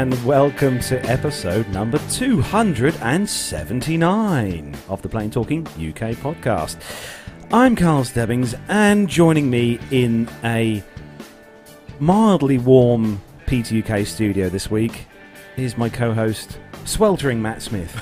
[0.00, 6.78] and welcome to episode number 279 of the Plain Talking UK podcast.
[7.52, 10.82] I'm Carl Stebbings, and joining me in a
[11.98, 15.06] mildly warm PTUK studio this week
[15.58, 17.94] is my co host, sweltering Matt Smith.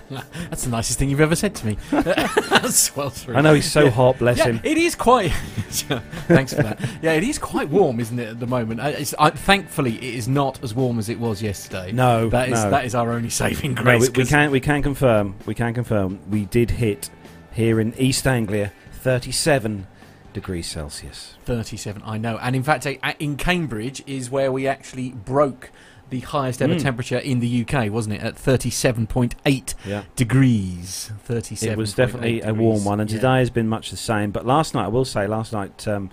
[0.50, 1.76] That's the nicest thing you've ever said to me.
[2.68, 3.36] Sweltering.
[3.36, 4.60] I know he's so hot, bless Yeah, him.
[4.64, 5.30] it is quite.
[5.72, 6.80] Thanks for that.
[7.02, 8.80] Yeah, it is quite warm, isn't it, at the moment?
[8.80, 11.92] It's, I, thankfully, it is not as warm as it was yesterday.
[11.92, 12.70] No, that is no.
[12.70, 14.02] that is our only saving No, grace.
[14.02, 17.10] we, we 'cause- can we can confirm we can confirm we did hit
[17.52, 19.86] here in East Anglia 37
[20.32, 21.34] degrees Celsius.
[21.44, 22.38] 37, I know.
[22.40, 22.86] And in fact,
[23.18, 25.70] in Cambridge is where we actually broke
[26.12, 26.82] the highest ever Mm.
[26.82, 28.20] temperature in the UK, wasn't it?
[28.22, 30.02] At 37.8 Yeah.
[30.14, 31.10] degrees.
[31.24, 31.72] 37.
[31.72, 34.30] It was definitely a warm one, and today has been much the same.
[34.30, 36.10] But last night, I will say, last night, um,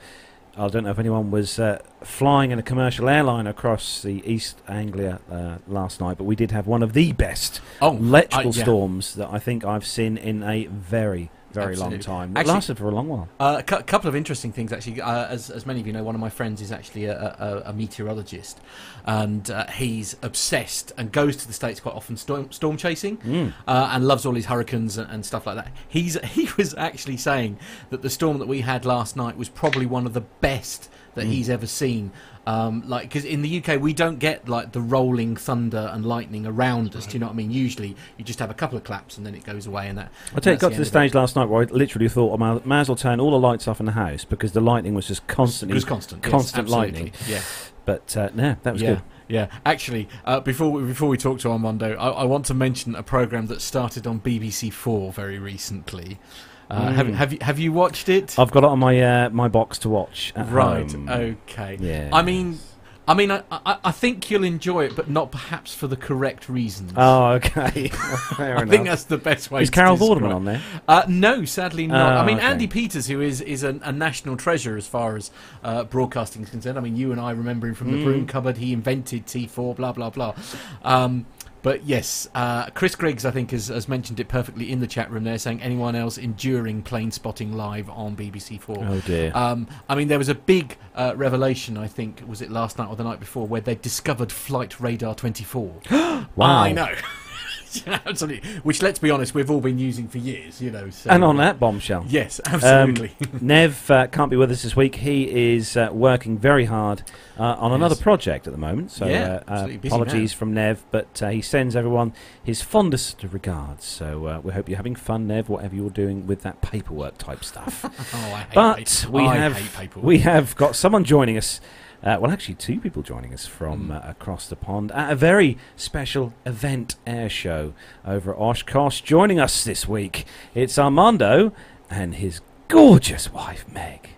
[0.58, 4.58] I don't know if anyone was uh, flying in a commercial airline across the East
[4.68, 8.56] Anglia uh, last night, but we did have one of the best Oh, electrical uh,
[8.56, 8.64] yeah.
[8.64, 12.04] storms that I think I've seen in a very, very long Absolutely.
[12.06, 12.32] time.
[12.32, 13.28] It Actually- lasted for a long while.
[13.40, 15.02] Uh, a cou- couple of interesting things, actually.
[15.02, 17.70] Uh, as, as many of you know, one of my friends is actually a, a,
[17.70, 18.60] a meteorologist,
[19.06, 23.54] and uh, he's obsessed and goes to the states quite often storm, storm chasing, Mm.
[23.68, 25.72] uh, and loves all his hurricanes and, and stuff like that.
[25.88, 29.86] He's he was actually saying that the storm that we had last night was probably
[29.86, 31.32] one of the best that Mm.
[31.32, 32.12] he's ever seen.
[32.48, 36.48] Um, like because in the UK we don't get like the rolling thunder and lightning
[36.48, 37.06] around us.
[37.06, 37.52] Do you know what I mean?
[37.52, 39.88] Usually you just have a couple of claps and then it goes away.
[39.88, 40.86] And that I tell you, it got the to the it.
[40.86, 43.40] stage last night where I literally thought I might, might as well turn all the
[43.40, 45.76] lights off in the house because the lightning was just It constantly.
[45.76, 46.92] was constant, constant absolutely.
[47.02, 47.14] lightning.
[47.28, 47.42] Yeah.
[47.86, 49.02] But uh, no, that was yeah, good.
[49.28, 52.96] Yeah, actually, uh, before we, before we talk to Armando, I, I want to mention
[52.96, 56.20] a program that started on BBC Four very recently.
[56.70, 57.14] Uh, have, Mm.
[57.16, 58.38] have you have you watched it?
[58.38, 60.34] I've got it on my uh, my box to watch.
[60.36, 60.92] At right.
[60.92, 61.10] home.
[61.10, 61.78] Okay.
[61.80, 62.10] Yeah.
[62.14, 62.60] I mean,
[63.08, 66.48] I mean, I, I, I think you'll enjoy it, but not perhaps for the correct
[66.48, 66.94] reasons.
[66.96, 67.88] Oh, okay.
[68.38, 69.64] Fair I think that's the best way.
[69.64, 70.62] Is Carol Vorderman on there?
[70.88, 72.14] Uh, no, sadly not.
[72.14, 72.46] Oh, I mean, okay.
[72.46, 75.32] Andy Peters, who is is a, a national treasure as far as
[75.64, 76.78] uh, broadcasting is concerned.
[76.78, 78.04] I mean, you and I remember him from the Mm.
[78.04, 78.58] broom cupboard.
[78.58, 80.36] He invented T4, blah blah blah.
[80.84, 81.26] Um,
[81.62, 85.12] but yes, uh, Chris Griggs, I think, has, has mentioned it perfectly in the chat
[85.12, 88.78] room there, saying anyone else enduring plane spotting live on BBC Four.
[88.82, 89.32] Oh dear.
[89.36, 91.78] Um, I mean, there was a big uh, revelation.
[91.78, 95.16] I think was it last night or the night before, where they discovered Flight Radar
[95.16, 95.82] 24.
[95.92, 96.28] wow.
[96.38, 96.94] I know.
[97.88, 98.50] Absolutely.
[98.62, 100.62] Which, let's be honest, we've all been using for years.
[100.62, 100.90] You know.
[100.90, 103.12] So, And on that bombshell, Yes, um, absolutely.
[103.42, 104.96] Nev uh, can't be with us this week.
[104.96, 107.04] He is uh, working very hard
[107.38, 108.92] uh, on another project at the moment.
[108.92, 110.38] So Yeah, uh, uh, apologies man.
[110.40, 112.14] from Nev, but uh, he sends everyone
[112.44, 113.86] his fondest regards.
[113.86, 117.44] So uh, we hope you're having fun, Nev, whatever you're doing with that paperwork type
[117.44, 117.86] stuff.
[118.14, 119.12] oh, I hate but paper.
[119.12, 120.06] we I have hate paperwork.
[120.06, 121.62] we have got someone joining us.
[122.02, 123.96] Uh, well, actually, two people joining us from Mm.
[124.08, 127.74] uh, across the pond at a very special event air show
[128.06, 129.02] over at Oshkosh.
[129.02, 131.52] Joining us this week, it's Armando
[131.90, 132.40] and his
[132.70, 134.12] gorgeous wife, Meg.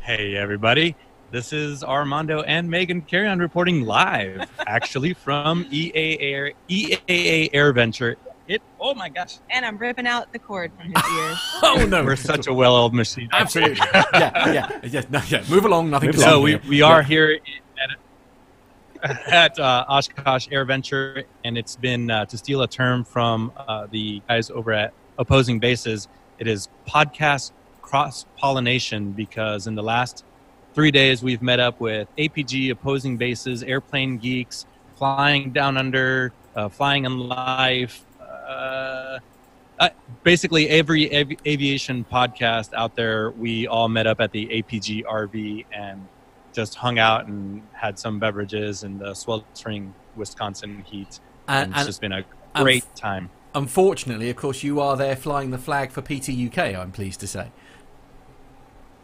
[0.00, 0.96] Hey, everybody.
[1.30, 8.14] This is Armando and Megan Carrion reporting live, actually, from EAA Air, EAA AirVenture.
[8.46, 11.38] It, oh my gosh, and I'm ripping out the cord from his ears.
[11.62, 13.28] oh no, we're such a well oiled machine.
[13.32, 13.76] absolutely.
[13.94, 15.42] yeah, yeah, yeah, no, yeah.
[15.48, 15.90] Move along.
[15.90, 16.34] Nothing Move to along.
[16.34, 17.38] So we, we are here
[19.02, 23.86] at, at uh, Oshkosh AirVenture, and it's been, uh, to steal a term from uh,
[23.90, 26.08] the guys over at Opposing Bases,
[26.38, 30.24] it is podcast cross pollination because in the last
[30.74, 34.66] three days we've met up with APG, Opposing Bases, Airplane Geeks,
[34.96, 38.04] Flying Down Under, uh, Flying in Life.
[38.46, 39.18] Uh,
[40.22, 45.66] basically, every avi- aviation podcast out there, we all met up at the APG RV
[45.72, 46.06] and
[46.52, 51.18] just hung out and had some beverages in the sweltering Wisconsin heat.
[51.48, 52.24] And, And, it's and just been a
[52.54, 53.30] great time.
[53.54, 56.78] unfortunately, of course, you are there flying the flag for PTUK.
[56.78, 57.50] I'm pleased to say.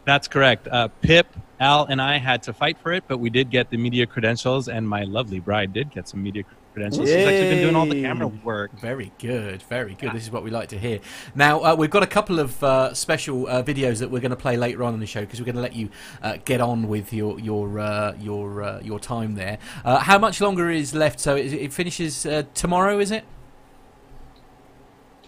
[0.05, 0.67] That's correct.
[0.67, 1.27] Uh, Pip,
[1.59, 4.67] Al, and I had to fight for it, but we did get the media credentials,
[4.67, 6.60] and my lovely bride did get some media credentials.
[6.75, 8.79] She's actually been doing all the camera work.
[8.79, 10.13] Very good, very good.
[10.13, 10.99] This is what we like to hear.
[11.35, 14.37] Now uh, we've got a couple of uh, special uh, videos that we're going to
[14.37, 15.89] play later on in the show because we're going to let you
[16.23, 19.57] uh, get on with your your uh, your uh, your time there.
[19.83, 21.19] Uh, how much longer is left?
[21.19, 23.25] So it, it finishes uh, tomorrow, is it?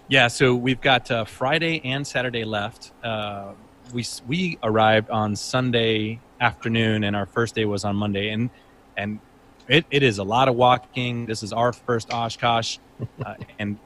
[0.08, 2.92] Yeah, so we've got uh, Friday and Saturday left.
[3.04, 3.54] Uh,
[3.94, 8.50] we we arrived on Sunday afternoon, and our first day was on Monday, and
[8.96, 9.20] and
[9.68, 11.26] it, it is a lot of walking.
[11.26, 12.78] This is our first Oshkosh,
[13.26, 13.78] uh, and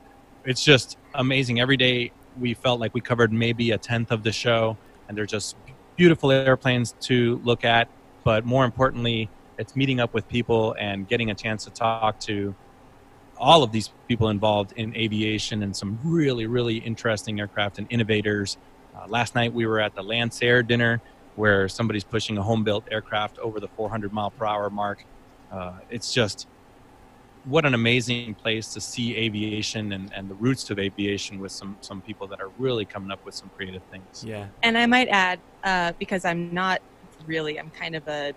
[0.45, 1.59] it's just amazing.
[1.59, 4.77] Every day we felt like we covered maybe a tenth of the show,
[5.07, 5.55] and they're just
[5.95, 7.89] beautiful airplanes to look at.
[8.23, 12.55] But more importantly, it's meeting up with people and getting a chance to talk to
[13.37, 18.57] all of these people involved in aviation and some really, really interesting aircraft and innovators.
[18.95, 21.01] Uh, last night we were at the Lancair dinner
[21.35, 25.05] where somebody's pushing a home built aircraft over the 400 mile per hour mark.
[25.51, 26.47] Uh, it's just
[27.45, 31.77] what an amazing place to see aviation and, and the roots of aviation with some,
[31.79, 34.23] some people that are really coming up with some creative things.
[34.25, 34.47] Yeah.
[34.63, 36.81] And I might add, uh, because I'm not
[37.25, 38.33] really, I'm kind of a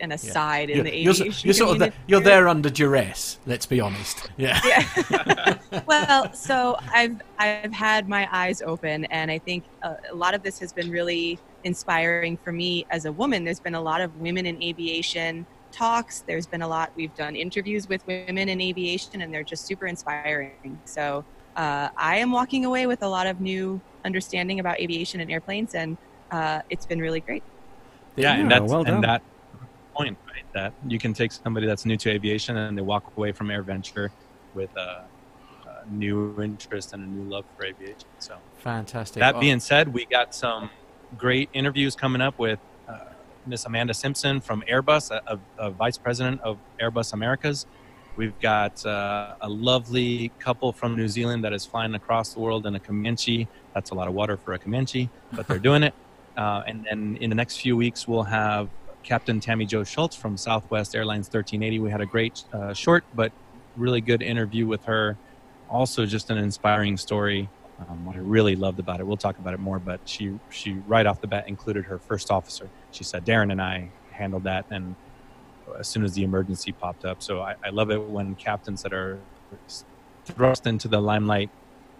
[0.00, 1.46] an aside in You're, the you're, aviation.
[1.46, 2.04] you're sort of the, community.
[2.06, 3.38] you're there under duress.
[3.46, 4.30] Let's be honest.
[4.36, 4.60] Yeah.
[4.64, 5.58] Yeah.
[5.86, 10.42] well, so I've I've had my eyes open, and I think a, a lot of
[10.42, 13.44] this has been really inspiring for me as a woman.
[13.44, 16.22] There's been a lot of women in aviation talks.
[16.26, 16.90] There's been a lot.
[16.96, 20.80] We've done interviews with women in aviation, and they're just super inspiring.
[20.86, 21.24] So
[21.56, 25.74] uh, I am walking away with a lot of new understanding about aviation and airplanes,
[25.74, 25.96] and
[26.30, 27.42] uh, it's been really great.
[28.16, 29.22] Yeah, and that's well and that
[29.96, 30.44] point, right?
[30.54, 34.10] That you can take somebody that's new to aviation and they walk away from AirVenture
[34.54, 38.10] with a, a new interest and a new love for aviation.
[38.18, 39.20] So Fantastic.
[39.20, 40.70] that Oh, being said, we got some
[41.16, 42.60] great interviews coming up with
[43.48, 47.66] Miss Amanda Simpson from Airbus, a, a, vice president of Airbus Americas.
[48.16, 52.66] We've got uh, a lovely couple from New Zealand that is flying across the world
[52.66, 53.48] in a Comanche.
[53.74, 55.94] That's a lot of water for a Comanche, but they're doing it.
[56.36, 58.68] Uh, and then in the next few weeks, we'll have
[59.02, 61.80] Captain Tammie Jo Shults from Southwest Airlines 1380.
[61.80, 63.32] We had a great, uh, short but
[63.76, 65.16] really good interview with her.
[65.68, 67.48] Also, just an inspiring story.
[67.78, 70.74] Um, what I really loved about it, we'll talk about it more, but she she
[70.86, 72.72] right off the bat included her first officer.
[72.90, 74.96] She said Darren and I handled that, and
[75.78, 78.92] as soon as the emergency popped up, so I, I love it when captains that
[78.92, 79.26] are
[80.26, 81.50] thrust into the limelight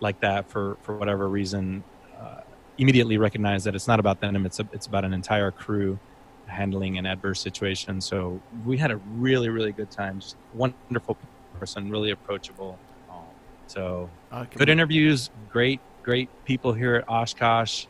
[0.01, 1.85] like that for for whatever reason
[2.19, 2.43] uh,
[2.79, 6.01] immediately recognize that it's not about them; it's a, it's about an entire crew
[6.49, 8.01] handling an adverse situation.
[8.01, 10.21] So we had a really really good time.
[10.21, 11.19] Just wonderful
[11.61, 12.81] person, really approachable.
[13.69, 14.57] So okay.
[14.57, 17.87] good interviews, great, great people here at Oshkosh,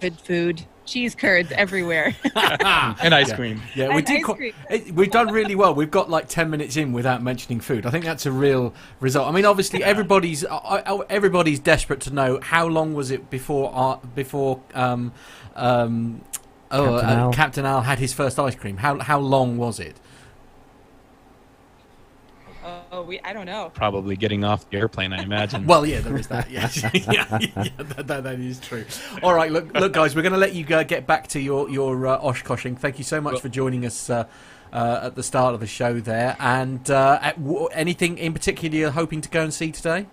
[0.00, 2.14] Good food, cheese curds everywhere.
[2.34, 3.36] and ice Yeah.
[3.36, 3.62] cream.
[3.76, 4.16] Yeah, we And did.
[4.18, 4.52] ice Quite, cream.
[4.68, 5.74] it, we've done really well.
[5.74, 7.86] We've got like ten minutes in without mentioning food.
[7.86, 9.28] I think that's a real result.
[9.28, 13.70] I mean, obviously, everybody's uh, uh, everybody's desperate to know how long was it before
[13.74, 15.12] uh, before um,
[15.54, 16.20] um,
[16.72, 17.32] oh, Captain uh, Al.
[17.32, 18.78] Captain Al had his first ice cream.
[18.78, 19.96] How how long was it?
[22.64, 23.70] Oh, we I don't know.
[23.74, 25.66] Probably getting off the airplane, I imagine.
[25.72, 26.50] Well, yeah, there is that.
[26.50, 28.84] Yeah, yeah, yeah that, that, that is true.
[29.22, 31.68] All right, look, look, guys, we're going to let you go, get back to your
[31.70, 32.78] your uh, Oshkoshing.
[32.78, 34.26] Thank you so much for joining us uh,
[34.72, 36.36] uh, at the start of the show there.
[36.38, 40.06] And uh, at, w- anything in particular you're hoping to go and see today?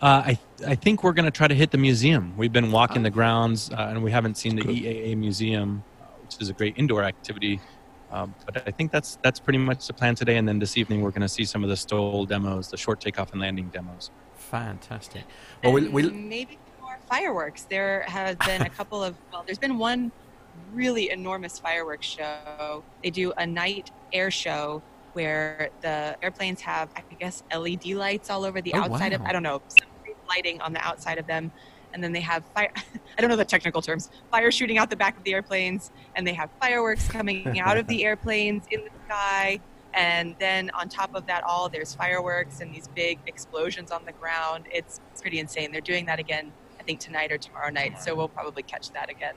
[0.00, 2.34] Uh, I I think we're going to try to hit the museum.
[2.36, 4.76] We've been walking the grounds, uh, and we haven't seen the Good.
[4.76, 5.82] EAA museum,
[6.34, 7.60] which is a great indoor activity.
[8.10, 10.36] Um, but I think that's that's pretty much the plan today.
[10.36, 13.00] And then this evening, we're going to see some of the STOL demos, the short
[13.00, 14.10] takeoff and landing demos.
[14.36, 15.24] Fantastic.
[15.62, 17.62] Well, we'll, we'll, maybe more fireworks.
[17.64, 20.12] There have been a couple of well, there's been one
[20.72, 22.84] really enormous fireworks show.
[23.02, 24.82] They do a night air show
[25.14, 29.20] where the airplanes have, I guess, LED lights all over the Oh, outside of.
[29.22, 29.26] wow.
[29.28, 31.52] I don't know, some great lighting on the outside of them,
[31.94, 32.70] and then they have fire.
[33.16, 34.10] I don't know the technical terms.
[34.30, 37.86] Fire shooting out the back of the airplanes, and they have fireworks coming out of
[37.86, 39.60] the airplanes in the sky.
[39.94, 44.12] And then on top of that, all there's fireworks and these big explosions on the
[44.12, 44.64] ground.
[44.72, 45.70] It's, it's pretty insane.
[45.70, 48.02] They're doing that again, I think tonight or tomorrow night.
[48.02, 49.36] So we'll probably catch that again.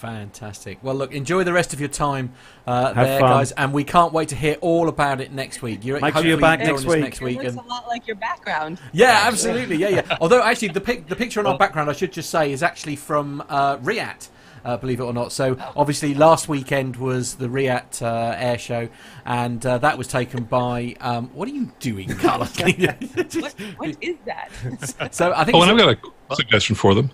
[0.00, 0.78] Fantastic.
[0.82, 2.32] Well, look, enjoy the rest of your time
[2.66, 3.30] uh, there, fun.
[3.30, 5.84] guys, and we can't wait to hear all about it next week.
[5.84, 7.00] You're, Make sure you're back next week.
[7.00, 8.78] Next week it looks and- a lot like your background.
[8.92, 9.76] Yeah, absolutely.
[9.76, 10.16] Yeah, yeah.
[10.20, 12.96] Although, actually, the pic- the picture in our background, I should just say, is actually
[12.96, 14.28] from uh, RIAT.
[14.64, 15.30] Uh, believe it or not.
[15.32, 18.88] So, obviously, last weekend was the RIAT uh, air show,
[19.24, 20.96] and uh, that was taken by.
[21.00, 22.52] Um, what are you doing, Carlos?
[22.60, 25.14] What, what is that?
[25.14, 25.56] so, I think.
[25.56, 27.10] Oh, and I've got a suggestion for them.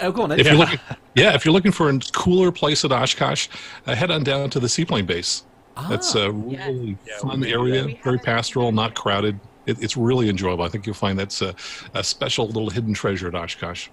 [0.00, 0.32] Oh, go on.
[0.32, 0.78] If you're looking,
[1.14, 3.48] yeah, if you're looking for a cooler place at Oshkosh,
[3.86, 5.42] uh, head on down to the seaplane base.
[5.88, 9.38] That's a really Yeah, fun we- area, very pastoral, not crowded.
[9.66, 10.62] It, it's really enjoyable.
[10.64, 11.54] I think you'll find that's a,
[11.94, 13.88] a special little hidden treasure at Oshkosh.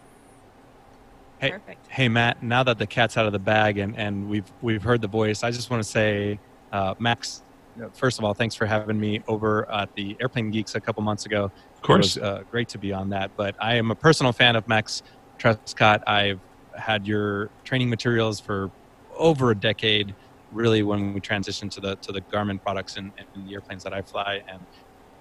[1.39, 1.87] Hey, Perfect.
[1.89, 2.43] hey, Matt.
[2.43, 5.43] Now that the cat's out of the bag and, and we've we've heard the voice,
[5.43, 6.39] I just want to say,
[6.71, 7.41] uh, Max.
[7.81, 11.01] uh, First of all, thanks for having me over at the Airplane Geeks a couple
[11.03, 11.45] months ago.
[11.45, 12.15] Of course.
[12.17, 13.31] It was uh, great to be on that.
[13.35, 15.01] But I am a personal fan of Max
[15.41, 16.01] Trescott.
[16.07, 16.39] I've
[16.75, 18.71] had your training materials for
[19.17, 20.15] over a decade.
[20.51, 23.93] Really, when we transitioned to the to the Garmin products and, and the airplanes that
[23.93, 24.67] I fly, and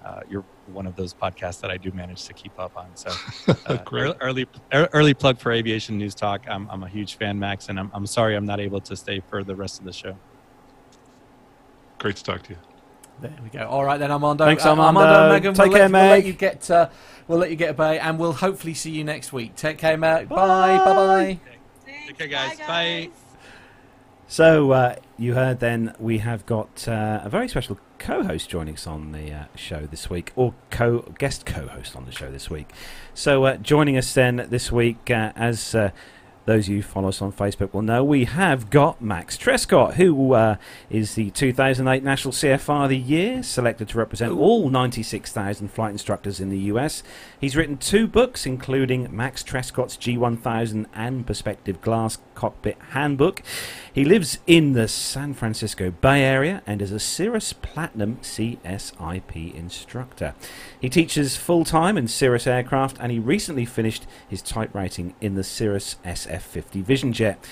[0.05, 2.95] uh, you're one of those podcasts that I do manage to keep up on.
[2.95, 3.11] So,
[3.65, 4.15] uh, Great.
[4.21, 6.41] early, early early plug for Aviation News Talk.
[6.49, 9.21] I'm, I'm a huge fan, Max, and I'm, I'm sorry I'm not able to stay
[9.21, 10.19] for the rest of the show.
[11.99, 12.59] Great to talk to you.
[13.21, 13.67] There we go.
[13.67, 14.45] All right then, Armando.
[14.45, 15.29] Thanks, Uh, Armando.
[15.29, 16.71] Megan, Take we'll care, let, We'll let you get.
[16.71, 16.89] Uh,
[17.27, 19.55] we'll let you get away, and we'll hopefully see you next week.
[19.55, 20.27] Take care, Meg.
[20.27, 20.77] Bye.
[20.77, 20.77] Bye.
[20.85, 21.39] Bye.
[22.07, 22.57] Take care, guys.
[22.59, 23.09] Bye.
[24.27, 28.87] So uh, you heard then we have got uh, a very special co-host joining us
[28.87, 32.71] on the uh, show this week, or co guest co-host on the show this week.
[33.13, 35.91] So uh, joining us then this week, uh, as uh,
[36.45, 39.93] those of you who follow us on Facebook will know, we have got Max Trescott,
[39.95, 40.55] who uh,
[40.89, 46.39] is the 2008 National CFI of the Year, selected to represent all 96,000 flight instructors
[46.39, 47.03] in the US.
[47.39, 53.43] He's written two books, including Max Trescott's G1000 and Perspective Glass Cockpit Handbook.
[53.93, 60.33] He lives in the San Francisco Bay Area and is a Cirrus Platinum CSIP instructor.
[60.79, 65.35] He teaches full time in Cirrus aircraft and he recently finished his type rating in
[65.35, 65.97] the Cirrus
[66.31, 67.43] SF50 Vision Jet.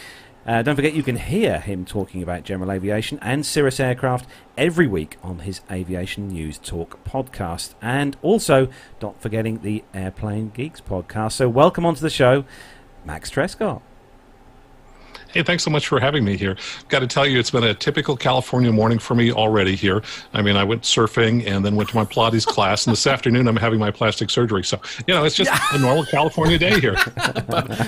[0.45, 4.87] Uh, don't forget, you can hear him talking about general aviation and Cirrus aircraft every
[4.87, 7.75] week on his Aviation News Talk podcast.
[7.81, 8.69] And also,
[9.01, 11.33] not forgetting the Airplane Geeks podcast.
[11.33, 12.45] So, welcome onto the show,
[13.05, 13.81] Max Trescott.
[15.31, 16.57] Hey, thanks so much for having me here.
[16.87, 20.01] Got to tell you, it's been a typical California morning for me already here.
[20.33, 23.47] I mean, I went surfing and then went to my Pilates class, and this afternoon
[23.47, 24.63] I'm having my plastic surgery.
[24.63, 26.95] So, you know, it's just a normal California day here.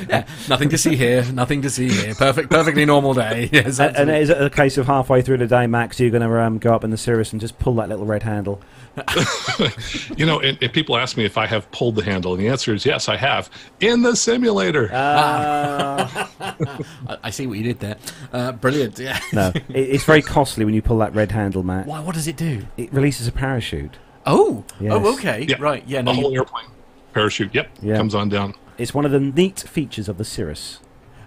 [0.07, 1.24] yeah, nothing to see here.
[1.31, 2.13] Nothing to see here.
[2.13, 3.50] Perfect, perfectly normal day.
[3.51, 6.21] Yes, And, and is it a case of halfway through the day, Max, you're going
[6.21, 8.62] to um, go up in the Cirrus and just pull that little red handle?
[10.17, 12.48] You know, and, and people ask me if I have pulled the handle, and the
[12.50, 14.91] answer is yes, I have in the simulator.
[14.91, 16.07] Uh,
[16.39, 17.98] I, I see what you did there.
[18.33, 19.00] Uh, brilliant.
[19.00, 19.19] Yeah.
[19.33, 21.88] no, it, it's very costly when you pull that red handle, Matt.
[21.88, 22.00] Why?
[22.01, 22.67] What does it do?
[22.77, 23.98] It releases a parachute.
[24.25, 24.63] Oh.
[24.79, 24.91] Yes.
[24.93, 25.13] Oh.
[25.13, 25.45] Okay.
[25.48, 25.55] Yeah.
[25.60, 25.83] Right.
[25.88, 26.01] Yeah.
[26.01, 26.65] the whole You, airplane
[27.13, 27.98] parachute, yep, Yeah.
[27.98, 28.53] comes on down.
[28.77, 30.79] It's one of the neat features of the Cirrus.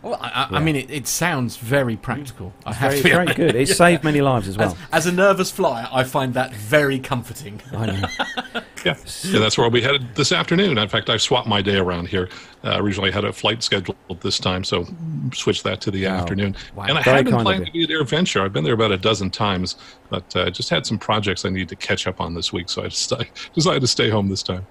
[0.04, 0.56] Well, I, I, Yeah.
[0.58, 2.52] I mean, it, it sounds very practical.
[2.66, 3.36] I have Very, to be very honest.
[3.36, 3.54] good.
[3.56, 4.76] It's saved many lives as well.
[4.92, 7.60] As, as a nervous flyer, I find that very comforting.
[7.72, 8.62] I know.
[8.84, 10.76] Yeah, and that's where we headed this afternoon.
[10.76, 12.28] In fact, I've swapped my day around here.
[12.62, 14.86] Uh, originally, I had a flight scheduled this time, so
[15.32, 16.16] switched that to the Wow.
[16.18, 16.54] afternoon.
[16.74, 16.84] Wow.
[16.88, 18.42] And I Very had been kind planning to be at AirVenture.
[18.42, 19.76] I've been there about a dozen times,
[20.10, 22.82] but uh, just had some projects I need to catch up on this week, so
[22.82, 24.66] I decided, decided to stay home this time.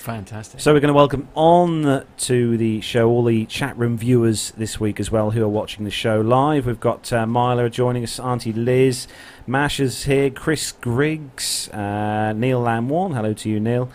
[0.00, 0.60] Fantastic.
[0.60, 4.80] So we're going to welcome on to the show all the chat room viewers this
[4.80, 6.64] week as well who are watching the show live.
[6.64, 9.06] We've got uh, Myla joining us, Auntie Liz,
[9.46, 13.14] Masha's here, Chris Griggs, uh, Neil Lamworn.
[13.14, 13.90] Hello to you, Neil.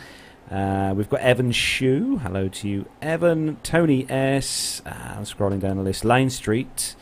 [0.51, 2.17] Uh, we've got Evan Shue.
[2.17, 3.57] Hello to you, Evan.
[3.63, 4.83] Tony S.
[4.85, 6.05] Uh, I'm scrolling down the list.
[6.05, 6.95] Lane Street.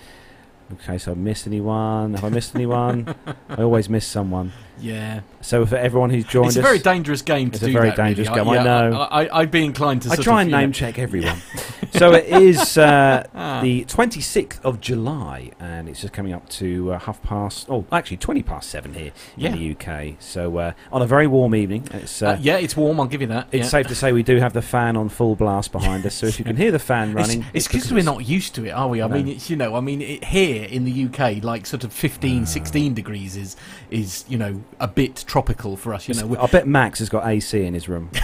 [0.76, 2.14] Okay, so I missed anyone.
[2.14, 3.14] Have I missed anyone?
[3.50, 4.54] I always miss someone.
[4.80, 5.20] yeah.
[5.44, 7.74] So for everyone who's joined us It's a very dangerous game to It's a do
[7.74, 8.10] very that, really.
[8.16, 9.02] dangerous game, I yeah, know.
[9.02, 10.10] I, I, I'd be inclined to.
[10.10, 11.38] Say I try of, and know- name check everyone.
[11.92, 13.62] so it is uh, Ah.
[13.62, 18.18] the 26th of July, and it's just coming up to uh, half past, oh, actually
[18.18, 19.54] 20 past seven here Yeah.
[19.54, 20.16] in the UK.
[20.20, 22.22] So uh, on a very warm evening, it's.
[22.22, 23.00] Uh, Uh, yeah, it's warm.
[23.00, 23.48] I'll give you that.
[23.52, 23.70] It's yeah.
[23.70, 26.40] safe to say we do have the fan on full blast behind us, so if
[26.40, 29.02] you can hear the fan running, It's because we're not used to it, are we?
[29.02, 29.16] I No.
[29.16, 32.46] mean, it's, you know, I mean, it, here in the UK, like sort of 15,
[32.46, 33.56] 16 degrees is,
[33.92, 36.08] is you know, a bit tropical for us.
[36.08, 38.12] You know, I bet Max has got AC in his room.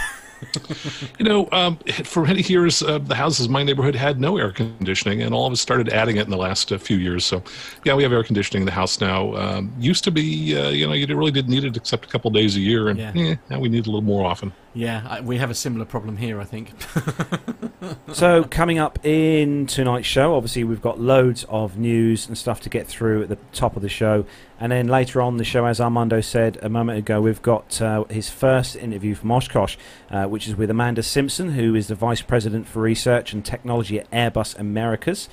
[1.18, 4.50] You know, um, for many years, uh, the houses in my neighborhood had no air
[4.52, 7.26] conditioning, and all of us started adding it in the last uh, few years.
[7.26, 7.42] So,
[7.84, 9.34] yeah, we have air conditioning in the house now.
[9.36, 12.30] Um, used to be, uh, you know, you really didn't need it except a couple
[12.30, 13.12] days a year, and Yeah.
[13.14, 14.50] eh, now we need it a little more often.
[14.74, 16.40] Yeah, I, we have a similar problem here.
[16.40, 16.72] I think.
[18.12, 22.68] so coming up in tonight's show, obviously we've got loads of news and stuff to
[22.68, 24.24] get through at the top of the show,
[24.58, 28.04] and then later on the show, as Armando said a moment ago, we've got uh,
[28.04, 29.76] his first interview from Oshkosh,
[30.10, 33.98] uh, which is with Amanda Simpson, who is the vice president for research and technology
[33.98, 35.28] at Airbus Americas.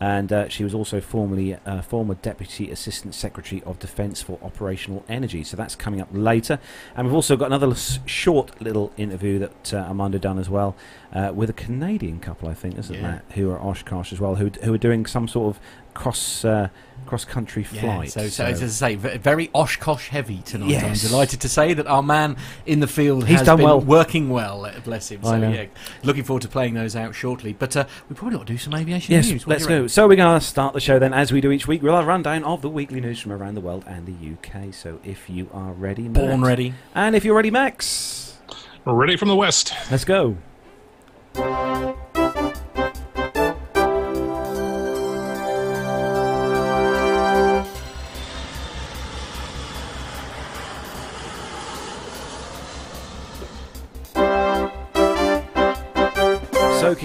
[0.00, 5.04] And uh, she was also formerly uh, former Deputy Assistant Secretary of Defence for Operational
[5.10, 5.44] Energy.
[5.44, 6.58] So that's coming up later.
[6.96, 7.74] And we've also got another
[8.06, 10.74] short little interview that uh, Amanda done as well
[11.12, 13.02] uh, with a Canadian couple, I think, isn't Yeah.
[13.02, 13.24] that?
[13.34, 15.60] Who are Oshkosh as well, who, who are doing some sort of
[15.94, 16.68] cross uh,
[17.06, 18.10] cross country Yeah, flight.
[18.12, 20.66] so, so, as I say, very Oshkosh heavy tonight.
[20.66, 21.02] I'm Yes.
[21.08, 23.80] delighted to say that our man in the field He's has done been well.
[23.80, 24.64] working well.
[24.66, 25.20] uh, Bless him.
[25.24, 25.50] I So know.
[25.50, 25.64] yeah,
[26.04, 27.52] looking forward to playing those out shortly.
[27.52, 29.44] But uh, we probably ought to do some aviation Yes, news.
[29.46, 29.74] What let's you go.
[29.76, 29.88] reckon?
[29.88, 32.04] So we're going to start the show then, as we do each week, with our
[32.04, 34.72] rundown of the weekly news from around the world and the UK.
[34.72, 36.74] So if you are ready, Born ready.
[36.94, 38.38] and if you're ready, Max,
[38.84, 39.72] We're ready from the west.
[39.90, 40.36] let's go.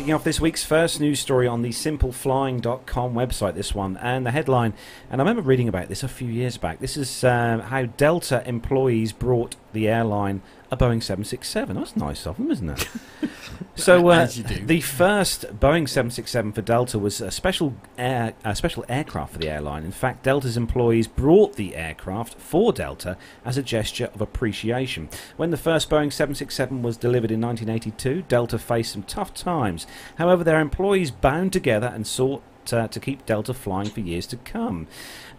[0.06, 4.30] Kicking off this week's first news story on the simpleflying.com website, this one, and the
[4.30, 4.72] headline,
[5.10, 6.78] and I remember reading about this a few years back.
[6.78, 11.76] This is um, how Delta employees brought the airline a Boeing 767.
[11.76, 12.88] That's nice of them, isn't it?
[13.76, 14.66] so, uh, As you do.
[14.66, 19.50] the first Boeing 767 for Delta was a special air, a special aircraft for the
[19.50, 19.84] airline.
[19.84, 25.10] In fact, Delta's employees brought the aircraft for Delta as a gesture of appreciation.
[25.38, 29.86] When the first Boeing 767 was delivered in 1982, Delta faced some tough times.
[30.18, 32.44] However, their employees bound together and sought
[32.74, 34.88] uh, to keep Delta flying for years to come.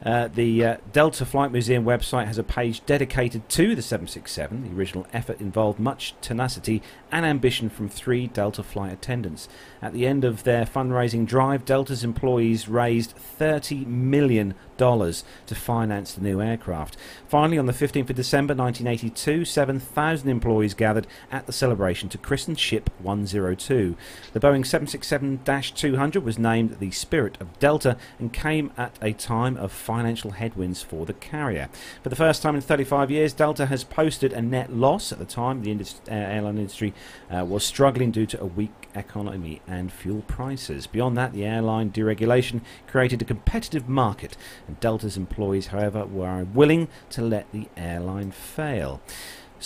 [0.05, 4.63] Uh, the uh, Delta Flight Museum website has a page dedicated to the 767.
[4.63, 9.49] The original effort involved much tenacity and ambition from three Delta flight attendants.
[9.81, 16.21] At the end of their fundraising drive, Delta's employees raised $30 million to finance the
[16.21, 16.97] new aircraft.
[17.27, 22.55] Finally, on the 15th of December 1982, 7,000 employees gathered at the celebration to christen
[22.55, 23.97] Ship 102.
[24.33, 25.41] The Boeing 767
[25.75, 30.83] 200 was named the Spirit of Delta and came at a time of financial headwinds
[30.83, 31.69] for the carrier.
[32.03, 35.13] For the first time in 35 years, Delta has posted a net loss.
[35.13, 36.93] At the time, the uh, airline industry
[37.31, 40.89] uh, was struggling due to a weak economy and fuel prices.
[40.89, 46.89] Beyond that, the airline deregulation created a competitive market, and Delta's employees, however, were willing
[47.11, 49.01] to let the airline fail.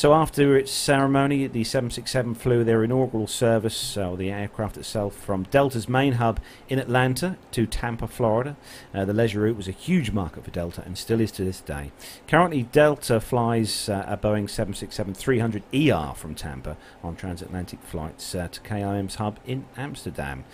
[0.00, 5.14] So after its ceremony, the 767 flew their inaugural service, uh, or the aircraft itself,
[5.14, 8.56] from Delta's main hub in Atlanta to Tampa, Florida.
[8.94, 11.60] Uh, the leisure route was a huge market for Delta and still is to this
[11.60, 11.92] day.
[12.26, 18.60] Currently, Delta flies uh, a Boeing 767-300ER E from Tampa on transatlantic flights uh, to
[18.62, 20.46] KLM's hub in Amsterdam.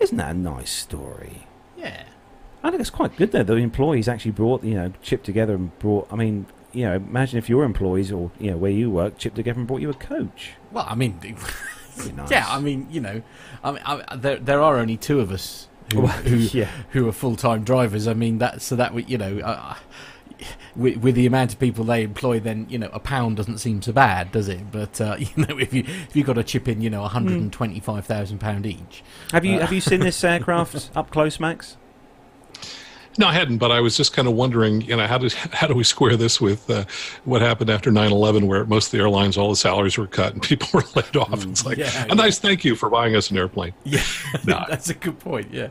[0.01, 1.47] Isn't that a nice story?
[1.77, 2.05] Yeah.
[2.65, 3.45] I think it's quite good though.
[3.45, 6.09] The employees actually brought, you know, chipped together and brought.
[6.11, 9.37] I mean, you know, imagine if your employees or you know where you work chipped
[9.37, 10.53] together and brought you a coach.
[10.73, 11.21] Well, I mean,
[12.17, 12.31] nice.
[12.31, 13.23] yeah, I mean, you know,
[13.63, 16.71] I mean, I, there there are only two of us who Well, who, yeah.
[16.91, 18.09] who are full time drivers.
[18.09, 19.39] I mean, that so that we, you know.
[19.41, 19.75] Uh,
[20.75, 23.81] with, with the amount of people they employ, then you know a pound doesn't seem
[23.81, 24.73] so bad, does it?
[24.73, 27.11] But uh, you know, if you if you got to chip in, you know, one
[27.11, 30.91] hundred and twenty five thousand pound each, Have you Uh, have you seen this aircraft
[30.97, 31.77] up close, Max?
[33.17, 35.67] No, I hadn't, but I was just kind of wondering, you know, how do how
[35.67, 36.85] do we square this with uh,
[37.25, 40.43] what happened after 9/11, where most of the airlines, all the salaries were cut and
[40.51, 41.45] people were laid off?
[41.47, 43.73] It's like yeah, a nice thank you for buying us an airplane.
[43.85, 44.03] Yeah,
[44.45, 44.65] No.
[44.69, 45.53] that's a good point.
[45.53, 45.69] Yeah,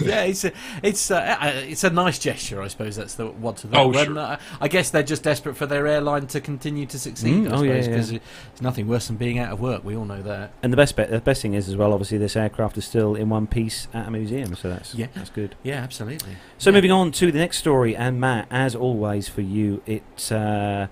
[0.00, 2.96] yeah, it's a, it's a, uh, it's a nice gesture, I suppose.
[2.96, 3.76] That's the what of it.
[3.76, 4.18] Oh, When, sure.
[4.18, 7.44] uh, I guess they're just desperate for their airline to continue to succeed.
[7.46, 7.90] Mm, I oh, yeah, suppose yeah.
[7.94, 8.10] because
[8.52, 9.84] it's nothing worse than being out of work.
[9.84, 10.52] We all know that.
[10.62, 11.92] And the best bit, the best thing is as well.
[11.92, 15.08] Obviously, this aircraft is still in one piece at a museum, so that's Yeah.
[15.14, 15.56] that's good.
[15.62, 16.36] Yeah, absolutely.
[16.58, 16.76] So Yeah.
[16.78, 20.86] moving on to the next story, and Matt, as always for you, it uh,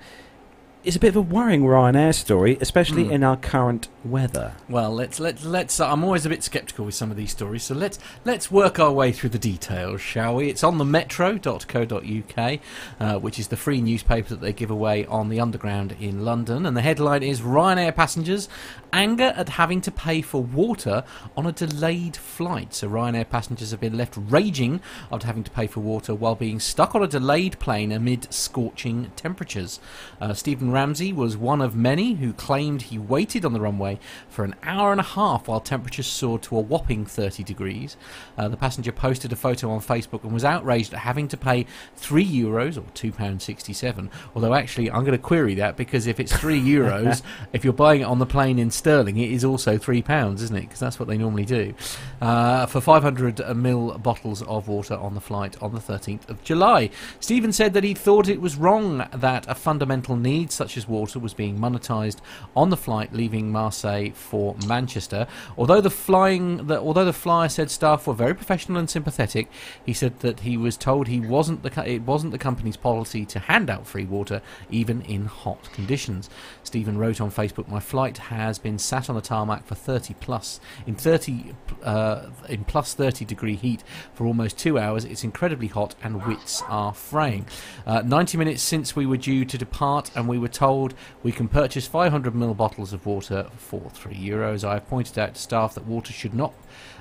[0.86, 3.10] is a bit of a worrying Ryanair story, especially Mm.
[3.10, 4.52] in our current weather.
[4.68, 5.80] Well, let's let's let's.
[5.80, 8.78] Uh, I'm always a bit sceptical with some of these stories, so let's let's work
[8.78, 10.48] our way through the details, shall we?
[10.48, 12.60] It's on the Metro.co.uk,
[13.00, 16.64] uh, which is the free newspaper that they give away on the Underground in London,
[16.64, 18.48] and the headline is Ryanair passengers
[18.92, 21.04] anger at having to pay for water
[21.36, 22.72] on a delayed flight.
[22.72, 24.80] So Ryanair passengers have been left raging
[25.12, 29.10] after having to pay for water while being stuck on a delayed plane amid scorching
[29.16, 29.80] temperatures.
[30.20, 34.44] Uh, Stephen Ramsey was one of many who claimed he waited on the runway for
[34.44, 37.96] an hour and a half while temperatures soared to a whopping 30 degrees.
[38.36, 41.64] Uh, the passenger posted a photo on Facebook and was outraged at having to pay
[41.96, 44.10] 3 euros or £2.67.
[44.34, 47.22] Although, actually, I'm going to query that because if it's 3 euros,
[47.54, 50.60] if you're buying it on the plane in sterling, it is also £3, isn't it?
[50.60, 51.72] Because that's what they normally do.
[52.20, 56.90] Uh, for 500 mil bottles of water on the flight on the 13th of July.
[57.18, 61.18] Stephen said that he thought it was wrong that a fundamental need such as water
[61.18, 62.18] was being monetized
[62.54, 65.26] on the flight leaving Marseille for Manchester.
[65.56, 69.48] Although the flying, the, although the flyer said staff were very professional and sympathetic,
[69.84, 73.38] he said that he was told he wasn't the it wasn't the company's policy to
[73.38, 76.28] hand out free water even in hot conditions.
[76.64, 80.60] Stephen wrote on Facebook, "My flight has been sat on the tarmac for 30 plus
[80.86, 83.82] in 30 uh, in plus 30 degree heat
[84.14, 85.04] for almost two hours.
[85.04, 87.46] It's incredibly hot and wits are fraying.
[87.86, 91.48] Uh, 90 minutes since we were due to depart, and we were told we can
[91.48, 94.64] purchase 500 ml bottles of water for three euros.
[94.64, 96.54] I have pointed out to staff that water should not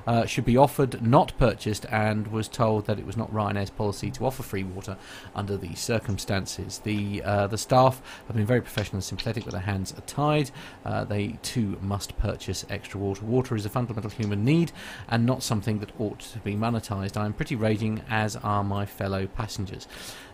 [0.07, 4.11] uh, should be offered, not purchased, and was told that it was not Ryanair's policy
[4.11, 4.97] to offer free water
[5.33, 6.79] under these circumstances.
[6.79, 10.51] The uh, the staff have been very professional and sympathetic but their hands are tied.
[10.83, 13.25] Uh, they too must purchase extra water.
[13.25, 14.71] Water is a fundamental human need
[15.07, 17.17] and not something that ought to be monetised.
[17.17, 19.87] I am pretty raging, as are my fellow passengers.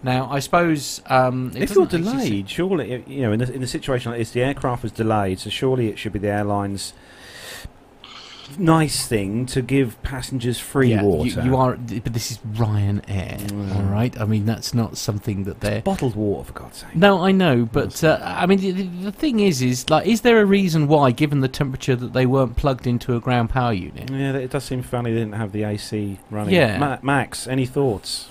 [0.04, 4.12] Now, I suppose um, if you're delayed, surely you know in the, in a situation
[4.12, 6.94] like this, the aircraft was delayed, so surely it should be the airline's
[8.60, 11.30] nice thing to give passengers free yeah, water.
[11.30, 13.76] You, you are, but this is Ryanair, Mm.
[13.76, 14.20] all right.
[14.20, 15.82] I mean, that's not something that they're.
[15.82, 16.96] bottled water for God's sake.
[16.96, 20.42] No, I know, but uh, I mean, the, the thing is, is like, is there
[20.42, 24.10] a reason why, given the temperature, that they weren't plugged into a ground power unit?
[24.10, 26.56] Yeah, it does seem funny they didn't have the AC running.
[26.56, 26.78] Yeah.
[26.80, 28.28] Ma- Max, any thoughts?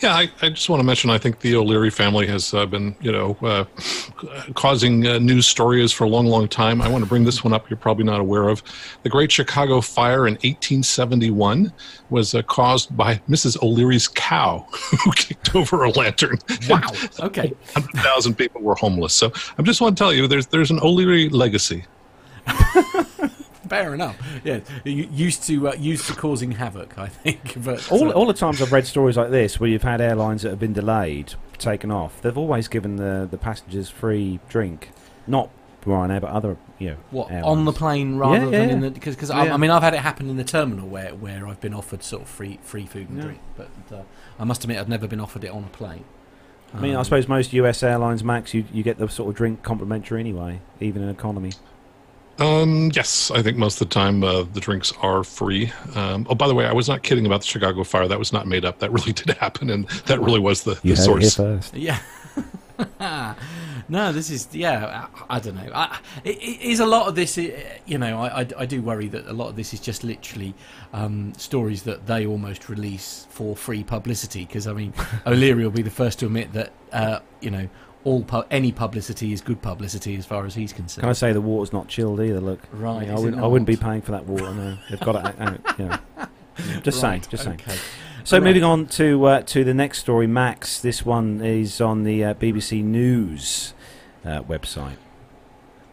[0.00, 1.08] Yeah, I, I just want to mention.
[1.08, 3.64] I think the O'Leary family has uh, been, you know, uh,
[4.54, 6.82] causing uh, news stories for a long, long time.
[6.82, 7.70] I want to bring this one up.
[7.70, 8.62] You're probably not aware of.
[9.04, 11.72] The Great Chicago Fire in 1871
[12.10, 13.62] was uh, caused by Mrs.
[13.62, 14.66] O'Leary's cow,
[15.04, 16.38] who kicked over a lantern.
[16.68, 16.82] Wow.
[17.20, 17.54] Okay.
[17.74, 19.14] Hundred thousand people were homeless.
[19.14, 21.86] So I just want to tell you, there's there's an O'Leary legacy.
[23.68, 24.16] Fair enough.
[24.44, 27.54] Yeah, used to uh, used to causing havoc, I think.
[27.64, 30.42] But All, uh, all the times I've read stories like this, where you've had airlines
[30.42, 34.90] that have been delayed, taken off, they've always given the, the passengers free drink.
[35.26, 35.50] Not
[35.84, 37.46] Ryanair, but other, you know, what airlines.
[37.46, 38.74] on the plane rather Yeah, than yeah.
[38.74, 39.54] in the because because I, Yeah.
[39.54, 42.22] I mean I've had it happen in the terminal where where I've been offered sort
[42.22, 44.02] of free free food and drink, but uh,
[44.38, 46.04] I must admit I've never been offered it on a plane.
[46.74, 49.36] I mean, I Um, suppose most US airlines, Max, you, you get the sort of
[49.36, 51.52] drink complimentary anyway, even in economy.
[52.38, 55.72] Um, yes, I think most of the time uh, the drinks are free.
[55.94, 58.06] Um, oh, by the way, I was not kidding about the Chicago fire.
[58.08, 58.78] That was not made up.
[58.80, 61.36] That really did happen, and that really was the, the source.
[61.36, 61.74] first.
[61.74, 61.98] Yeah.
[63.88, 65.08] no, this is yeah.
[65.28, 65.70] I, I don't know.
[65.74, 67.38] I, it, it is a lot of this.
[67.38, 70.54] You know, I, I, I do worry that a lot of this is just literally
[70.92, 74.44] um, stories that they almost release for free publicity.
[74.44, 74.92] Because I mean,
[75.26, 77.68] O'Leary will be the first to admit that uh, you know
[78.06, 81.02] all pu- any publicity is good publicity as far as he's concerned.
[81.02, 82.40] Can I say the water's not chilled either?
[82.40, 84.54] Look, Right, I, mean, I wouldn't, I wouldn't be paying for that water.
[84.54, 85.78] No, they've got it out.
[85.78, 85.98] You know.
[86.82, 87.60] Just saying, Right, just saying.
[87.60, 87.76] okay.
[88.24, 88.44] So Right.
[88.44, 90.80] moving on to uh, to the next story, Max.
[90.80, 93.74] This one is on the uh, BBC News
[94.24, 94.96] uh, website.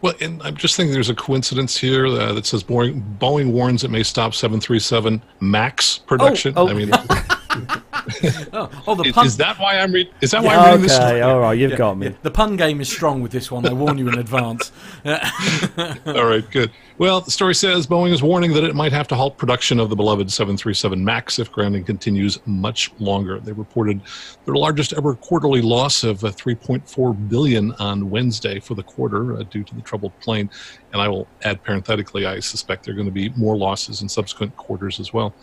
[0.00, 3.84] Well, and I'm just thinking there's a coincidence here uh, that says Boeing, Boeing warns
[3.84, 6.54] it may stop 737 MAX production.
[6.56, 6.68] oh.
[6.68, 6.90] I mean,
[8.52, 9.26] Oh, oh, the is, pun.
[9.26, 10.12] is that why I'm reading?
[10.20, 10.98] Is that why I'm reading this?
[10.98, 12.08] okay, all right, you've yeah, got me.
[12.08, 13.66] yeah, the pun game is strong with this one.
[13.66, 14.70] I warn you in advance.
[15.04, 16.70] All right, good.
[16.98, 19.90] Well, the story says Boeing is warning that it might have to halt production of
[19.90, 23.40] the beloved 737 MAX if grounding continues much longer.
[23.40, 24.00] They reported
[24.44, 29.42] their largest ever quarterly loss of uh, 3.4 billion on Wednesday for the quarter uh,
[29.42, 30.48] due to the troubled plane.
[30.92, 34.08] And I will add parenthetically, I suspect there are going to be more losses in
[34.08, 35.34] subsequent quarters as well.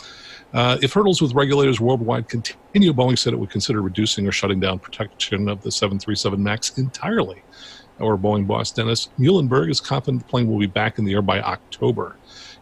[0.53, 4.59] Uh, if hurdles with regulators worldwide continue, Boeing said it would consider reducing or shutting
[4.59, 7.41] down production of the 737 MAX entirely.
[8.01, 11.21] Our Boeing boss Dennis Muilenburg is confident the plane will be back in the air
[11.21, 12.17] by October.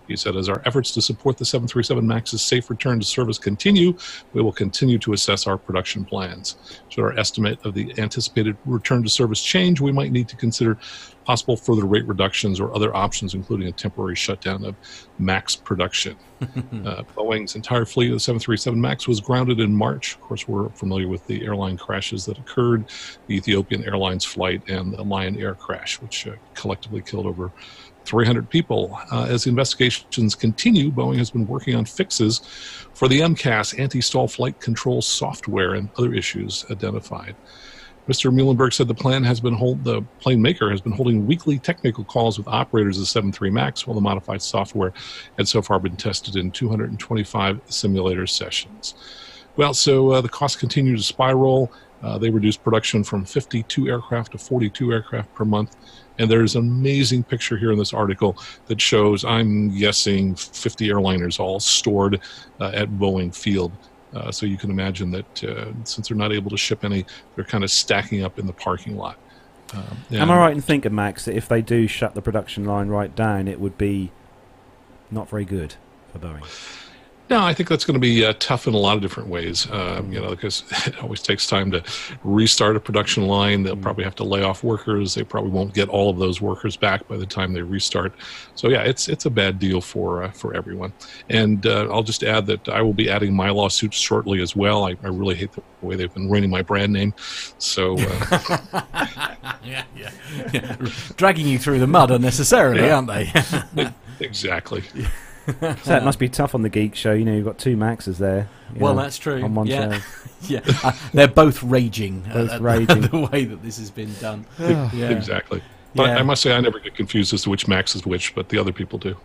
[0.10, 3.96] He said, as our efforts to support the 737 MAX's safe return to service continue,
[4.34, 6.58] we will continue to assess our production plans.
[6.90, 10.80] Should our estimate of the anticipated return to service change, we might need to consider
[11.30, 14.76] possible further rate reductions or other options, including a temporary shutdown of
[15.20, 16.18] MAX production.
[16.42, 20.16] uh, Boeing's entire fleet of the 737 MAX was grounded in March.
[20.16, 22.86] Of course, we're familiar with the airline crashes that occurred
[23.28, 27.52] the Ethiopian Airlines flight and the Lion Air crash, which uh, collectively killed over
[28.10, 29.00] 300 people.
[29.12, 32.40] Uh, as investigations continue, Boeing has been working on fixes
[32.94, 37.36] for the MCAS anti stall flight control software and other issues identified.
[38.08, 38.34] Mr.
[38.34, 42.04] Muilenburg said the plan has been hold the plane maker has been holding weekly technical
[42.04, 44.92] calls with operators of the 73 Max, while the modified software
[45.38, 48.96] had so far been tested in 225 simulator sessions.
[49.58, 51.72] Well, so uh, the costs continue to spiral.
[52.02, 55.76] Uh, they reduced production from 52 aircraft to 42 aircraft per month.
[56.20, 61.40] And there's an amazing picture here in this article that shows, I'm guessing, 50 airliners
[61.40, 62.22] all stored
[62.60, 63.72] uh, at Boeing Field.
[64.14, 67.06] Uh, so you can imagine that uh, since they're not able to ship any,
[67.36, 69.18] they're kind of stacking up in the parking lot.
[69.74, 69.98] Um.
[70.12, 73.16] Am I right in thinking, Max, that if they do shut the production line right
[73.16, 74.12] down, it would be
[75.12, 75.76] not very good
[76.12, 76.89] for Boeing?
[77.30, 79.70] No, I think that's going to be uh, tough in a lot of different ways.
[79.72, 81.84] Um, you know, because it always takes time to
[82.24, 83.62] restart a production line.
[83.62, 85.14] They'll probably have to lay off workers.
[85.14, 88.14] They probably won't get all of those workers back by the time they restart.
[88.56, 90.92] So yeah, it's it's a bad deal for uh, for everyone.
[91.30, 94.86] And uh, I'll just add that I will be adding my lawsuit shortly as well.
[94.86, 97.14] I, I really hate the way they've been ruining my brand name.
[97.60, 98.40] So uh,
[99.64, 100.12] yeah, yeah,
[100.52, 100.76] yeah.
[101.16, 102.96] Dragging you through the mud unnecessarily, Yeah.
[102.96, 103.92] aren't they?
[104.20, 104.84] exactly.
[105.84, 107.14] So it must be tough on the Geek Show.
[107.14, 108.50] You know, you've got two Maxes there.
[108.76, 109.42] Well, know, that's true.
[109.42, 110.00] On one Yeah.
[110.00, 110.06] show.
[110.48, 112.22] yeah, uh, they're both raging.
[112.22, 113.02] Both at, raging.
[113.02, 114.46] the way that this has been done.
[114.60, 115.10] yeah.
[115.10, 115.62] Exactly.
[115.96, 116.18] But Yeah.
[116.18, 118.58] I must say, I never get confused as to which Max is which, but the
[118.60, 119.18] other people do.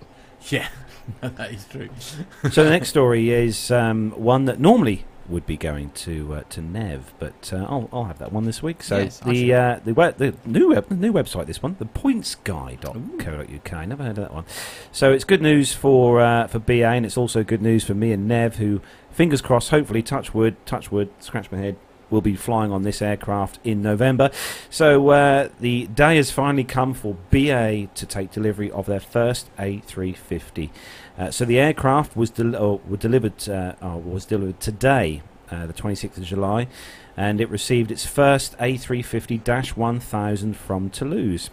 [0.48, 0.68] Yeah,
[1.20, 1.88] that is true.
[2.50, 6.60] so the next story is um, one that normally would be going to uh, to
[6.60, 8.82] Nev, but uh, I'll, I'll have that one this week.
[8.82, 13.88] So Yes, the uh, the the new web, the new website, this one, the pointsguy.co.uk.
[13.88, 14.44] Never heard of that one.
[14.92, 18.12] So it's good news for uh, for BA, and it's also good news for me
[18.12, 21.76] and Nev, who fingers crossed, hopefully, touch wood, touch wood, scratch my head.
[22.10, 24.30] Will be flying on this aircraft in November.
[24.70, 29.48] So uh, the day has finally come for BA to take delivery of their first
[29.56, 30.70] A350.
[31.18, 35.66] Uh, so the aircraft was del- or were delivered uh, or was delivered today, uh,
[35.66, 36.66] the 26th of July,
[37.16, 41.50] and it received its first A350-1000 from Toulouse.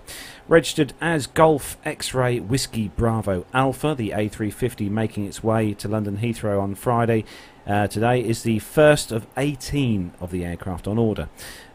[0.48, 6.60] Registered as Golf X-Ray Whiskey Bravo Alpha, the A350 making its way to London Heathrow
[6.60, 7.24] on Friday.
[7.68, 11.30] Uh, today is the first of 18 of the aircraft on order.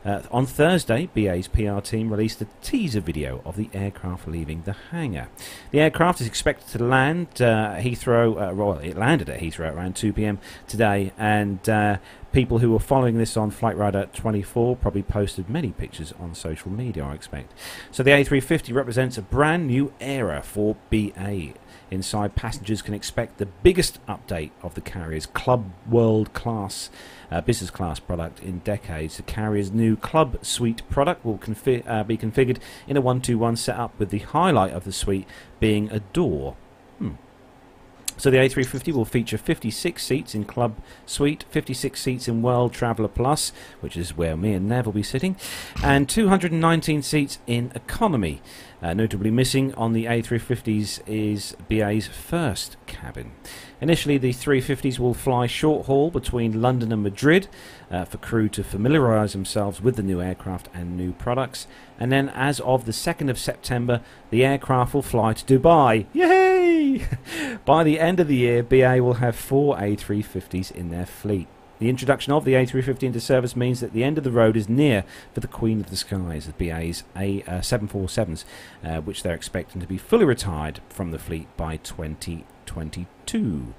[0.05, 4.77] Uh, on Thursday, BA's PR team released a teaser video of the aircraft leaving the
[4.91, 5.29] hangar.
[5.71, 8.51] The aircraft is expected to land uh, Heathrow.
[8.51, 10.39] Uh, well, it landed at Heathrow around 2 p.m.
[10.67, 11.99] today, and uh,
[12.33, 16.71] people who were following this on Flight Radar 24 probably posted many pictures on social
[16.71, 17.05] media.
[17.05, 17.53] I expect.
[17.91, 21.55] So the A350 represents a brand new era for BA.
[21.91, 26.91] Inside, passengers can expect the biggest update of the carrier's Club World Class
[27.31, 29.17] uh, business class product in decades.
[29.17, 33.97] The carrier's new Club Suite product will confi- uh, be configured in a 121 setup,
[33.99, 35.29] with the highlight of the suite
[35.61, 36.57] being a door.
[38.19, 43.09] So the A350 will feature 56 seats in Club Suite, 56 seats in World Traveller
[43.09, 45.37] Plus, which is where me and Nev will be sitting,
[45.83, 48.41] and 219 seats in Economy.
[48.83, 53.33] Uh, notably missing on the A350s is BA's first cabin.
[53.81, 57.49] Initially, the 350s will fly short haul between London and Madrid
[57.91, 61.67] uh, for crew to familiarise themselves with the new aircraft and new products.
[61.99, 66.07] And then, as of the 2nd of September, the aircraft will fly to Dubai.
[66.13, 67.07] Yay!
[67.65, 71.49] By the end of the year, BA will have four A350s in their fleet.
[71.79, 74.67] The introduction of the A350 into service means that the end of the road is
[74.67, 78.45] near for the Queen of the Skies, the BA's A uh, 747s,
[78.83, 83.75] uh, which they're expecting to be fully retired from the fleet by 2022.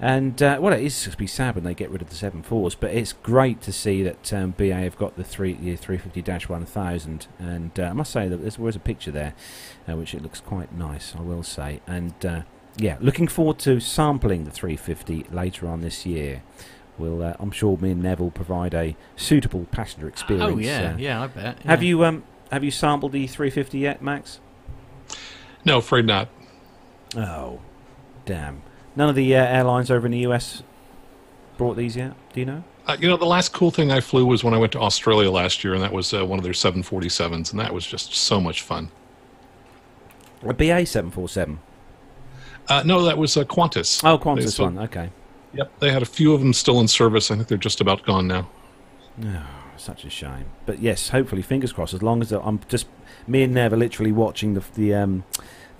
[0.00, 2.76] And uh, well, it is to be sad when they get rid of the 74s,
[2.78, 7.26] but it's great to see that um, BA have got the three the 350-1000.
[7.38, 9.34] And uh, I must say that there's always a picture there,
[9.88, 11.80] uh, which it looks quite nice, I will say.
[11.86, 12.42] And uh,
[12.76, 16.42] yeah, looking forward to sampling the 350 later on this year.
[16.98, 20.52] We'll, uh, I'm sure me and Nev will provide a suitable passenger experience.
[20.52, 21.58] Oh yeah, uh, yeah, I bet.
[21.62, 24.40] Have you um have you sampled the 350 yet, Max?
[25.64, 26.28] No, afraid not.
[27.16, 27.60] Oh,
[28.26, 28.62] damn!
[28.96, 30.62] None of the uh, airlines over in the US
[31.56, 32.14] brought these yet.
[32.32, 32.64] Do you know?
[32.86, 35.30] Uh, you know, the last cool thing I flew was when I went to Australia
[35.30, 38.40] last year, and that was uh, one of their 747s, and that was just so
[38.40, 38.90] much fun.
[40.46, 41.58] A BA 747.
[42.68, 44.02] Uh, no, that was a Qantas.
[44.04, 44.78] Oh, They Qantas still- one.
[44.78, 45.10] Okay.
[45.54, 47.30] Yep, they had a few of them still in service.
[47.30, 48.48] I think they're just about gone now.
[49.24, 50.46] Oh, such a shame.
[50.66, 51.94] But yes, hopefully, fingers crossed.
[51.94, 52.86] As long as I'm just
[53.28, 55.22] me and Nev are literally watching the the um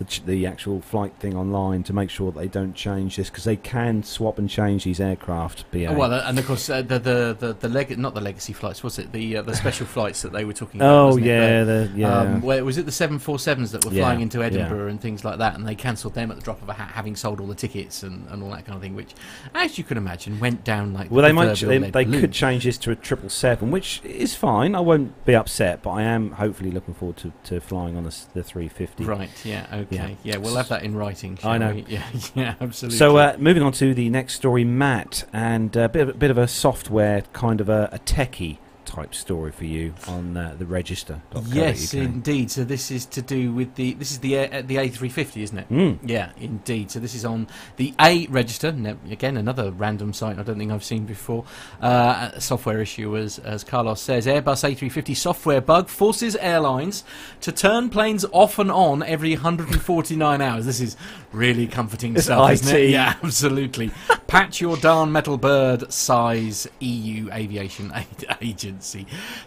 [0.04, 3.30] the, ch- the actual flight thing online to make sure that they don't change this
[3.30, 5.70] because they can swap and change these aircraft.
[5.70, 5.86] BA.
[5.86, 8.82] Oh, well, and of course uh, the the the, the leg- not the legacy flights,
[8.82, 11.12] was it the uh, the special flights that they were talking about?
[11.12, 12.18] oh yeah, The- yeah.
[12.18, 14.46] Um, where was it the seven four sevens that were Yeah, flying into yeah.
[14.46, 16.92] Edinburgh and things like that, and they cancelled them at the drop of a hat,
[16.92, 19.14] having sold all the tickets and, and all that kind of thing, which,
[19.54, 21.54] as you can imagine, went down like Well, the they might.
[21.58, 22.20] They, they balloon.
[22.20, 24.74] could change this to a triple seven, which is fine.
[24.74, 28.16] I won't be upset, but I am hopefully looking forward to, to flying on the,
[28.34, 29.04] the 350.
[29.04, 29.30] Right.
[29.44, 29.66] Yeah.
[29.72, 29.93] Okay.
[29.94, 30.10] Yeah.
[30.22, 30.36] Yeah.
[30.38, 31.38] We'll have that in writing.
[31.42, 31.74] I know.
[31.74, 31.84] we?
[31.88, 32.02] Yeah.
[32.34, 32.54] Yeah.
[32.60, 32.98] Absolutely.
[32.98, 36.30] So, uh, moving on to the next story, Matt, and a bit of, a bit
[36.30, 40.66] of a software kind of a, a techie type story for you on uh, the
[40.66, 41.20] register.
[41.46, 42.50] Yes, indeed.
[42.50, 45.68] So this is to do with the this is the uh, the A350, isn't it?
[45.70, 45.98] Mm.
[46.04, 46.90] Yeah, indeed.
[46.90, 48.72] So this is on the A register.
[48.72, 51.44] No, again, another random site I don't think I've seen before.
[51.80, 57.04] Uh, software issue, as as Carlos says, Airbus A350 software bug forces airlines
[57.40, 60.66] to turn planes off and on every 149 hours.
[60.66, 60.96] This is
[61.32, 62.80] really comforting It's stuff, isn't IT.
[62.84, 62.90] it?
[62.90, 63.90] Yeah, absolutely.
[64.26, 68.36] Patch your darn metal bird size EU aviation A-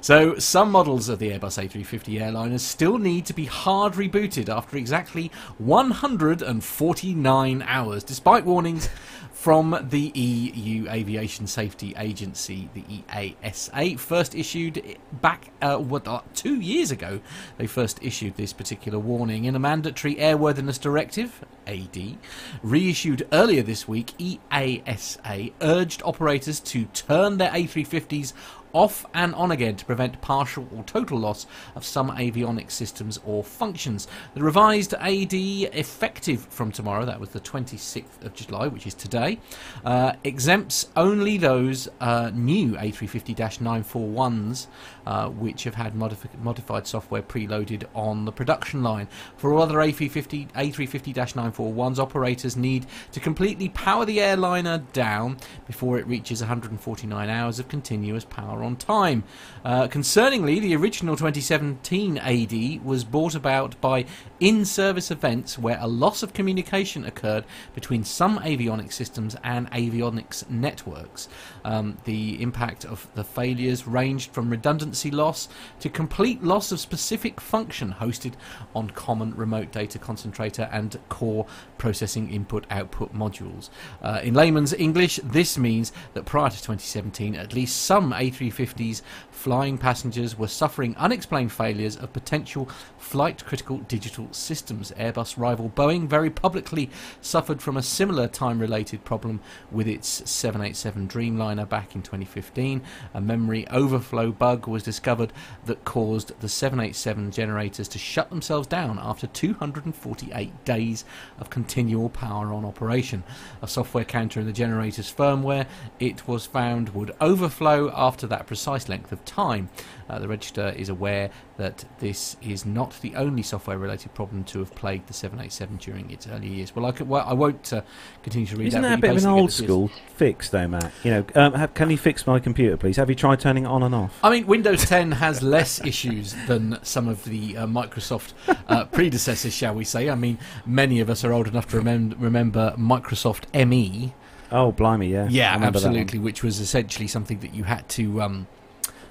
[0.02, 4.78] So some models of the Airbus A350 airliners still need to be hard rebooted after
[4.78, 8.90] exactly 149 hours, despite warnings
[9.38, 16.60] from the EU Aviation Safety Agency, the EASA, first issued back uh, what, uh, two
[16.60, 17.22] years ago.
[17.58, 22.18] They first issued this particular warning in a mandatory airworthiness directive, AD,
[22.64, 24.14] reissued earlier this week.
[24.18, 28.34] EASA urged operators to turn their A350s
[28.78, 33.44] off and on again to prevent partial or total loss of some avionics systems or
[33.44, 34.08] functions.
[34.36, 39.40] The revised AD, effective from tomorrow, that was the 26th of July, which is today,
[39.84, 44.68] uh, exempts only those uh, new A350 941s
[45.08, 49.08] uh, which have had modifi- modified software preloaded on the production line.
[49.38, 55.98] For all other A350 A350 941s, operators need to completely power the airliner down before
[55.98, 59.24] it reaches 149 hours of continuous power on time.
[59.64, 64.06] Uh, concerningly, the original 2017 AD was brought about by
[64.42, 70.50] in service events where a loss of communication occurred between some avionics systems and avionics
[70.50, 71.30] networks.
[71.68, 75.50] Um, the impact of the failures ranged from redundancy loss
[75.82, 78.36] to complete loss of specific function hosted
[78.74, 81.46] on common remote data concentrator and core
[81.78, 83.70] processing input output modules.
[84.02, 89.78] Uh, in layman's English, this means that prior to 2017, at least some A350s flying
[89.78, 94.92] passengers were suffering unexplained failures of potential flight critical digital systems.
[94.98, 96.90] Airbus rival Boeing very publicly
[97.22, 99.40] suffered from a similar time related problem
[99.72, 102.82] with its 787 Dreamliner back in 2015.
[103.14, 105.32] A memory overflow bug was discovered
[105.66, 111.06] that caused the 787 generators to shut themselves down after 248 days
[111.40, 113.22] of continual power on operation.
[113.62, 115.68] A software counter in the generator's firmware,
[116.00, 119.68] it was found, would overflow after that precise length of time.
[120.10, 124.74] Uh, the register is aware that this is not the only software-related problem to have
[124.76, 126.76] plagued the 787 during its early years.
[126.76, 127.82] Well, I, could, well, I won't uh,
[128.24, 128.90] continue to read Isn't that.
[128.90, 129.64] that a bit of an old get the gist.
[129.64, 130.92] school fix, though, Matt?
[131.04, 132.96] You know, um, have, can you fix my computer, please?
[132.98, 134.18] Have you tried turning it on and off?
[134.24, 138.34] I mean, Windows 10 has less issues than some of the uh, Microsoft
[138.68, 140.10] uh, predecessors, shall we say.
[140.10, 144.14] I mean, many of us are old enough to remem- remember Microsoft ME.
[144.52, 145.28] Oh, blimey, yeah.
[145.30, 148.48] Yeah, remember absolutely, which was essentially something that you had to, um,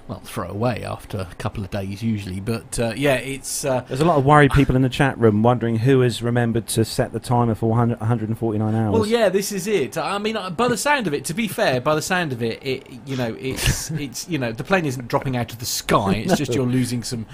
[0.07, 2.39] well, throw away after a couple of days usually.
[2.39, 3.65] But uh, yeah, it's.
[3.65, 6.67] Uh, There's a lot of worried people in the chat room wondering who has remembered
[6.67, 8.93] to set the timer for 100, 149 hours.
[8.93, 9.97] Well, yeah, this is it.
[9.97, 12.41] I mean, uh, by the sound of it, to be fair, by the sound of
[12.41, 15.65] it, it you know, it's it's you know, the plane isn't dropping out of the
[15.65, 16.15] sky.
[16.15, 17.25] It's just you're losing some,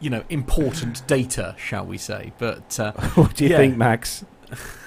[0.00, 2.32] you know, important data, shall we say?
[2.38, 3.58] But uh, what do you yeah.
[3.58, 4.24] think, Max?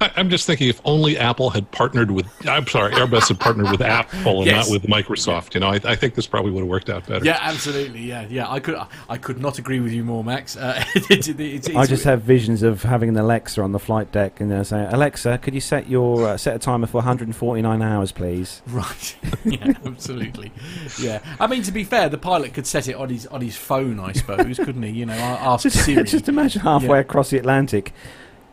[0.00, 3.70] I, I'm just thinking if only Apple had partnered with, I'm sorry, Airbus had partnered
[3.70, 4.68] with Apple and Yes.
[4.68, 5.54] not with Microsoft.
[5.54, 7.24] You know, I, I think this probably would have worked out better.
[7.24, 8.50] yeah, absolutely, yeah, yeah.
[8.50, 8.76] I could
[9.08, 10.56] I could not agree with you more, Max.
[10.56, 14.40] Uh, it's, it's, I just have visions of having an Alexa on the flight deck
[14.40, 18.12] and uh, saying, "Alexa, could you set your uh, set a timer for 149 hours,
[18.12, 19.16] please?" Right.
[19.44, 20.52] yeah, absolutely.
[21.00, 21.18] Yeah.
[21.40, 23.98] I mean, to be fair, the pilot could set it on his on his phone,
[23.98, 24.90] I suppose, couldn't he?
[24.90, 26.04] You know, ask Just, Siri.
[26.04, 27.02] just imagine halfway Yeah.
[27.02, 27.92] across the Atlantic,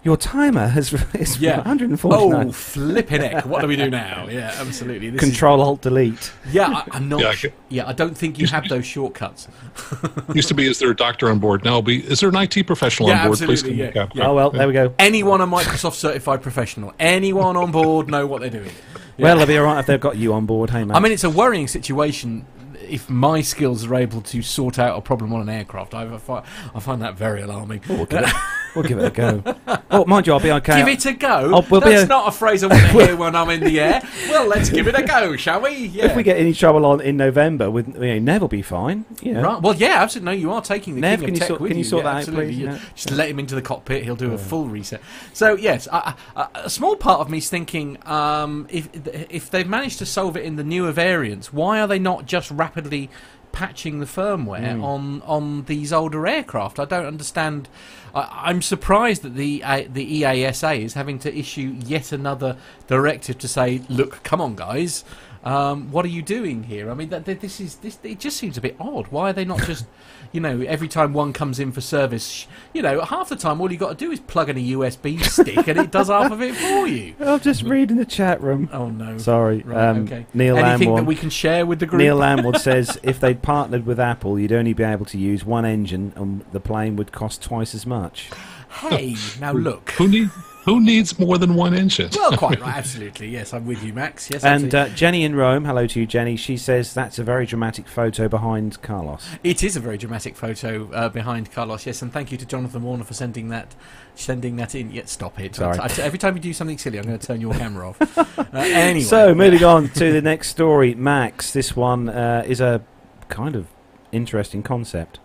[0.06, 1.58] your timer has is Yeah.
[1.58, 2.48] 149.
[2.48, 3.46] Oh, flipping heck!
[3.46, 4.28] What do we do now?
[4.30, 5.10] Yeah, absolutely.
[5.10, 6.32] This is- Control Alt Delete.
[6.52, 7.20] Yeah, I, I'm not.
[7.22, 9.48] Yeah, I sh- could- yeah, I don't think you have those shortcuts.
[10.34, 11.66] Used to be, is there a doctor on board?
[11.66, 13.40] Now, be is there an IT professional Yeah, on board?
[13.40, 14.28] Please absolutely, yeah, yeah.
[14.28, 14.94] Oh well, there we go.
[15.00, 16.94] Anyone a Microsoft certified professional?
[17.00, 18.72] Anyone on board know what they're doing?
[19.18, 19.24] Yeah.
[19.26, 20.70] Well, they'll be all right if they've got you on board.
[20.70, 20.98] Hey, Max.
[20.98, 22.46] I mean, it's a worrying situation
[22.88, 25.94] if my skills are able to sort out a problem on an aircraft.
[25.94, 27.82] I, I, find, I find that very alarming.
[27.90, 28.30] we'll, give it,
[28.76, 29.56] we'll give it a go.
[29.92, 30.78] Oh, mind you, I'll be okay.
[30.78, 31.52] Give it a go.
[31.56, 33.80] Oh, we'll That's a- not a phrase I want to hear when I'm in the
[33.80, 34.02] air.
[34.30, 35.88] Well, let's give it a go, shall we?
[35.88, 36.06] Yeah.
[36.06, 39.06] If we get any trouble on in November, with you know, Nev will be fine.
[39.22, 39.42] You know.
[39.44, 39.62] Right.
[39.62, 40.26] Well, yeah, absolutely.
[40.36, 41.84] No, you are taking the Nev, king can of you tech sort- with can you
[41.84, 42.46] sort yeah, that out, absolutely.
[42.48, 42.58] please?
[42.60, 42.80] You- Yeah.
[42.96, 44.04] Just let him into the cockpit.
[44.04, 45.02] He'll do a full reset.
[45.34, 48.90] So yes, I, I, a small part of me is thinking um, if
[49.32, 52.52] if they've managed to solve it in the newer variants, why are they not just
[52.76, 53.10] rapidly
[53.52, 54.84] patching the firmware Hmm.
[54.84, 56.80] on on these older aircraft?
[56.80, 57.70] I don't understand.
[58.14, 62.58] I, I'm surprised that the uh, the EASA is having to issue yet another
[62.88, 65.04] directive to say, look, come on, guys.
[65.46, 66.90] Um, what are you doing here?
[66.90, 68.00] I mean, that, that- this is this.
[68.04, 69.08] It just seems a bit odd.
[69.10, 69.86] Why are they not just,
[70.32, 73.72] you know, every time one comes in for service, you know, half the time all
[73.72, 76.42] you got to do is plug in a USB stick and it does half of
[76.42, 77.14] it for you.
[77.20, 78.70] I'm just reading the chat room.
[78.74, 79.20] Oh no!
[79.20, 79.60] Sorry.
[79.60, 80.26] Right, um, okay.
[80.34, 80.96] Neil Anything Lamborn.
[81.04, 82.00] that we can share with the group?
[82.00, 85.64] Neil Lamwood says if they'd partnered with Apple, you'd only be able to use one
[85.66, 88.32] engine, and the plane would cost twice as much.
[88.70, 89.92] hey, now look.
[89.92, 90.30] Who need
[90.66, 92.10] who needs more than one engine?
[92.16, 92.76] Well, quite right.
[92.76, 93.30] Absolutely.
[93.30, 94.30] Yes, I'm with you, Max.
[94.30, 96.36] Yes, And uh, Jenny in Rome, hello to you, Jenny.
[96.36, 99.28] She says that's a very dramatic photo behind Carlos.
[99.44, 101.86] It is a very dramatic photo uh, behind Carlos.
[101.86, 103.76] Yes, and thank you to Jonathan Warner for sending that,
[104.16, 104.92] sending that in.
[104.92, 105.56] Yet, stop it!
[105.56, 105.78] Sorry.
[105.78, 108.02] I- I- every time you do something silly, I'm going to turn your camera off.
[108.56, 111.52] Uh, anyway, So, moving on to the next story, Max.
[111.52, 112.82] This one uh, is a
[113.28, 113.68] kind of
[114.12, 115.20] interesting concept.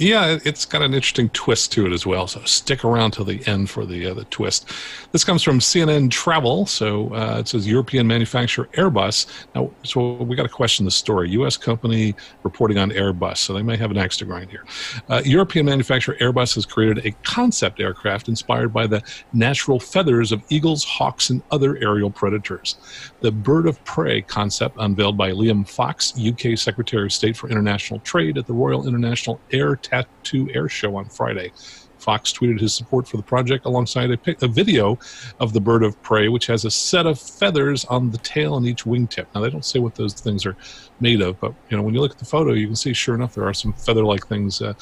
[0.00, 2.26] Yeah, it- it's got an interesting twist to it as well.
[2.26, 4.70] So stick around till the end for the uh, the twist.
[5.12, 6.64] This comes from CNN Travel.
[6.64, 9.26] So uh, it says European manufacturer Airbus.
[9.54, 11.28] Now, so we got to question the story.
[11.32, 11.58] U.S.
[11.58, 14.64] company reporting on Airbus, so they may have an axe to grind here.
[15.10, 19.02] Uh, European manufacturer Airbus has created a concept aircraft inspired by the
[19.34, 22.76] natural feathers of eagles, hawks, and other aerial predators.
[23.20, 28.00] The bird of prey concept unveiled by Liam Fox, UK Secretary of State for International
[28.00, 31.52] Trade at the Royal International Air Tattoo Air Show on Friday.
[31.98, 34.98] Fox tweeted his support for the project alongside a, a video
[35.38, 38.66] of the bird of prey, which has a set of feathers on the tail and
[38.66, 39.26] each wingtip.
[39.34, 40.56] Now they don't say what those things are
[41.00, 43.14] made of, but you know when you look at the photo, you can see sure
[43.14, 44.72] enough there are some feather-like things uh,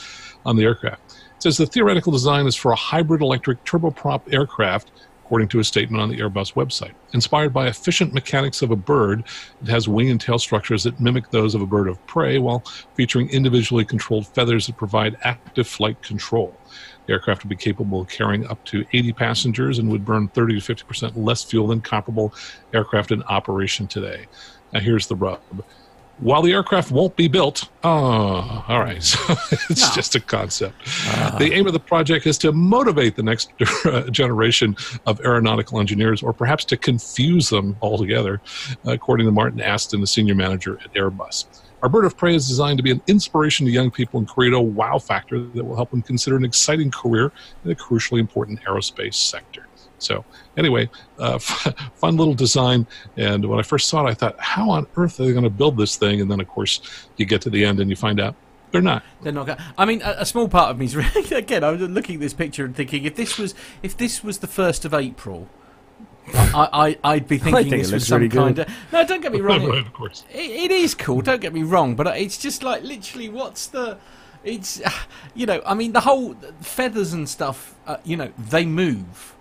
[0.46, 1.02] on the aircraft.
[1.36, 4.92] It says the theoretical design is for a hybrid electric turboprop aircraft
[5.28, 6.94] according to a statement on the Airbus website.
[7.12, 9.24] Inspired by efficient mechanics of a bird,
[9.60, 12.60] it has wing and tail structures that mimic those of a bird of prey while
[12.94, 16.56] featuring individually controlled feathers that provide active flight control.
[17.04, 20.62] The aircraft would be capable of carrying up to 80 passengers and would burn 30
[20.62, 22.32] to 50% less fuel than comparable
[22.72, 24.24] aircraft in operation today.
[24.72, 25.40] Now, here's the rub.
[26.20, 29.18] While the aircraft won't be built, oh, all right, so
[29.70, 29.94] it's No.
[29.94, 30.74] just a concept.
[31.06, 31.36] Ah.
[31.38, 33.52] The aim of the project is to motivate the next
[34.10, 38.40] generation of aeronautical engineers, or perhaps to confuse them altogether,
[38.84, 41.46] according to Martin Aston, the senior manager at Airbus.
[41.82, 44.52] Our bird of prey is designed to be an inspiration to young people and create
[44.52, 47.30] a wow factor that will help them consider an exciting career
[47.64, 49.67] in a crucially important aerospace sector.
[49.98, 50.24] So,
[50.56, 50.88] anyway,
[51.18, 51.38] uh,
[51.96, 52.86] fun little design.
[53.16, 55.50] And when I first saw it, I thought, how on earth are they going to
[55.50, 56.20] build this thing?
[56.20, 56.80] And then, of course,
[57.16, 58.34] you get to the end and you find out
[58.70, 59.02] they're not.
[59.22, 59.46] They're not.
[59.46, 61.64] Go- I mean, a, a small part of me is really, again.
[61.64, 64.46] I was looking at this picture and thinking, if this was if this was the
[64.46, 65.48] first of April,
[66.34, 68.38] I, I I'd be thinking think it this was some really good.
[68.38, 68.68] kind of.
[68.92, 69.66] No, don't get me wrong.
[69.66, 70.24] right, of course.
[70.30, 71.22] it is cool.
[71.22, 73.98] Don't get me wrong, but it's just like literally, what's the?
[74.44, 74.80] It's
[75.34, 77.74] you know, I mean, the whole feathers and stuff.
[77.86, 79.34] Uh, you know, they move.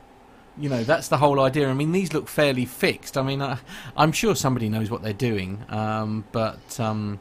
[0.60, 1.70] You know, that's the whole idea.
[1.70, 3.18] I mean, these look fairly fixed.
[3.18, 3.58] I mean, uh,
[3.96, 6.80] I'm sure somebody knows what they're doing, um, but.
[6.80, 7.20] Um,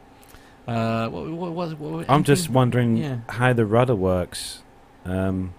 [0.67, 3.19] uh, what, what, what, what, I'm just wondering yeah.
[3.29, 4.63] how the rudder works.
[5.05, 5.53] Um,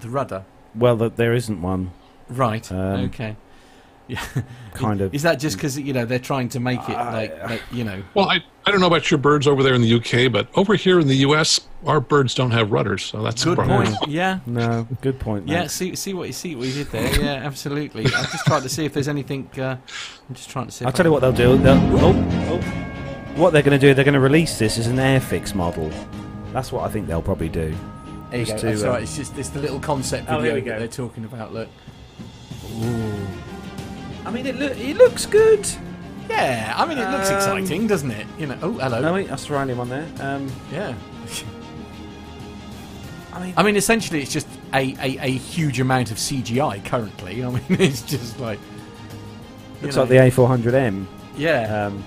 [0.00, 0.44] the rudder.
[0.74, 1.92] well, that there isn't one.
[2.28, 2.70] Right.
[2.70, 3.36] Um, okay.
[4.08, 4.24] Yeah.
[4.74, 5.14] Kind of.
[5.14, 7.84] Is that just because you know they're trying to make it Uh, like, like you
[7.84, 8.02] know?
[8.14, 10.74] Well, I, I don't know about your birds over there in the UK, but over
[10.74, 13.94] here in the US, our birds don't have rudders, so that's Good a problem.
[13.94, 14.10] point.
[14.10, 14.40] Yeah.
[14.46, 15.48] No, good point.
[15.48, 15.66] Yeah.
[15.66, 17.20] See, see what you see what you did there.
[17.20, 18.04] Yeah, absolutely.
[18.06, 19.48] I'm just trying to see if there's anything.
[19.58, 19.76] Uh,
[20.28, 20.84] I'm just trying to see.
[20.84, 21.56] I'll tell I you what they'll do.
[21.58, 22.14] They'll, oh,
[22.50, 23.36] oh.
[23.36, 25.90] What they're going to do, they're going to release this as an Airfix model.
[26.52, 27.74] That's what I think they'll probably do.
[28.30, 28.60] There you just go.
[28.62, 29.02] to, That's uh, right.
[29.04, 30.78] It's just it's the little concept Oh, video here we that go.
[30.80, 31.52] they're talking about.
[31.52, 31.68] Look.
[34.24, 35.66] I mean, it, loo- it looks good.
[36.28, 36.74] Yeah.
[36.76, 38.26] I mean, it looks Um, exciting, doesn't it?
[38.38, 38.58] You know.
[38.62, 39.00] Oh, hello.
[39.00, 40.06] No, wait, Australian one there.
[40.20, 40.94] Um, Yeah.
[43.32, 47.42] I mean, I mean, essentially, it's just a, a, a huge amount of CGI currently.
[47.44, 48.58] I mean, it's just like.
[48.60, 50.02] you looks know.
[50.02, 51.06] like the A400M.
[51.36, 51.86] Yeah.
[51.86, 52.04] Um,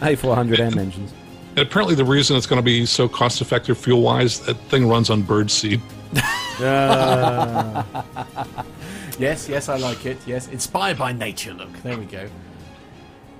[0.00, 1.12] A400M engines.
[1.56, 4.88] And apparently, the reason it's going to be so cost effective fuel wise, that thing
[4.88, 5.80] runs on bird seed.
[6.60, 7.82] Uh,
[9.18, 10.18] Yes, yes, I like it.
[10.26, 11.52] Yes, inspired by nature.
[11.52, 12.28] Look, there we go.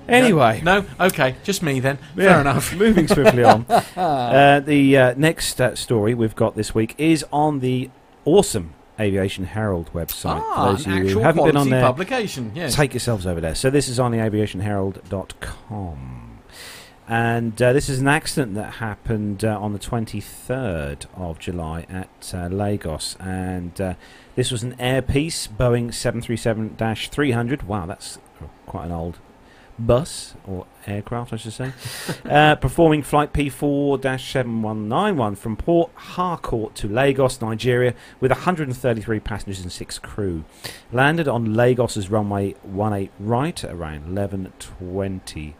[0.08, 1.98] anyway, No, okay, just me then.
[2.16, 2.74] Yeah, Fair enough.
[2.76, 3.66] Moving swiftly on.
[3.96, 7.90] Uh, the uh, next uh, story we've got this week is on the
[8.24, 10.42] awesome Aviation Herald website.
[10.44, 12.52] Ah, For those an of you actual who haven't been on there, publication.
[12.54, 12.74] Yes.
[12.74, 13.54] take yourselves over there.
[13.54, 16.24] So this is on the aviationherald.com.
[17.10, 22.32] And uh, this is an accident that happened uh, on the 23rd of July at
[22.34, 23.16] uh, Lagos.
[23.18, 23.94] And uh,
[24.38, 26.76] this was an Air Peace Boeing 737
[27.10, 27.64] 300.
[27.64, 28.20] Wow, that's
[28.66, 29.18] quite an old
[29.80, 31.72] bus or aircraft, I should say,
[32.24, 39.98] uh, performing flight P4-7191 from Port Harcourt to Lagos, Nigeria, with 133 passengers and six
[39.98, 40.44] crew.
[40.92, 45.54] Landed on Lagos's runway 18 right at around 11:20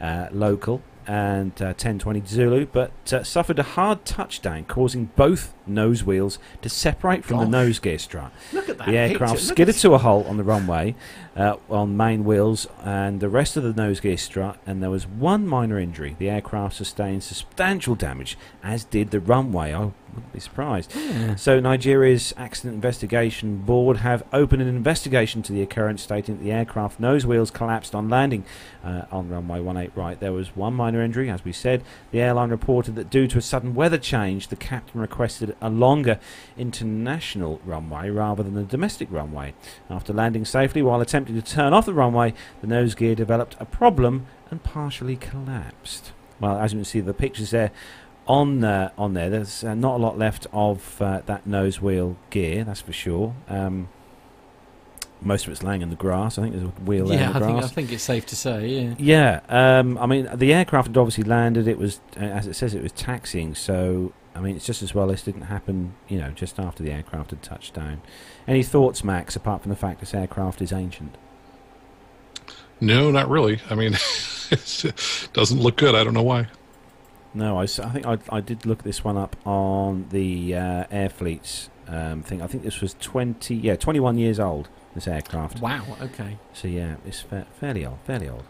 [0.00, 6.04] uh, local and uh, 10:20 Zulu, but uh, suffered a hard touchdown, causing both nose
[6.04, 8.30] wheels to separate from the nose gear strut.
[8.52, 8.86] Look at that.
[8.86, 10.94] The aircraft skidded to a halt on the runway
[11.36, 15.06] uh, on main wheels and the rest of the nose gear strut, and there was
[15.06, 16.16] one minor injury.
[16.18, 19.72] The aircraft sustained substantial damage, as did the runway.
[19.72, 20.92] I wouldn't be surprised.
[20.94, 21.36] Yeah.
[21.36, 26.52] So Nigeria's Accident Investigation Board have opened an investigation to the occurrence, stating that the
[26.52, 28.44] aircraft nose wheels collapsed on landing
[28.84, 30.18] uh, on runway 18 right.
[30.18, 31.82] There was one minor injury, as we said.
[32.10, 36.18] The airline reported that due to a sudden weather change, the captain requested a longer
[36.56, 39.54] international runway rather than a domestic runway.
[39.88, 43.64] After landing safely while attempting to turn off the runway, the nose gear developed a
[43.64, 46.12] problem and partially collapsed.
[46.40, 47.70] Well, as you can see, the pictures there
[48.26, 49.28] on uh, on there.
[49.28, 53.34] There's uh, not a lot left of uh, that nose wheel gear, that's for sure.
[53.48, 53.88] Um,
[55.22, 56.38] most of it's laying in the grass.
[56.38, 58.94] I think there's a wheel Yeah, I think, I think it's safe to say, yeah.
[58.98, 59.40] Yeah,
[59.80, 61.68] um, I mean the aircraft had obviously landed.
[61.68, 63.54] It was, uh, as it says, it was taxiing.
[63.54, 66.92] So I mean, it's just as well this didn't happen, you know, just after the
[66.92, 68.00] aircraft had touched down.
[68.50, 69.36] Any thoughts, Max?
[69.36, 71.14] Apart from the fact this aircraft is ancient.
[72.80, 73.60] No, not really.
[73.70, 73.94] I mean,
[74.50, 75.94] it doesn't look good.
[75.94, 76.48] I don't know why.
[77.32, 81.08] No, I, I think I, I did look this one up on the uh, Air
[81.08, 82.42] Fleet's um, thing.
[82.42, 84.68] I think this was twenty, yeah, twenty-one years old.
[84.96, 85.60] This aircraft.
[85.60, 86.38] Wow, okay.
[86.52, 88.42] So yeah, it's fa- fairly old, fairly old.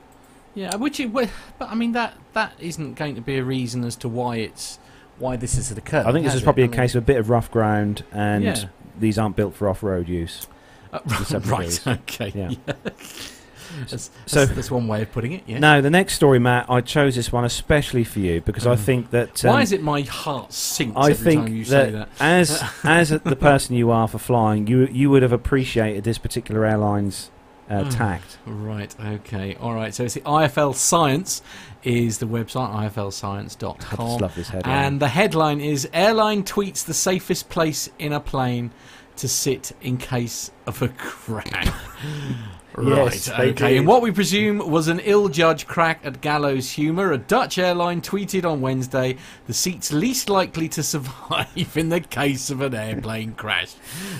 [0.55, 1.29] Yeah, which it, but
[1.61, 4.79] I mean that that isn't going to be a reason as to why it's
[5.19, 6.07] why this has occurred.
[6.07, 6.45] I think this has is it?
[6.45, 8.65] probably I a mean- case of a bit of rough ground, and Yeah.
[8.99, 10.47] These aren't built for off-road use.
[10.93, 10.99] Uh,
[11.47, 11.87] right.
[11.87, 12.33] Okay.
[12.35, 12.51] Yeah.
[13.89, 15.45] That's, So- that's, that's one way of putting it.
[15.47, 15.61] Yeah.
[15.61, 18.79] Now, the next story, Matt, I chose this one especially for you because I Mm.
[18.81, 19.41] think that.
[19.45, 22.09] why um, is it my heart sinks I every think time you that, say that?
[22.19, 26.65] as as the person you are for flying, you you would have appreciated this particular
[26.67, 27.31] airline's
[27.71, 27.97] uh, Mm.
[27.97, 28.39] tact.
[28.45, 28.93] Right.
[29.01, 29.55] Okay.
[29.61, 29.95] All right.
[29.95, 31.41] So it's the IFL Science
[31.83, 34.21] is the website I just iflscience.com.
[34.21, 34.85] love this headline.
[34.85, 38.71] And the headline is Airline tweets the safest place in a plane
[39.17, 41.69] to sit in case of a crash.
[42.75, 43.77] right, Yes, they okay.
[43.77, 48.01] And what we presume was an ill judged crack at gallows humour, a Dutch airline
[48.01, 49.17] tweeted on Wednesday
[49.47, 53.75] the seats least likely to survive in the case of an airplane crash.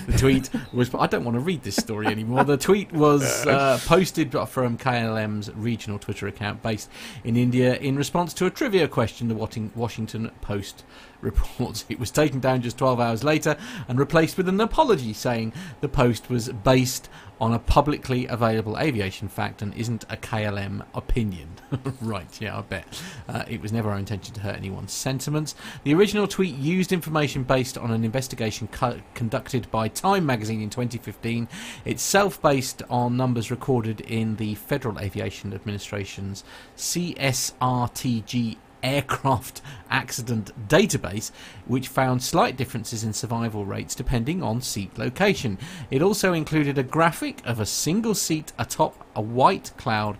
[0.07, 0.93] The tweet was.
[0.93, 2.43] I don't want to read this story anymore.
[2.43, 6.89] The tweet was uh, posted from KLM's regional Twitter account based
[7.23, 10.83] in India in response to a trivia question the Washington Post
[11.21, 11.85] reports.
[11.89, 13.57] It was taken down just 12 hours later
[13.87, 17.09] and replaced with an apology saying the post was based
[17.41, 21.49] on a publicly available aviation fact and isn't a KLM opinion.
[22.01, 23.01] right, yeah, I bet.
[23.27, 25.55] Uh, it was never our intention to hurt anyone's sentiments.
[25.83, 30.69] The original tweet used information based on an investigation co- conducted by Time magazine in
[30.69, 31.47] 2015,
[31.83, 36.43] itself based on numbers recorded in the Federal Aviation Administration's
[36.77, 41.31] CSRTG aircraft accident database,
[41.65, 45.57] which found slight differences in survival rates depending on seat location.
[45.89, 50.17] It also included a graphic of a single seat atop a white cloud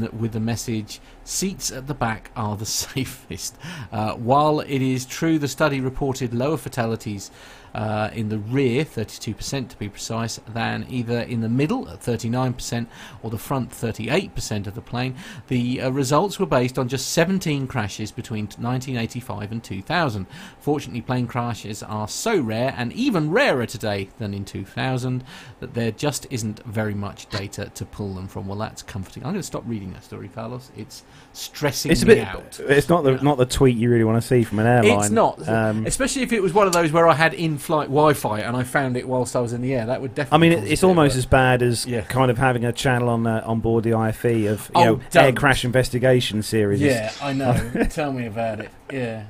[0.00, 3.56] the, with the message seats at the back are the safest.
[3.90, 7.30] Uh, while it is true the study reported lower fatalities
[7.76, 12.86] uh, in the rear, 32% to be precise, than either in the middle at 39%
[13.22, 15.14] or the front 38% of the plane.
[15.48, 20.26] The uh, results were based on just 17 crashes between 1985 and 2000.
[20.58, 25.22] Fortunately, plane crashes are so rare and even rarer today than in 2000
[25.60, 28.46] that there just isn't very much data to pull them from.
[28.46, 29.22] Well, that's comforting.
[29.22, 30.70] I'm going to stop reading that story, Carlos.
[30.78, 31.04] It's
[31.34, 32.26] stressing It's a me bit.
[32.26, 32.58] out.
[32.60, 35.00] It's not the not the tweet you really want to see from an airline.
[35.00, 37.34] It's not, Um, especially if it was one of those where I had
[37.66, 39.86] in-flight Wi-Fi and I found it whilst I was in the air.
[39.86, 40.48] That would definitely.
[40.48, 42.02] I mean, it's a bit of almost a- as bad as Yeah.
[42.02, 45.00] kind of having a channel on uh, on board the IFE of you Oh, know
[45.10, 45.24] don't.
[45.24, 46.80] air crash investigation series.
[46.80, 47.54] Yeah, I know.
[47.90, 48.70] Tell me about it.
[48.92, 49.24] Yeah,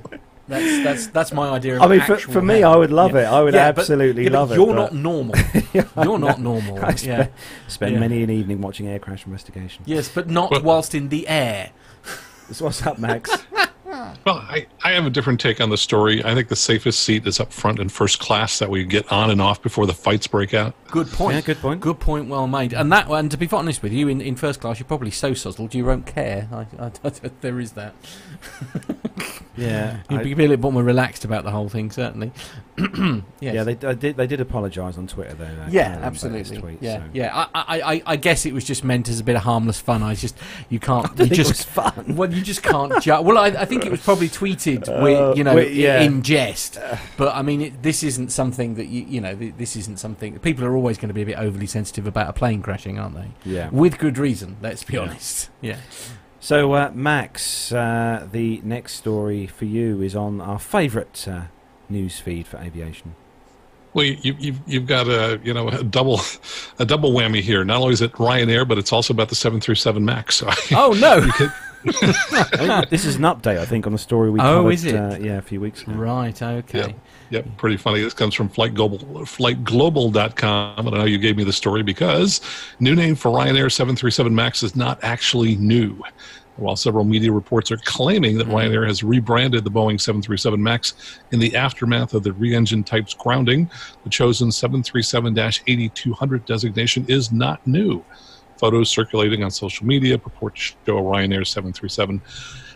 [0.47, 1.77] that's that's that's my idea.
[1.77, 2.73] Of I mean, for, for me, hell.
[2.73, 3.21] I would love Yeah.
[3.21, 3.25] it.
[3.25, 4.55] I would Yeah, but- absolutely Yeah, but love it.
[4.55, 5.35] You're but not normal.
[5.73, 6.77] You're not normal.
[6.85, 7.23] I Yeah.
[7.25, 7.31] spe-
[7.67, 7.99] spend Yeah.
[7.99, 9.83] many an evening watching air crash investigation.
[9.87, 11.71] Yes, but not whilst in the air.
[12.51, 13.29] So what's up, Max?
[13.87, 16.23] Well, I, I have a different take on the story.
[16.23, 19.29] I think the safest seat is up front in first class that we get on
[19.29, 20.73] and off before the fights break out.
[20.87, 21.35] Good point.
[21.35, 21.79] yeah, good point.
[21.79, 22.73] Good point, well made.
[22.73, 25.31] And that, and to be honest with you, in, in first class, you're probably so
[25.31, 26.49] sozzled you won't care.
[26.51, 26.91] I, I,
[27.41, 27.95] there is that.
[29.57, 32.31] Yeah, You'd be a little bit more relaxed about the whole thing, certainly.
[32.77, 33.23] yes.
[33.41, 33.63] yeah.
[33.63, 34.15] They, I did.
[34.15, 35.65] They did apologise on Twitter though.
[35.71, 36.57] Yeah, absolutely.
[36.57, 37.09] tweet, yeah, so.
[37.11, 37.47] yeah.
[37.55, 40.03] I, I, I, guess it was just meant as a bit of harmless fun.
[40.03, 40.37] I just,
[40.69, 42.15] you can't, you just fun.
[42.15, 43.25] Well, you just can't judge.
[43.25, 46.01] Well, I, I think it was probably tweeted, Uh, with, you know, wi- yeah.
[46.01, 46.77] in jest.
[47.17, 50.37] But I mean, it, this isn't something that you, you know, this isn't something.
[50.39, 53.15] People are always going to be a bit overly sensitive about a plane crashing, aren't
[53.15, 53.31] they?
[53.43, 53.69] Yeah.
[53.71, 54.57] With good reason.
[54.61, 54.99] Let's be Yeah.
[54.99, 55.49] honest.
[55.61, 55.77] Yeah.
[56.47, 61.41] So, uh, Max, uh, the next story for you is on our favourite uh,
[61.89, 63.15] news feed for aviation.
[63.93, 66.21] Well, you, you've you've got a you know a double
[66.79, 67.65] a double whammy here.
[67.65, 70.35] Not only is it Ryanair, but it's also about the seven three seven Max.
[70.35, 71.17] So Oh no!
[71.85, 74.71] I think this is an update, I think, on the story we Oh, covered.
[74.71, 74.95] is it?
[74.95, 75.93] Uh, yeah, a few weeks ago.
[75.93, 76.41] right.
[76.41, 76.79] Okay.
[76.79, 76.99] Yep.
[77.29, 78.01] Yep, pretty funny.
[78.01, 82.39] This comes from Flight Global, FlightGlobal.com, and I know you gave me the story because
[82.79, 86.01] new name for Ryanair 737 Max is not actually new.
[86.57, 91.39] While several media reports are claiming that Ryanair has rebranded the Boeing 737 Max in
[91.39, 93.69] the aftermath of the re-engine type's grounding,
[94.03, 98.03] the chosen 737-8200 designation is not new.
[98.57, 102.19] Photos circulating on social media purport to show a Ryanair 737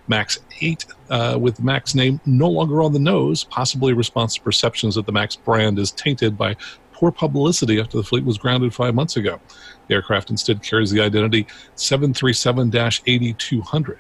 [0.07, 4.35] Max 8 uh, with the Max name no longer on the nose, possibly a response
[4.35, 6.55] to perceptions that the Max brand is tainted by
[6.93, 9.39] poor publicity after the fleet was grounded five months ago.
[9.91, 12.71] The aircraft instead carries the identity 737
[13.05, 13.99] 8200.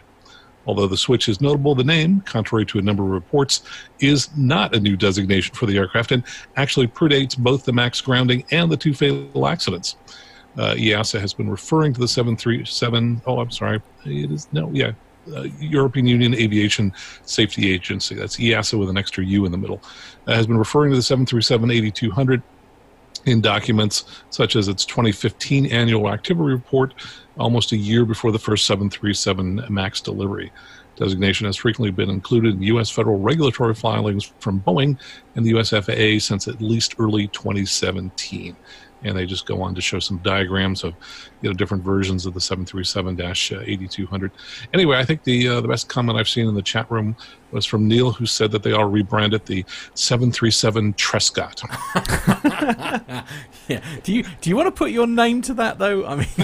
[0.65, 3.63] Although the switch is notable, the name, contrary to a number of reports,
[3.99, 6.23] is not a new designation for the aircraft and
[6.55, 9.97] actually predates both the MAX grounding and the two fatal accidents.
[10.57, 13.21] Uh, EASA has been referring to the 737.
[13.25, 13.81] Oh, I'm sorry.
[14.05, 14.93] It is no, yeah,
[15.35, 18.15] uh, European Union Aviation Safety Agency.
[18.15, 19.81] That's EASA with an extra U in the middle.
[20.25, 22.41] Uh, has been referring to the 737-8200
[23.25, 26.93] in documents such as its 2015 annual activity report,
[27.37, 30.51] almost a year before the first 737 MAX delivery.
[30.95, 32.89] Designation has frequently been included in U.S.
[32.89, 34.99] federal regulatory filings from Boeing
[35.35, 35.69] and the U.S.
[35.69, 38.55] FAA since at least early 2017
[39.03, 40.93] and they just go on to show some diagrams of
[41.41, 44.31] you know different versions of the 737-8200
[44.73, 47.15] anyway i think the uh, the best comment i've seen in the chat room
[47.53, 51.61] was from neil who said that they all rebranded the 737 trescott
[53.67, 53.81] yeah.
[54.03, 56.05] Do you do you want to put your name to that though?
[56.05, 56.27] I mean,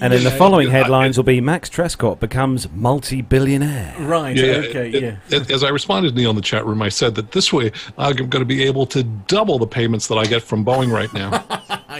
[0.00, 0.36] And in the Yeah.
[0.38, 3.94] following headlines will be Max Trescott becomes multi-billionaire.
[4.00, 4.36] Right.
[4.36, 4.90] Yeah, okay.
[4.90, 5.16] it- yeah.
[5.30, 7.70] it- as i responded to neil in the chat room i said that this way
[7.98, 11.12] i'm going to be able to double the payments that i get from boeing right
[11.14, 11.44] now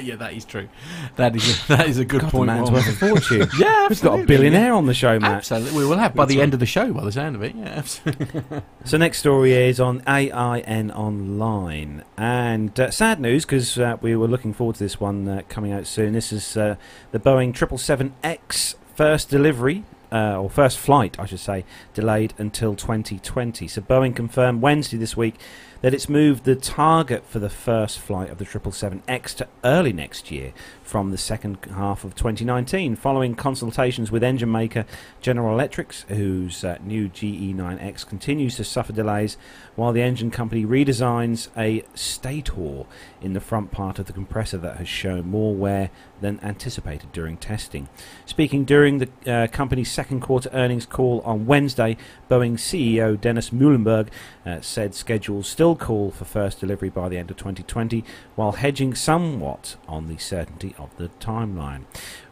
[0.03, 0.69] yeah, that is true.
[1.17, 2.47] That is a, that is a good God, the point.
[2.49, 2.85] man's Warren.
[2.87, 3.49] worth a fortune.
[3.59, 5.37] Yeah, We've got a billionaire on the show, Matt.
[5.39, 6.43] Absolutely, we will have by That's the right.
[6.43, 7.55] end of the show, by the sound of it.
[7.55, 8.16] Yeah, absolutely.
[8.85, 14.29] So next story is on AIN Online, and uh, sad news because uh, we were
[14.29, 16.13] looking forward to this one uh, coming out soon.
[16.13, 16.77] This is uh,
[17.11, 19.85] the Boeing 777X first delivery.
[20.13, 23.67] Uh, or first flight, I should say, delayed until 2020.
[23.67, 25.35] So Boeing confirmed Wednesday this week
[25.81, 30.31] that it's moved the target for the first flight of the 777X to early next
[30.31, 30.53] year
[30.87, 34.87] from the second half of 2019, following consultations with engine maker
[35.21, 39.37] General Electric, whose uh, new GE9X continues to suffer delays,
[39.75, 42.85] while the engine company redesigns a stator
[43.21, 47.37] in the front part of the compressor that has shown more wear than anticipated during
[47.37, 47.89] testing.
[48.25, 51.97] Speaking during the uh, company's second quarter earnings call on Wednesday,
[52.31, 54.09] Boeing CEO Dennis Muilenburg
[54.45, 58.05] uh, said schedules still call for first delivery by the end of 2020,
[58.37, 61.85] while hedging somewhat on the certainty of the timeline.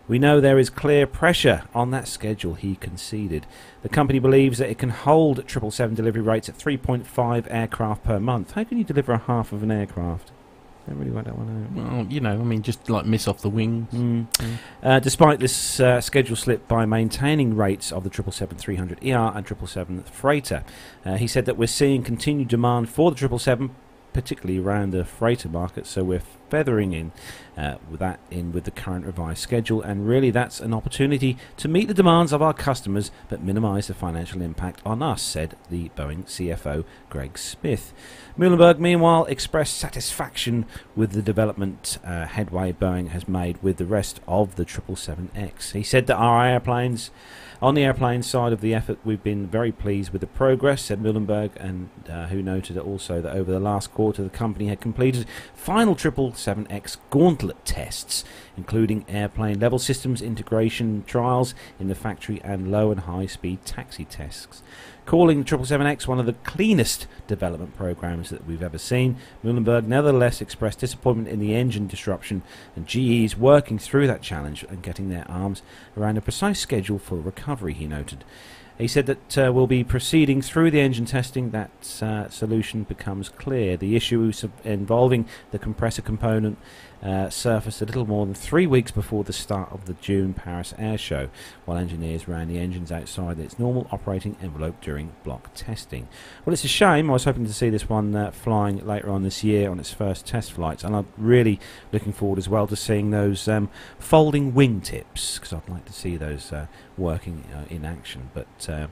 [0.07, 3.47] We know there is clear pressure on that schedule, he conceded.
[3.83, 8.53] The company believes that it can hold 777 delivery rates at 3.5 aircraft per month.
[8.53, 10.31] How can you deliver a half of an aircraft?
[10.87, 11.93] I don't really work that one out.
[11.93, 13.91] well, you know, I mean, just like miss off the wings.
[13.91, 14.27] Mm.
[14.83, 20.65] Uh, despite this uh, schedule slip by maintaining rates of the 777-300ER and 777 Freighter,
[21.07, 23.75] uh, he said that we're seeing continued demand for the 777,
[24.15, 25.87] particularly around the freighter market.
[25.87, 27.13] So we're feathering in
[27.57, 31.69] uh, with that in with the current revised schedule, and really that's an opportunity to
[31.69, 35.91] meet the demands of our customers but minimise the financial impact on us," said the
[35.97, 37.93] Boeing CFO Greg Smith.
[38.37, 40.65] Muilenburg, meanwhile, expressed satisfaction
[40.97, 45.73] with the development uh, headway Boeing has made with the rest of the 777X.
[45.73, 47.11] He said that our airplanes,
[47.65, 51.01] on the airplane side of the effort, we've been very pleased with the progress, said
[51.01, 55.25] Muilenburg, and uh, who noted also that over the last quarter the company had completed
[55.55, 58.23] final 777X gauntlet tests,
[58.55, 64.05] including airplane level systems integration trials in the factory and low and high speed taxi
[64.05, 64.63] tests.
[65.07, 70.41] Calling the 777X one of the cleanest development programs that we've ever seen, Muilenburg nevertheless
[70.41, 72.43] expressed disappointment in the engine disruption,
[72.75, 75.61] and GE is working through that challenge and getting their arms
[75.95, 78.25] around a precise schedule for recovery, he noted.
[78.79, 81.51] He said that uh, we'll be proceeding through the engine testing.
[81.51, 83.77] That uh, solution becomes clear.
[83.77, 84.33] The issue
[84.65, 86.59] involving the compressor component
[87.05, 90.73] uh, surfaced a little more than three weeks before the start of the June Paris
[90.79, 91.29] Air Show,
[91.67, 96.09] while engineers ran the engines outside its normal operating envelope during block testing.
[96.45, 97.11] Well, it's a shame.
[97.11, 99.93] I was hoping to see this one uh, flying later on this year on its
[99.93, 101.61] first test flights, and I'm really
[101.93, 106.17] looking forward as well to seeing those um, folding wingtips because I'd like to see
[106.17, 108.31] those uh, working uh, in action.
[108.33, 108.87] But uh,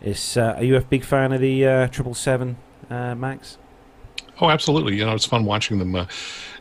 [0.00, 2.56] is, uh, are you a big fan of the triple seven,
[2.88, 3.58] Max?
[4.40, 4.96] Oh, absolutely.
[4.96, 6.06] You know, it's fun watching them uh,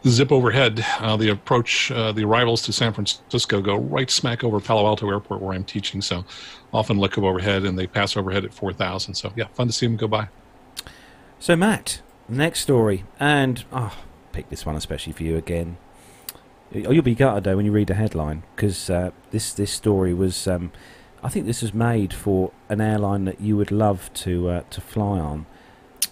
[0.06, 0.86] zip overhead.
[1.00, 5.10] Uh, the approach, uh, the arrivals to San Francisco go right smack over Palo Alto
[5.10, 6.02] Airport where I'm teaching.
[6.02, 6.26] So
[6.74, 9.14] often look up overhead and they pass overhead at 4,000.
[9.14, 10.28] So yeah, fun to see them go by.
[11.40, 13.06] So, Matt, next story.
[13.20, 13.98] And oh,
[14.32, 15.78] pick this one especially for you again.
[16.74, 20.14] Oh, you'll be gutted though when you read the headline because uh, this this story
[20.14, 20.48] was.
[20.48, 20.72] Um,
[21.24, 24.82] I think this was made for an airline that you would love to uh, to
[24.82, 25.46] fly on.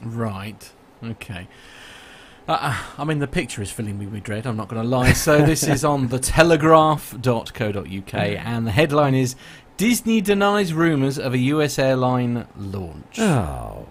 [0.03, 0.72] Right.
[1.03, 1.47] Okay.
[2.47, 4.87] Uh, uh, I mean, the picture is filling me with dread, I'm not going to
[4.87, 5.13] lie.
[5.13, 9.35] So, this is on the telegraph.co.uk, and the headline is
[9.77, 13.19] Disney denies rumours of a US airline launch.
[13.19, 13.87] Oh.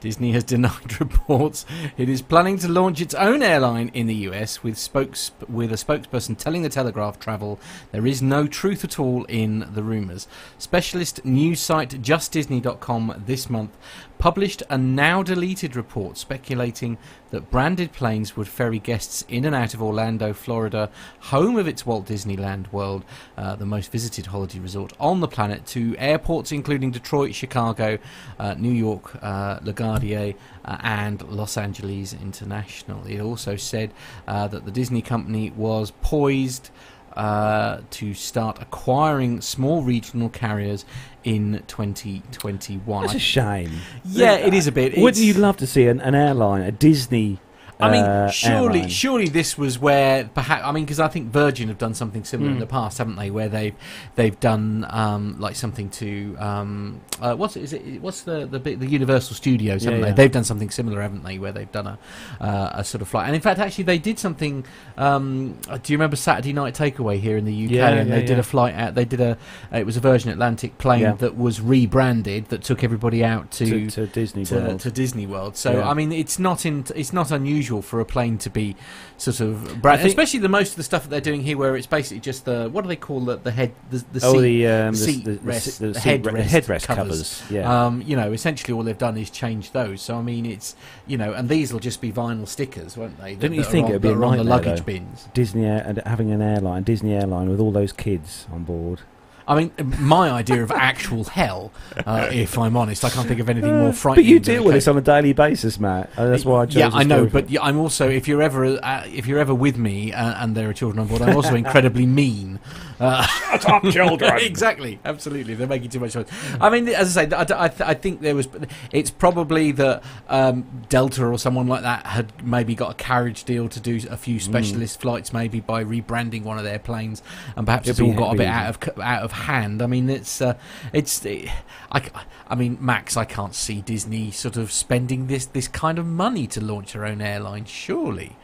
[0.00, 4.62] Disney has denied reports it is planning to launch its own airline in the US
[4.62, 7.58] with spokes with a spokesperson telling the Telegraph Travel
[7.92, 10.28] there is no truth at all in the rumors.
[10.58, 13.76] Specialist news site justdisney.com this month
[14.18, 16.98] published a now deleted report speculating
[17.30, 20.90] that branded planes would ferry guests in and out of Orlando, Florida,
[21.20, 23.04] home of its Walt Disneyland World,
[23.36, 27.98] uh, the most visited holiday resort on the planet, to airports including Detroit, Chicago,
[28.38, 33.04] uh, New York, uh, LaGuardia, uh, and Los Angeles International.
[33.06, 33.92] It also said
[34.26, 36.70] uh, that the Disney company was poised.
[37.16, 40.84] Uh, to start acquiring small regional carriers
[41.24, 43.02] in 2021.
[43.02, 43.70] That's a shame.
[44.04, 44.98] Yeah, it is a bit.
[44.98, 47.38] Wouldn't you love to see an, an airline, a Disney
[47.78, 48.88] I mean, uh, surely, airline.
[48.88, 52.50] surely this was where perhaps I mean because I think Virgin have done something similar
[52.50, 52.54] Mm.
[52.54, 53.30] in the past, haven't they?
[53.30, 53.74] Where they've
[54.14, 58.00] they've done um, like something to um, uh, what's it, is it?
[58.00, 59.84] What's the the the Universal Studios?
[59.84, 60.12] Yeah, Haven't yeah.
[60.14, 60.22] they?
[60.22, 61.38] They've done something similar, haven't they?
[61.38, 61.98] Where they've done a
[62.40, 64.64] uh, a sort of flight, and in fact, actually, they did something.
[64.96, 67.70] Um, uh, do you remember Saturday Night Takeaway here in the UK?
[67.72, 68.94] Yeah, and yeah, they did a flight out.
[68.94, 69.36] They did a
[69.72, 71.12] it was a Virgin Atlantic plane Yeah.
[71.14, 74.80] that was rebranded that took everybody out to, to Disney to, World?
[74.80, 75.56] to Disney World.
[75.56, 75.90] So Yeah.
[75.90, 78.76] I mean, it's not in, it's not unusual for a plane to be
[79.18, 81.76] sort of brand, think- especially the most of the stuff that they're doing here, where
[81.76, 84.40] it's basically just the what do they call the the head the, the oh, seat.
[84.40, 86.86] the, um, seat the, the, rest- the the seat re- headrest headrest covers.
[86.86, 87.42] covers.
[87.50, 87.86] Yeah.
[87.86, 90.02] Um, you know, essentially all they've done is change those.
[90.02, 93.34] So I mean, it's you know, and these will just be vinyl stickers, won't they?
[93.34, 94.84] Don't that- you that think it'd be that a on the luggage though?
[94.84, 95.28] bins?
[95.34, 99.00] Disney Air, and having an airline, Disney airline with all those kids on board.
[99.48, 101.72] I mean, my idea of actual hell,
[102.04, 104.24] uh, if I'm honest, I can't think of anything more frightening.
[104.24, 106.10] But you deal with this on a daily basis, Matt.
[106.16, 108.64] Uh, that's why I chose yeah, I know, but yeah, I'm also if you're ever
[108.82, 111.54] uh, if you're ever with me uh, and there are children on board, I'm also
[111.54, 112.58] incredibly mean.
[112.98, 114.36] Uh, Shut up, children.
[114.40, 116.26] exactly, absolutely, they're making too much noise.
[116.60, 118.48] I mean, as I say, I, I, I think there was.
[118.90, 123.68] It's probably that um, Delta or someone like that had maybe got a carriage deal
[123.68, 124.18] to do a Mm.
[124.18, 127.22] few specialist flights, maybe by rebranding one of their planes,
[127.54, 129.82] and perhaps It'd it's all got a bit out of c- out of hand.
[129.82, 130.54] I mean, it's uh,
[130.92, 131.24] it's.
[131.24, 132.02] I,
[132.48, 136.46] I mean, Max, I can't see Disney sort of spending this this kind of money
[136.48, 137.64] to launch their own airline.
[137.64, 138.36] Surely,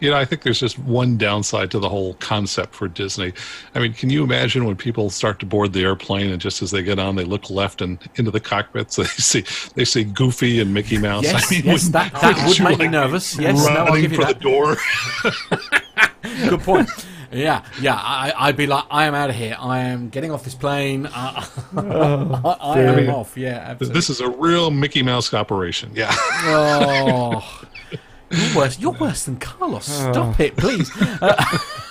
[0.00, 3.32] You know, I think there's just one downside to the whole concept for Disney.
[3.74, 6.70] I mean, can you imagine when people start to board the airplane and just as
[6.72, 9.44] they get on, they look left and into the cockpits, they see
[9.74, 11.22] they see Goofy and Mickey Mouse.
[11.24, 13.38] yes, I mean, yes, that, that would make me nervous.
[13.38, 14.40] Yes, no, I'll running give you for that.
[14.40, 14.76] the door.
[16.50, 16.88] Good point.
[17.34, 17.94] Yeah, yeah.
[17.94, 19.56] I, I'd be like, I am out of here.
[19.58, 21.06] I am getting off this plane.
[21.06, 21.10] Uh,
[21.76, 23.10] I, I am dear.
[23.10, 23.36] off.
[23.36, 23.94] Yeah, absolutely.
[23.94, 25.90] this is a real Mickey Mouse operation.
[25.94, 26.14] Yeah.
[26.16, 27.62] Oh,
[28.30, 28.78] you're worse.
[28.78, 29.86] You're worse than Carlos.
[29.86, 30.90] Stop it, please.
[31.00, 31.58] Uh,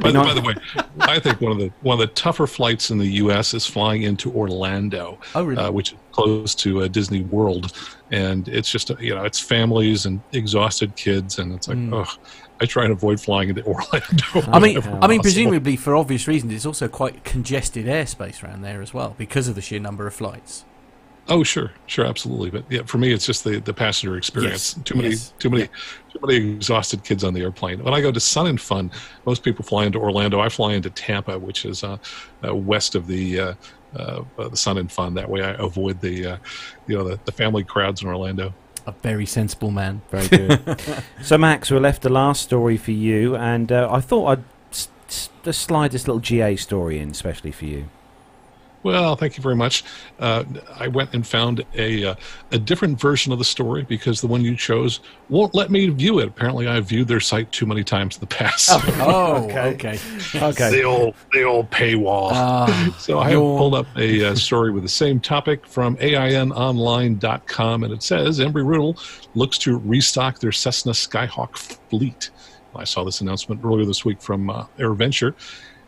[0.00, 0.54] by, the, by the way,
[1.00, 3.54] I think one of the one of the tougher flights in the U.S.
[3.54, 5.62] is flying into Orlando, Oh, really?
[5.62, 7.72] uh, which is close to uh, Disney World,
[8.10, 11.94] and it's just uh, you know it's families and exhausted kids, and it's like Mm.
[12.06, 12.20] oh,
[12.60, 14.24] I try and avoid flying into Orlando.
[14.52, 15.22] I mean, I mean, possible.
[15.22, 19.54] presumably for obvious reasons, it's also quite congested airspace around there as well because of
[19.54, 20.64] the sheer number of flights.
[21.30, 22.50] Oh, sure, sure, absolutely.
[22.50, 24.74] But yeah, for me, it's just the, the passenger experience.
[24.76, 25.68] Yes, Too many, yes, too many,
[26.12, 27.82] too many exhausted kids on the airplane.
[27.84, 28.90] When I go to Sun and Fun,
[29.26, 30.40] most people fly into Orlando.
[30.40, 31.98] I fly into Tampa, which is uh,
[32.44, 33.54] uh, west of the uh,
[33.96, 35.14] uh, uh, the Sun and Fun.
[35.14, 36.36] That way, I avoid the uh,
[36.88, 38.52] you know the, the family crowds in Orlando.
[38.86, 40.02] A very sensible man.
[40.10, 40.80] Very good.
[41.22, 44.88] so, Max, we left the last story for you, and uh, I thought I'd s-
[45.06, 47.88] s- just slide this little GA story in, especially for you.
[48.82, 49.84] Well, thank you very much.
[50.18, 52.14] Uh, I went and found a uh,
[52.50, 56.18] a different version of the story because the one you chose won't let me view
[56.18, 56.28] it.
[56.28, 58.70] Apparently, I've viewed their site too many times in the past.
[58.72, 59.74] Oh, Okay.
[59.74, 59.98] okay.
[60.34, 60.70] Okay.
[60.70, 62.30] the old the old paywall.
[62.32, 65.96] Ah, so I have your- pulled up a uh, story with the same topic from
[65.98, 68.96] AINonline.com, and it says Embry Riddle
[69.34, 71.56] looks to restock their Cessna Skyhawk
[71.90, 72.30] fleet.
[72.74, 75.34] I saw this announcement earlier this week from uh, AirVenture.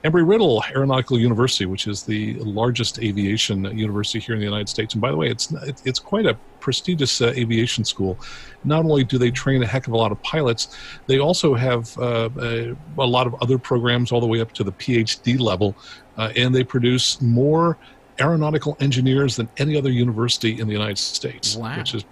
[0.05, 4.94] Embry Riddle Aeronautical University, which is the largest aviation university here in the United States,
[4.94, 5.53] and by the way, it's
[5.84, 8.18] it's quite a prestigious uh, aviation school.
[8.64, 10.76] Not only do they train a heck of a lot of pilots,
[11.07, 14.64] they also have uh, a, a lot of other programs all the way up to
[14.64, 15.76] the PhD level,
[16.16, 17.78] uh, and they produce more
[18.20, 21.57] aeronautical engineers than any other university in the United States.
[21.57, 21.78] Wow.
[21.78, 22.05] Which is,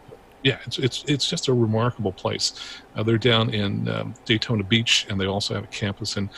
[0.42, 2.54] yeah, it's it's it's just a remarkable place.
[2.96, 6.30] Uh, they're down in um, Daytona Beach, and they also have a campus in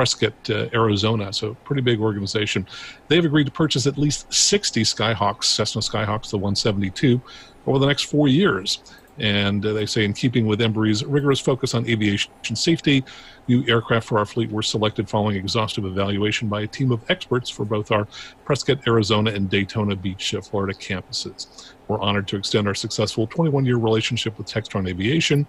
[0.00, 1.30] Prescott, uh, Arizona.
[1.30, 2.66] So, pretty big organization.
[3.08, 7.20] They've agreed to purchase at least 60 Skyhawks, Cessna Skyhawks, the 172,
[7.66, 8.82] over the next four years.
[9.18, 13.04] And uh, they say, in keeping with Embry's rigorous focus on aviation safety,
[13.46, 17.50] new aircraft for our fleet were selected following exhaustive evaluation by a team of experts
[17.50, 18.08] for both our
[18.46, 21.74] Prescott, Arizona, and Daytona Beach, uh, Florida campuses.
[21.88, 25.46] We're honored to extend our successful 21 year relationship with Textron Aviation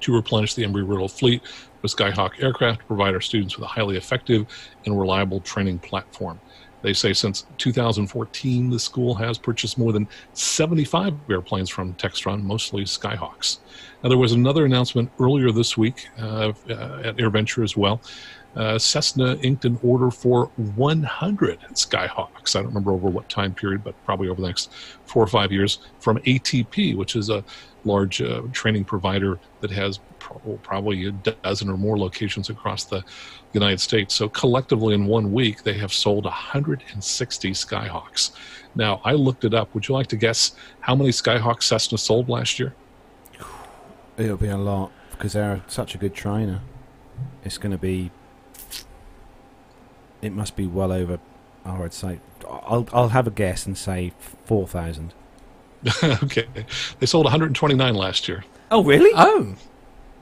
[0.00, 1.42] to replenish the Embry Riddle fleet
[1.82, 4.46] with Skyhawk aircraft to provide our students with a highly effective
[4.84, 6.40] and reliable training platform.
[6.82, 12.84] They say since 2014, the school has purchased more than 75 airplanes from Textron, mostly
[12.84, 13.58] Skyhawks.
[14.02, 18.00] Now, there was another announcement earlier this week uh, uh, at AirVenture as well.
[18.56, 22.56] Uh, Cessna inked an order for 100 Skyhawks.
[22.56, 24.72] I don't remember over what time period, but probably over the next
[25.04, 27.44] four or five years from ATP, which is a
[27.84, 33.04] large uh, training provider that has pro- probably a dozen or more locations across the
[33.52, 34.14] United States.
[34.14, 38.32] So collectively, in one week, they have sold 160 Skyhawks.
[38.74, 39.74] Now, I looked it up.
[39.74, 42.74] Would you like to guess how many Skyhawks Cessna sold last year?
[44.16, 46.60] It'll be a lot because they're such a good trainer.
[47.44, 48.10] It's going to be.
[50.20, 51.20] It must be well over.
[51.64, 52.20] I'd say.
[52.48, 54.12] I'll I'll have a guess and say
[54.44, 55.14] four thousand.
[56.22, 56.46] okay,
[56.98, 58.44] they sold 129 last year.
[58.70, 59.10] Oh really?
[59.14, 59.54] oh,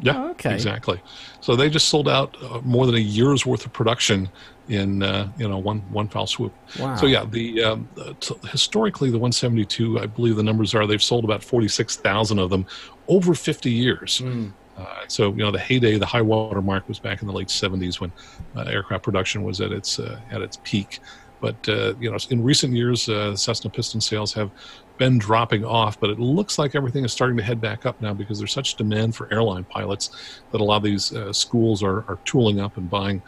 [0.00, 0.54] Yeah, Oh, okay.
[0.54, 1.00] exactly.
[1.40, 4.28] So they just sold out uh, more than a year's worth of production
[4.68, 6.52] in uh, you know one one foul swoop.
[6.78, 6.96] wow.
[6.96, 11.02] So yeah, the um, uh, t- historically the 172, I believe the numbers are they've
[11.02, 12.66] sold about 46,000 of them
[13.08, 14.20] over 50 years.
[14.24, 14.52] Mm.
[14.76, 17.48] Uh, so you know the heyday, the high water mark was back in the late
[17.48, 18.12] 70s when
[18.56, 20.98] uh, aircraft production was at its uh, at its peak.
[21.40, 24.50] But uh, you know, in recent years, uh, Cessna piston sales have
[24.98, 28.14] been dropping off, but it looks like everything is starting to head back up now
[28.14, 32.04] because there's such demand for airline pilots that a lot of these uh, schools are,
[32.08, 33.22] are tooling up and buying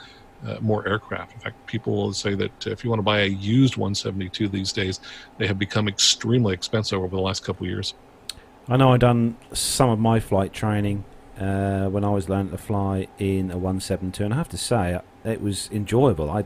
[0.46, 1.34] uh, more aircraft.
[1.34, 4.72] In fact, people will say that if you want to buy a used 172 these
[4.72, 5.00] days,
[5.36, 7.94] they have become extremely expensive over the last couple of years.
[8.68, 11.04] I know I done some of my flight training
[11.38, 14.94] uh, when I was learning to fly in a 172, and I have to say
[14.94, 16.30] uh, it was enjoyable.
[16.30, 16.44] I,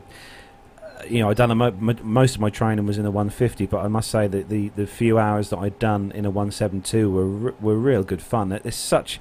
[1.09, 3.65] you know, I done a mo- mo- most of my training was in a 150,
[3.67, 7.09] but I must say that the, the few hours that I'd done in a 172
[7.11, 8.51] were re- were real good fun.
[8.51, 9.19] It's such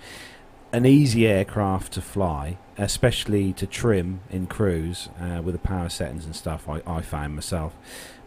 [0.72, 6.24] an easy aircraft to fly, especially to trim in cruise uh, with the power settings
[6.24, 6.68] and stuff.
[6.68, 7.74] I, I found myself.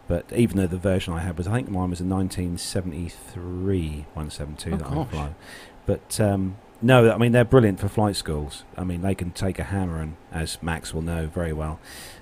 [0.08, 4.72] But even though the version I had was, I think mine was a 1973 172
[4.72, 5.08] Oh, that I gosh.
[5.10, 5.34] fly.
[5.84, 8.64] But um, no, I mean they're brilliant for flight schools.
[8.76, 11.80] I mean they can take a hammer and, as Max will know very well,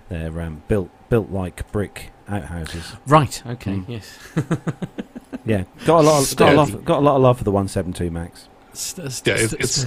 [0.08, 2.92] they're um, built built like brick outhouses.
[3.06, 3.42] right.
[3.46, 3.72] Okay.
[3.72, 3.88] Mm.
[3.88, 4.18] Yes.
[5.46, 6.84] Yeah, got a lot, of, got a lot, Sturdy.
[6.84, 8.48] got a lot of love for the 172 Max.
[8.72, 9.84] St- st- Yeah, it- st- it's-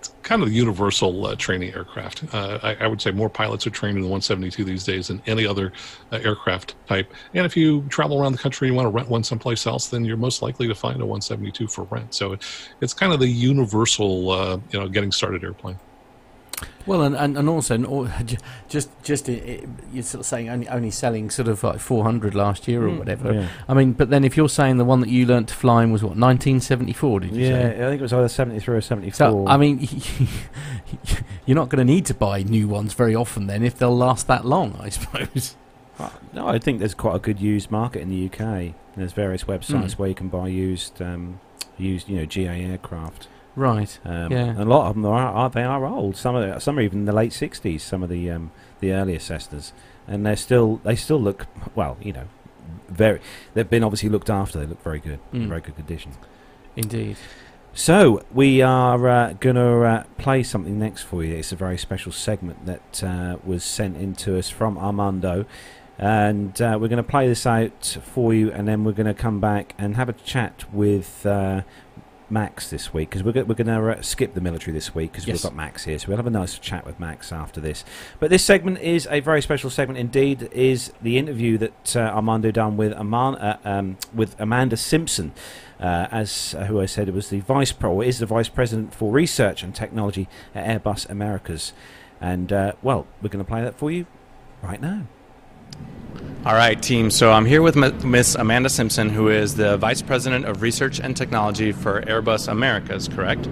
[0.00, 2.24] It's kind of the universal uh, training aircraft.
[2.34, 5.22] Uh, I, I would say more pilots are trained in the 172 these days than
[5.26, 5.72] any other
[6.12, 7.10] uh, aircraft type.
[7.34, 9.88] And if you travel around the country and you want to rent one someplace else,
[9.88, 12.14] then you're most likely to find a 172 for rent.
[12.14, 12.42] So it,
[12.82, 15.78] it's kind of the universal, uh, you know, getting started airplane.
[16.86, 18.36] Well, and, and, and also, and all- ju-
[18.68, 19.60] just just i i
[19.92, 22.98] you're sort of saying only only selling sort of like 400 last year or Mm,
[22.98, 23.32] whatever.
[23.32, 25.82] Yeah, I mean, but then if you're saying the one that you learnt to fly
[25.84, 27.48] in was what 1974, did you yeah.
[27.50, 27.74] say?
[27.84, 29.14] I think it was either 73 or 74.
[29.16, 29.78] So I mean,
[31.46, 34.26] you're not going to need to buy new ones very often then if they'll last
[34.28, 35.56] that long, I suppose.
[35.98, 38.74] Uh, No, I think there's quite a good used market in the UK.
[38.96, 39.98] There's various websites Mm.
[39.98, 41.40] where you can buy used, um,
[41.78, 43.28] used, you know, GA aircraft.
[43.56, 43.98] Right.
[44.04, 44.54] Um, Yeah.
[44.62, 46.16] a lot of them are, are they are old.
[46.16, 47.80] Some of some are even in the late '60s.
[47.80, 49.72] Some of the um, the earlier Cessnas,
[50.06, 51.96] and they're still they still look well.
[52.00, 52.24] You know,
[52.88, 53.20] very
[53.54, 54.58] they've been obviously looked after.
[54.60, 55.48] They look very good, in Mm.
[55.48, 56.12] very good condition.
[56.76, 57.16] Indeed.
[57.72, 61.36] So we are uh, going to uh, play something next for you.
[61.36, 65.44] It's a very special segment that uh, was sent in to us from Armando.
[65.98, 69.14] And uh, we're going to play this out for you, and then we're going to
[69.14, 71.60] come back and have a chat with uh,
[72.30, 75.12] Max this week because we're, go- we're going to uh, skip the military this week
[75.12, 75.36] because Yes.
[75.36, 75.98] we've got Max here.
[75.98, 77.84] So we'll have a nice chat with Max after this.
[78.18, 80.48] But this segment is a very special segment indeed.
[80.52, 85.32] Is the interview that uh, Armando done with Aman- uh, um, with Amanda Simpson,
[85.80, 88.48] uh, as uh, who I said it was the vice pro or is the vice
[88.48, 91.72] president for research and technology at Airbus Americas.
[92.20, 94.06] And uh, well, we're going to play that for you
[94.62, 95.06] right now.
[96.42, 97.10] All right, team.
[97.10, 101.14] So I'm here with Miss Amanda Simpson, who is the Vice President of Research and
[101.14, 103.46] Technology for Airbus Americas, correct?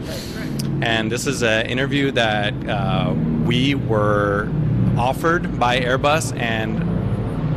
[0.81, 3.13] And this is an interview that uh,
[3.45, 4.49] we were
[4.97, 6.79] offered by Airbus, and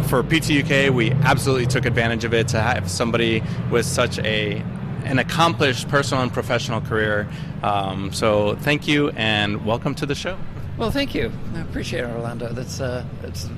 [0.09, 3.41] for PTUK, we absolutely took advantage of it to have somebody
[3.71, 4.61] with such a
[5.05, 7.27] an accomplished personal and professional career.
[7.63, 10.37] Um, so thank you, and welcome to the show.
[10.77, 11.31] Well, thank you.
[11.55, 12.51] I appreciate it, Orlando.
[12.51, 13.49] That's uh, it's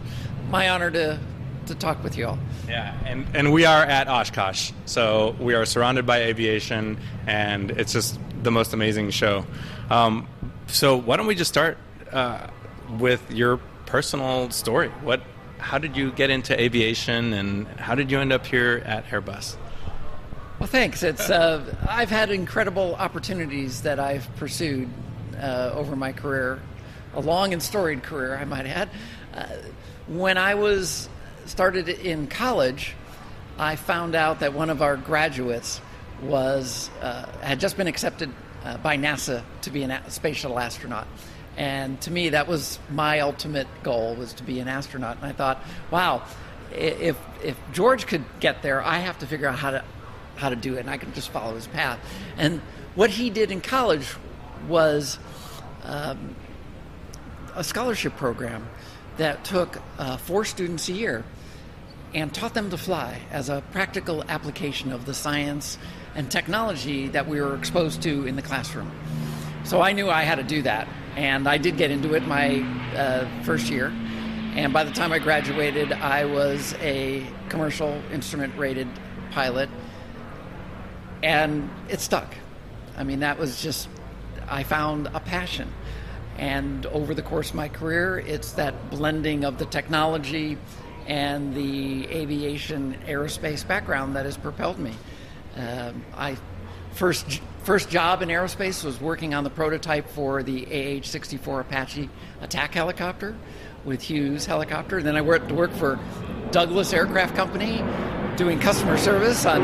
[0.54, 1.20] my honor to
[1.66, 2.38] to talk with you all.
[2.68, 7.93] Yeah, and, and we are at Oshkosh, so we are surrounded by aviation, and it's
[7.93, 9.45] just the most amazing show.
[9.89, 10.28] Um,
[10.68, 11.78] so why don't we just start
[12.12, 12.47] uh,
[12.99, 14.89] with your personal story?
[15.04, 15.22] What,
[15.58, 19.56] how did you get into aviation, and how did you end up here at Airbus?
[20.60, 21.01] Well, thanks.
[21.01, 24.89] It's uh, I've had incredible opportunities that I've pursued
[25.41, 26.60] uh, over my career,
[27.14, 28.89] a long and storied career, I might add.
[30.08, 31.08] When I was
[31.45, 32.93] started in college,
[33.58, 35.80] I found out that one of our graduates
[36.22, 38.30] was uh, had just been accepted
[38.66, 41.08] uh, by NASA to be a space shuttle astronaut.
[41.56, 45.18] And to me, that was my ultimate goal was to be an astronaut.
[45.18, 46.24] And I thought, wow,
[46.72, 49.86] if if George could get there, I have to figure out how to
[50.36, 51.99] how to do it, and I can just follow his path.
[52.38, 52.60] And
[52.95, 54.16] what he did in college
[54.68, 55.18] was
[55.84, 56.36] um,
[57.56, 58.68] a scholarship program
[59.18, 61.24] that took uh, four students a year
[62.14, 65.78] and taught them to fly as a practical application of the science
[66.16, 68.91] and technology that we were exposed to in the classroom.
[69.64, 72.59] So I knew I had to do that, and I did get into it my
[72.95, 73.88] uh, first year.
[74.55, 78.88] And by the time I graduated, I was a commercial instrument rated
[79.32, 79.70] pilot,
[81.24, 82.36] and it stuck.
[82.95, 83.89] I mean, that was just,
[84.47, 85.72] I found a passion.
[86.38, 90.58] And over the course of my career, it's that blending of the technology
[91.08, 94.94] and the aviation aerospace background that has propelled me.
[95.56, 96.38] Um, I
[96.92, 102.10] first first job in aerospace was working on the prototype for the AH-64 Apache
[102.42, 103.36] attack helicopter
[103.86, 105.02] with Hughes Helicopter.
[105.02, 106.00] Then I worked to work for
[106.52, 107.84] Douglas Aircraft Company,
[108.38, 109.62] doing customer service on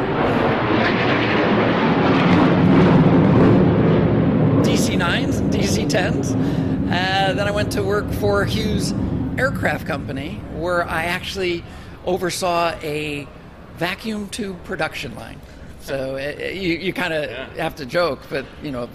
[4.99, 6.35] DC-9s, and DC-10s.
[6.91, 8.93] Uh, then I went to work for Hughes
[9.37, 11.63] Aircraft Company, where I actually
[12.05, 13.25] oversaw a
[13.75, 15.39] vacuum tube production line.
[15.79, 18.89] So uh, you, you kind of have to joke, but you know,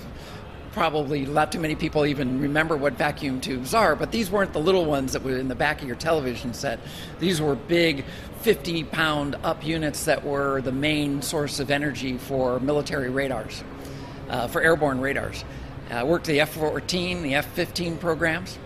[0.73, 3.97] probably not too many people even remember what vacuum tubes are.
[3.97, 6.81] But these weren't the little ones that were in the back of your television set.
[7.19, 8.05] These were big,
[8.43, 13.65] 50 pound up units that were the main source of energy for military radars,
[14.29, 15.45] uh, for airborne radars.
[15.95, 18.59] I worked the F 14, the F 15 programs.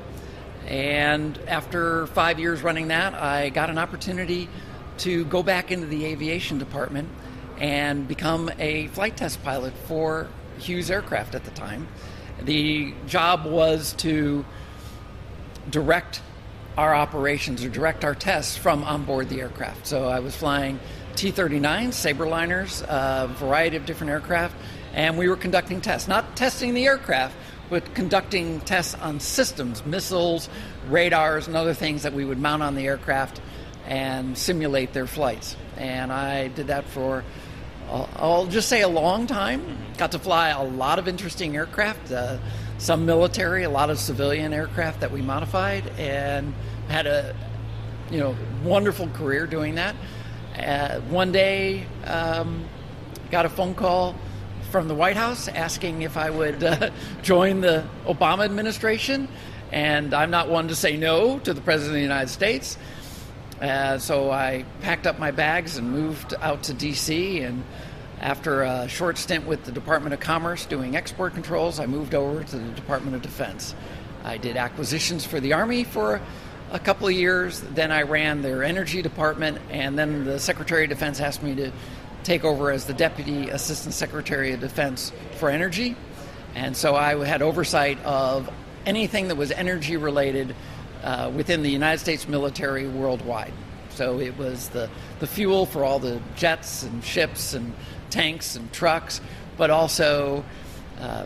[0.67, 4.49] And after five years running that, I got an opportunity
[4.99, 7.09] to go back into the aviation department
[7.59, 11.87] and become a flight test pilot for Hughes Aircraft at the time.
[12.43, 14.45] The job was to
[15.71, 16.23] direct
[16.79, 19.87] our operations or direct our tests from on board the aircraft.
[19.87, 20.81] So I was flying
[21.15, 24.55] T 39s, Sabreliners, a variety of different aircraft,
[24.95, 26.09] and we were conducting tests.
[26.09, 27.37] Not testing the aircraft,
[27.71, 30.49] but conducting tests on systems, missiles,
[30.89, 33.41] radars, and other things that we would mount on the aircraft
[33.87, 35.57] and simulate their flights.
[35.77, 37.25] And I did that for,
[37.91, 39.79] I'll- I'll just say, a long time.
[39.97, 42.39] Got to fly a lot of interesting aircraft, uh,
[42.79, 46.55] some military, a lot of civilian aircraft that we modified, and
[46.89, 47.35] had a
[48.11, 48.35] you know
[48.65, 49.95] wonderful career doing that.
[50.59, 52.65] Uh, one day, um,
[53.31, 54.15] got a phone call
[54.71, 56.91] from the White House asking if I would uh,
[57.23, 59.29] join the Obama administration,
[59.73, 62.77] and I'm not one to say no to the President of the United States.
[63.61, 67.41] Uh, so I packed up my bags and moved out to D.C.
[67.41, 67.65] And
[68.21, 72.45] after a short stint with the Department of Commerce doing export controls, I moved over
[72.45, 73.75] to the Department of Defense.
[74.23, 76.21] I did acquisitions for the Army for
[76.71, 77.61] a couple of years.
[77.61, 81.73] Then I ran their energy department, and then the Secretary of Defense asked me to
[82.29, 85.97] take over as the Deputy Assistant Secretary of Defense for Energy.
[86.55, 88.51] And so I had oversight of
[88.85, 90.55] anything that was energy related
[91.03, 93.55] uh, within the United States military worldwide.
[93.89, 97.73] So it was the, the fuel for all the jets and ships and
[98.11, 99.23] tanks and trucks,
[99.57, 100.45] but also
[101.01, 101.25] uh,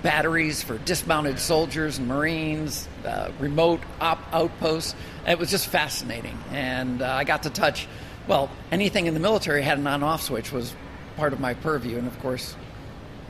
[0.00, 4.94] batteries for dismounted soldiers and Marines, uh, remote op- outposts.
[5.26, 6.38] It was just fascinating.
[6.52, 7.88] And uh, I got to touch,
[8.26, 10.74] well, anything in the military had an on off switch, was
[11.16, 11.98] part of my purview.
[11.98, 12.56] And of course,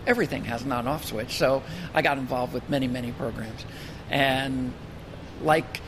[0.06, 1.36] everything has an on off switch.
[1.36, 3.64] So I got involved with many, many programs.
[4.10, 4.72] And
[5.42, 5.80] like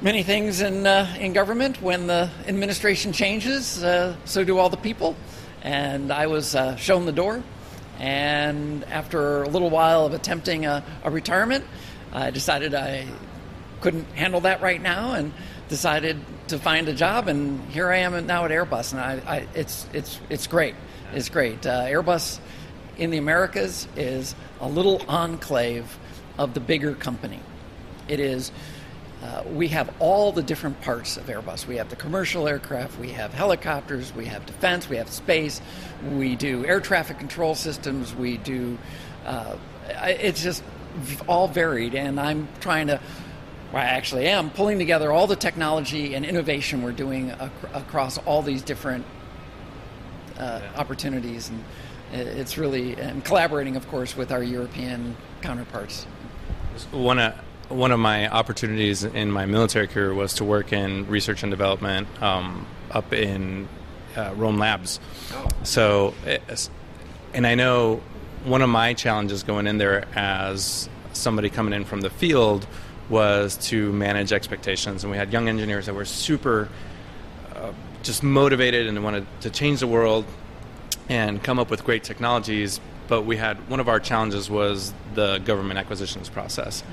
[0.00, 4.76] many things in, uh, in government, when the administration changes, uh, so do all the
[4.76, 5.16] people.
[5.62, 7.42] And I was uh, shown the door
[8.02, 11.64] and after a little while of attempting a, a retirement,
[12.12, 13.06] I decided I
[13.80, 15.32] couldn't handle that right now and
[15.68, 16.18] decided
[16.52, 17.28] to find a job.
[17.28, 20.74] And here I am now at Airbus, and I, I it's it's it's great.
[21.12, 21.66] It's great.
[21.66, 22.38] Uh, Airbus
[22.96, 25.98] in the Americas is a little enclave
[26.38, 27.40] of the bigger company.
[28.08, 28.52] It is
[29.22, 31.66] uh, we have all the different parts of Airbus.
[31.66, 35.60] We have the commercial aircraft, we have helicopters, we have defense, we have space,
[36.10, 38.78] we do air traffic control systems, we do.
[39.24, 39.56] Uh,
[39.88, 40.62] it's just
[41.26, 43.00] all varied, and I'm trying to.
[43.72, 48.18] Well, I actually am pulling together all the technology and innovation we're doing ac- across
[48.18, 49.06] all these different
[50.38, 50.72] uh, yeah.
[50.78, 51.64] opportunities, and
[52.12, 56.06] it's really and collaborating, of course, with our European counterparts.
[56.92, 57.34] Want to
[57.68, 62.06] one of my opportunities in my military career was to work in research and development
[62.22, 63.66] um, up in
[64.16, 65.00] uh, Rome Labs.
[65.32, 65.48] Oh.
[65.62, 66.14] So,
[67.32, 68.02] and I know
[68.44, 72.66] one of my challenges going in there as somebody coming in from the field
[73.08, 75.04] was to manage expectations.
[75.04, 76.68] And we had young engineers that were super
[77.54, 77.72] uh,
[78.02, 80.24] just motivated and wanted to change the world
[81.08, 82.80] and come up with great technologies.
[83.08, 86.82] But we had one of our challenges was the government acquisitions process.
[86.82, 86.86] Mm.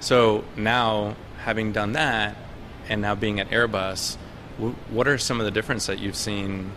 [0.00, 2.36] So now, having done that,
[2.88, 4.16] and now being at Airbus,
[4.56, 6.70] w- what are some of the difference that you've seen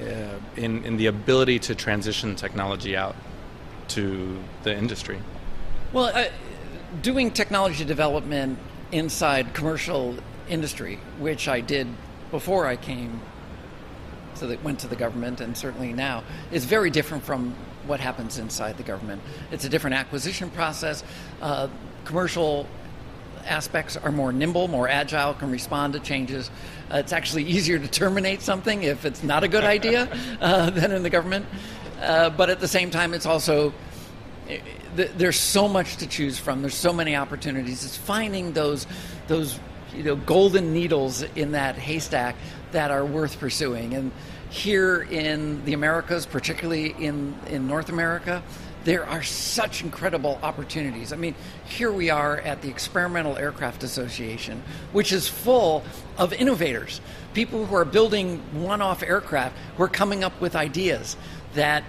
[0.00, 3.16] uh, in in the ability to transition technology out
[3.88, 5.18] to the industry?
[5.92, 6.12] Well,
[7.02, 8.58] doing technology development
[8.92, 10.14] inside commercial
[10.48, 11.88] industry, which I did
[12.30, 13.20] before I came
[14.34, 17.54] so that went to the government and certainly now is very different from
[17.86, 19.22] what happens inside the government.
[19.52, 21.04] It's a different acquisition process.
[21.40, 21.68] Uh,
[22.04, 22.66] commercial
[23.46, 26.50] aspects are more nimble, more agile, can respond to changes.
[26.90, 30.08] Uh, it's actually easier to terminate something if it's not a good idea
[30.40, 31.46] uh, than in the government.
[32.00, 33.72] Uh, but at the same time, it's also
[34.94, 36.60] there's so much to choose from.
[36.60, 37.84] There's so many opportunities.
[37.84, 38.86] It's finding those
[39.26, 39.58] those
[39.94, 42.36] you know golden needles in that haystack
[42.72, 43.94] that are worth pursuing.
[43.94, 44.12] And
[44.50, 48.42] here in the Americas, particularly in in North America,
[48.84, 51.12] there are such incredible opportunities.
[51.12, 51.34] I mean,
[51.64, 55.82] here we are at the Experimental Aircraft Association, which is full
[56.18, 57.00] of innovators,
[57.32, 61.16] people who are building one off aircraft who are coming up with ideas
[61.54, 61.82] that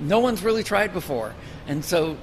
[0.00, 1.34] no one's really tried before.
[1.66, 2.16] And so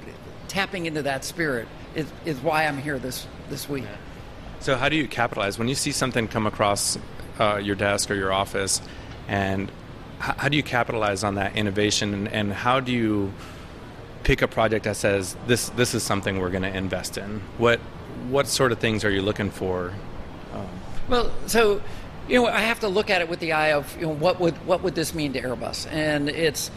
[0.48, 3.84] tapping into that spirit is, is why I'm here this, this week.
[4.60, 6.98] So, how do you capitalize when you see something come across
[7.38, 8.80] uh, your desk or your office,
[9.28, 9.70] and
[10.18, 13.32] how, how do you capitalize on that innovation, and, and how do you
[14.22, 17.42] pick a project that says this this is something we're going to invest in?
[17.58, 17.78] What
[18.30, 19.92] what sort of things are you looking for?
[20.54, 20.68] Um,
[21.10, 21.82] well, so
[22.26, 24.40] you know, I have to look at it with the eye of you know what
[24.40, 26.70] would what would this mean to Airbus, and it's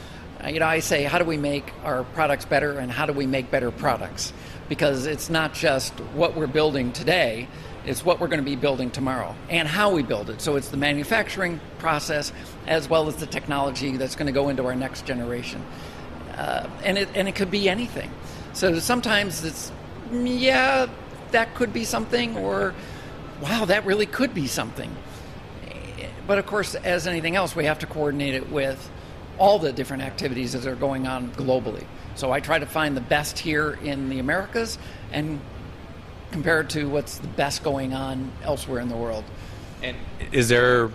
[0.45, 3.25] you know I say how do we make our products better and how do we
[3.25, 4.33] make better products
[4.69, 7.47] because it's not just what we're building today
[7.85, 10.69] it's what we're going to be building tomorrow and how we build it so it's
[10.69, 12.31] the manufacturing process
[12.67, 15.63] as well as the technology that's going to go into our next generation
[16.37, 18.11] uh, and it and it could be anything.
[18.53, 19.71] So sometimes it's
[20.11, 20.87] yeah,
[21.31, 22.73] that could be something, or
[23.41, 24.95] wow, that really could be something.
[26.27, 28.89] But of course, as anything else, we have to coordinate it with
[29.37, 31.85] all the different activities that are going on globally.
[32.15, 34.77] So I try to find the best here in the Americas
[35.11, 35.39] and
[36.31, 39.23] compare it to what's the best going on elsewhere in the world.
[39.83, 39.95] And
[40.31, 40.89] is there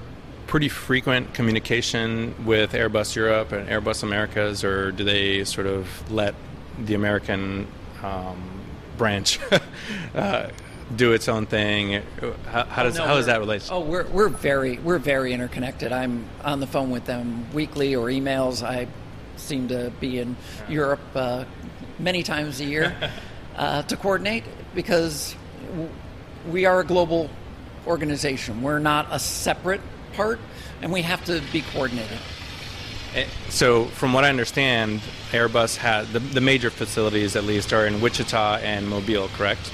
[0.46, 6.34] pretty frequent communication with Airbus Europe and Airbus Americas, or do they sort of let
[6.78, 7.66] the American
[8.02, 8.60] um,
[8.98, 9.38] branch
[10.14, 10.48] uh,
[10.96, 12.02] do its own thing?
[12.46, 13.68] How, how does oh, no, how is that relate?
[13.70, 15.92] Oh, we're we're very we're very interconnected.
[15.92, 18.62] I'm on the phone with them weekly or emails.
[18.62, 18.88] I
[19.36, 20.36] seem to be in
[20.68, 21.44] Europe uh,
[21.98, 22.94] many times a year
[23.56, 24.44] uh, to coordinate
[24.74, 25.34] because
[26.50, 27.30] we are a global
[27.86, 28.62] organization.
[28.62, 29.80] We're not a separate
[30.14, 30.38] part,
[30.80, 32.18] and we have to be coordinated.
[33.14, 35.00] Eh, so, from what I understand,
[35.32, 39.70] Airbus has the, the major facilities, at least, are in Wichita and Mobile, correct?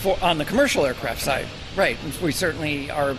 [0.00, 1.46] For on the commercial aircraft side,
[1.76, 1.96] right?
[2.22, 3.16] We certainly are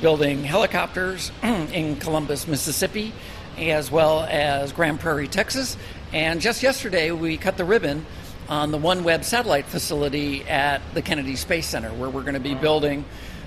[0.00, 3.12] building helicopters in Columbus, Mississippi,
[3.56, 5.76] as well as Grand Prairie, Texas.
[6.12, 8.04] And just yesterday, we cut the ribbon
[8.48, 12.54] on the OneWeb satellite facility at the Kennedy Space Center, where we're going to be
[12.54, 13.04] building.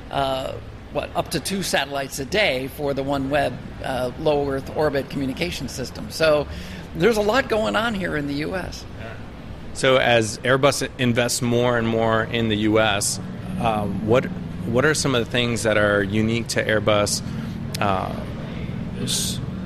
[0.10, 0.54] Uh,
[0.94, 5.70] what up to two satellites a day for the OneWeb uh, low Earth orbit communication
[5.70, 6.12] system.
[6.12, 6.48] So
[6.96, 8.86] there's a lot going on here in the U.S.
[9.74, 13.20] So as Airbus invests more and more in the U.S.,
[13.60, 14.26] uh, what
[14.66, 17.22] what are some of the things that are unique to Airbus?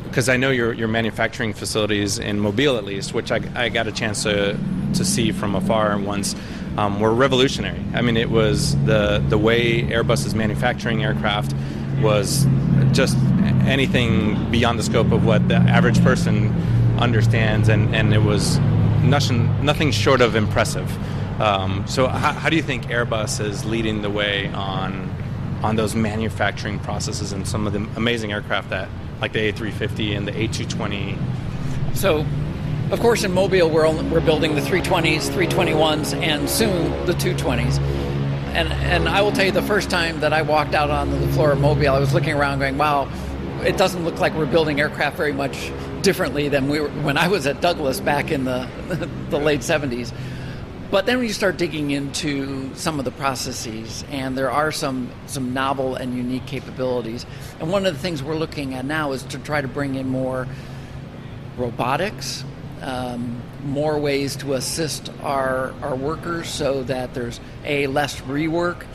[0.04, 3.88] Because I know your your manufacturing facilities in Mobile, at least, which I, I got
[3.88, 4.58] a chance to
[4.94, 6.36] to see from afar once,
[6.78, 7.84] um, were revolutionary.
[7.94, 11.54] I mean, it was the the way Airbus is manufacturing aircraft
[12.02, 12.46] was
[12.92, 13.18] just
[13.66, 16.54] anything beyond the scope of what the average person
[16.98, 18.58] understands, and, and it was
[19.10, 20.90] nothing nothing short of impressive.
[21.42, 25.14] Um, so, how, how do you think Airbus is leading the way on
[25.64, 28.88] on those manufacturing processes and some of the amazing aircraft that,
[29.20, 31.18] like the A350 and the A220?
[31.96, 32.26] So,
[32.92, 37.80] of course, in Mobile, we're, only, we're building the 320s, 321s, and soon the 220s.
[38.54, 41.28] And, and I will tell you, the first time that I walked out on the
[41.30, 43.10] floor of Mobile, I was looking around going, wow,
[43.64, 45.72] it doesn't look like we're building aircraft very much
[46.06, 48.70] differently than we were when I was at Douglas back in the,
[49.32, 50.14] the late 70s.
[50.92, 55.10] But then when you start digging into some of the processes, and there are some,
[55.26, 57.26] some novel and unique capabilities.
[57.60, 60.08] And one of the things we're looking at now is to try to bring in
[60.08, 60.48] more
[61.58, 62.46] robotics,
[62.82, 68.86] um, more ways to assist our, our workers so that there's a less rework,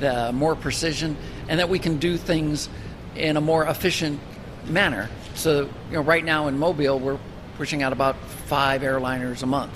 [0.00, 1.16] the more precision,
[1.48, 2.68] and that we can do things
[3.16, 4.20] in a more efficient
[4.68, 5.08] manner.
[5.34, 7.18] So, you know, right now in Mobile, we're
[7.56, 8.16] pushing out about
[8.46, 9.72] five airliners a month,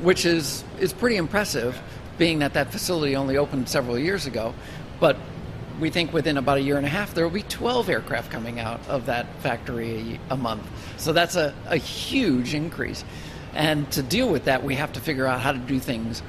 [0.00, 1.80] which is is pretty impressive,
[2.18, 4.54] being that that facility only opened several years ago.
[5.00, 5.16] But
[5.80, 8.58] we think within about a year and a half there will be 12 aircraft coming
[8.58, 10.62] out of that factory a, a month.
[10.96, 13.04] So that's a, a huge increase.
[13.54, 16.22] And to deal with that, we have to figure out how to do things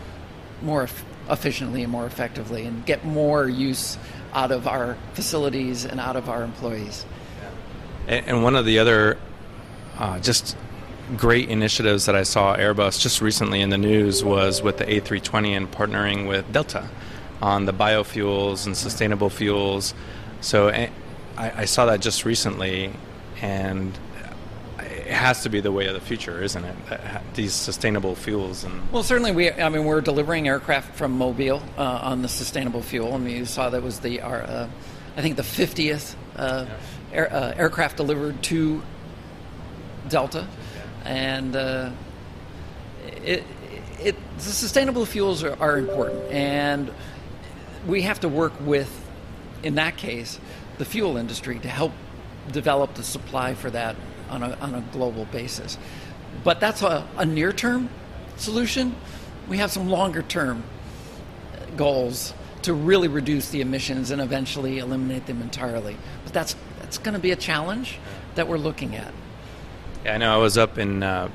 [0.61, 0.87] more
[1.29, 3.97] efficiently and more effectively and get more use
[4.33, 7.05] out of our facilities and out of our employees.
[8.09, 9.19] And one of the other
[9.99, 10.57] uh, just
[11.15, 15.49] great initiatives that I saw Airbus just recently in the news was with the A320
[15.55, 16.89] and partnering with Delta
[17.39, 19.93] on the biofuels and sustainable fuels.
[20.41, 20.91] So I,
[21.37, 22.91] I saw that just recently,
[23.41, 23.97] and
[24.79, 26.75] it has to be the way of the future, isn't it?
[27.35, 29.51] These sustainable fuels and well, certainly we.
[29.51, 33.13] I mean, we're delivering aircraft from Mobile uh, on the sustainable fuel.
[33.13, 34.69] I mean, you saw that was the our, uh,
[35.15, 36.75] I think the fiftieth uh, yeah.
[37.13, 38.81] Air, uh, aircraft delivered to
[40.07, 40.47] Delta,
[41.05, 41.91] and uh,
[43.23, 43.43] it,
[43.99, 46.91] it the sustainable fuels are, are important and
[47.87, 48.89] we have to work with,
[49.63, 50.39] in that case,
[50.77, 51.91] the fuel industry to help
[52.51, 53.95] develop the supply for that
[54.29, 55.77] on a, on a global basis.
[56.43, 57.89] But that's a, a near term
[58.37, 58.95] solution.
[59.47, 60.63] We have some longer term
[61.75, 62.33] goals
[62.63, 65.97] to really reduce the emissions and eventually eliminate them entirely.
[66.23, 66.55] But that's,
[66.89, 67.99] that's going to be a challenge
[68.33, 69.13] that we're looking at.
[70.03, 71.29] Yeah, I know I was up in uh,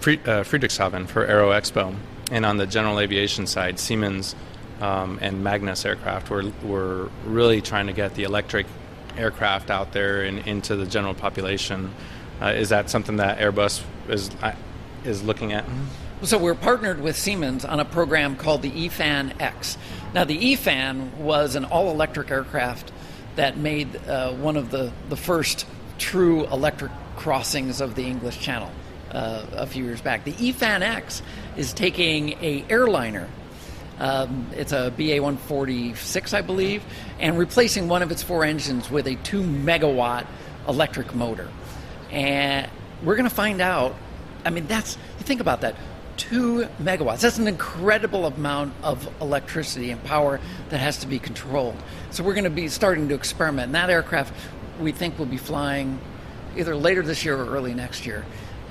[0.00, 1.96] Friedrichshafen for Aero Expo,
[2.30, 4.36] and on the general aviation side, Siemens
[4.80, 6.30] um, and Magnus aircraft.
[6.30, 8.66] We're, we're really trying to get the electric
[9.16, 11.92] aircraft out there and into the general population.
[12.40, 14.54] Uh, is that something that Airbus is uh,
[15.04, 15.64] is looking at?
[16.22, 19.76] So we're partnered with Siemens on a program called the eFan X.
[20.14, 22.92] Now the eFan was an all-electric aircraft
[23.36, 25.66] that made uh, one of the, the first
[25.98, 28.70] true electric crossings of the English Channel
[29.10, 30.24] uh, a few years back.
[30.24, 31.22] The eFan X
[31.56, 33.28] is taking a airliner
[34.02, 36.82] um, it's a BA 146, I believe,
[37.20, 40.26] and replacing one of its four engines with a 2 megawatt
[40.66, 41.48] electric motor.
[42.10, 42.68] And
[43.04, 43.94] we're going to find out.
[44.44, 45.76] I mean, that's, think about that.
[46.22, 47.22] Two megawatts.
[47.22, 50.38] That's an incredible amount of electricity and power
[50.68, 51.74] that has to be controlled.
[52.12, 53.66] So we're going to be starting to experiment.
[53.66, 54.32] And that aircraft,
[54.80, 55.98] we think, will be flying
[56.56, 58.24] either later this year or early next year.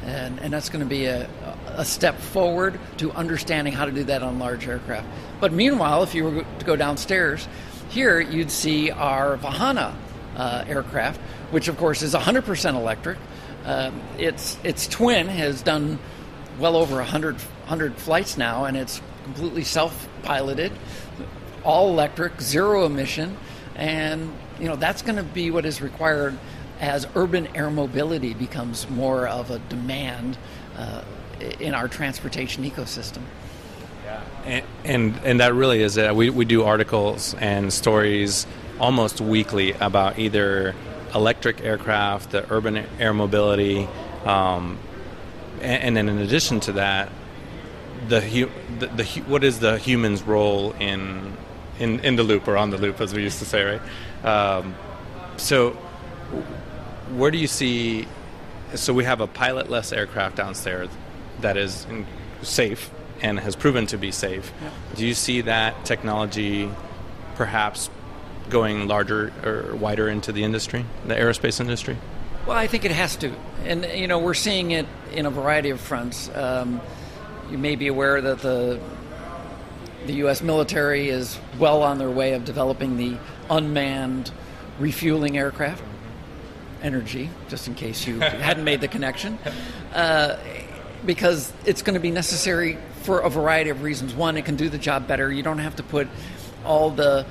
[0.05, 1.29] And, and that's going to be a,
[1.67, 5.09] a step forward to understanding how to do that on large aircraft.
[5.41, 7.49] But meanwhile, if you were to go downstairs,
[7.89, 9.93] here you'd see our Vahana
[10.37, 11.19] uh, aircraft,
[11.51, 13.17] which of course is 100% electric.
[13.65, 15.99] Um, its its twin has done
[16.61, 20.71] well over 100, 100 flights now, and it's completely self-piloted,
[21.63, 23.35] all electric, zero emission,
[23.75, 26.37] and you know that's going to be what is required
[26.79, 30.37] as urban air mobility becomes more of a demand
[30.77, 31.03] uh,
[31.59, 33.21] in our transportation ecosystem.
[34.45, 36.15] And, and and that really is it.
[36.15, 38.45] We we do articles and stories
[38.79, 40.75] almost weekly about either
[41.13, 43.87] electric aircraft, the urban air mobility,
[44.25, 44.79] um,
[45.61, 47.09] and, and then in addition to that,
[48.07, 51.37] the, hu- the, the what is the human's role in
[51.79, 54.25] in in the loop or on the loop, as we used to say, right?
[54.25, 54.75] Um,
[55.37, 55.71] so,
[57.15, 58.07] where do you see?
[58.75, 60.89] So we have a pilotless aircraft downstairs
[61.41, 62.05] that is in,
[62.41, 62.89] safe
[63.21, 64.51] and has proven to be safe.
[64.95, 66.69] Do you see that technology
[67.35, 67.89] perhaps
[68.49, 71.97] going larger or wider into the industry, the aerospace industry?
[72.47, 73.31] Well, I think it has to,
[73.65, 76.27] and you know we're seeing it in a variety of fronts.
[76.33, 76.81] Um,
[77.51, 78.79] you may be aware that the
[80.07, 80.41] the U.S.
[80.41, 83.15] military is well on their way of developing the
[83.51, 84.31] unmanned
[84.79, 85.83] refueling aircraft.
[86.81, 89.37] Energy, just in case you hadn't made the connection,
[89.93, 90.37] uh,
[91.05, 94.15] because it's going to be necessary for a variety of reasons.
[94.15, 95.31] One, it can do the job better.
[95.31, 96.07] You don't have to put
[96.65, 97.23] all the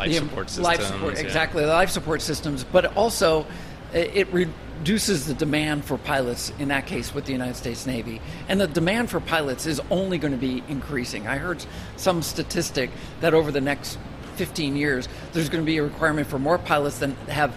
[0.00, 0.64] Life the support systems.
[0.66, 1.20] life support, yeah.
[1.20, 3.46] exactly the life support systems, but also
[3.92, 6.52] it reduces the demand for pilots.
[6.58, 10.16] In that case, with the United States Navy, and the demand for pilots is only
[10.16, 11.26] going to be increasing.
[11.26, 11.64] I heard
[11.96, 12.90] some statistic
[13.20, 13.98] that over the next
[14.36, 17.54] 15 years, there's going to be a requirement for more pilots than have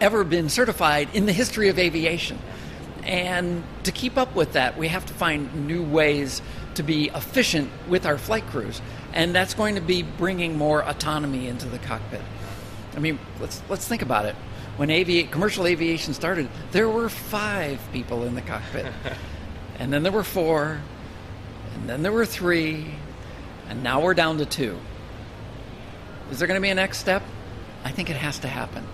[0.00, 2.38] ever been certified in the history of aviation.
[3.04, 6.40] And to keep up with that, we have to find new ways
[6.74, 8.80] to be efficient with our flight crews.
[9.14, 12.20] And that's going to be bringing more autonomy into the cockpit.
[12.96, 14.34] I mean, let's, let's think about it.
[14.76, 18.86] When avi- commercial aviation started, there were five people in the cockpit.
[19.78, 20.80] and then there were four.
[21.74, 22.86] And then there were three.
[23.68, 24.76] And now we're down to two.
[26.32, 27.22] Is there going to be a next step?
[27.84, 28.84] I think it has to happen.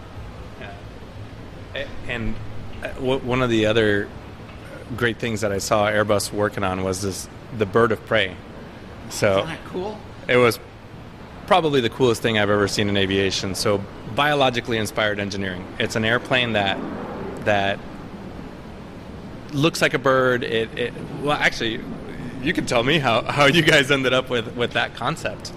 [1.74, 2.34] A- And
[2.82, 4.08] uh, one of the other
[4.96, 7.26] great things that I saw Airbus working on was this
[7.56, 8.36] the bird of prey.
[9.08, 9.98] So Isn't that cool?
[10.30, 10.58] It was
[11.46, 13.54] probably the coolest thing I've ever seen in aviation.
[13.54, 13.84] So
[14.14, 15.66] biologically inspired engineering.
[15.78, 16.78] It's an airplane that
[17.44, 17.78] that
[19.52, 20.44] looks like a bird.
[20.44, 21.80] It, it well actually
[22.42, 25.52] you can tell me how, how you guys ended up with, with that concept.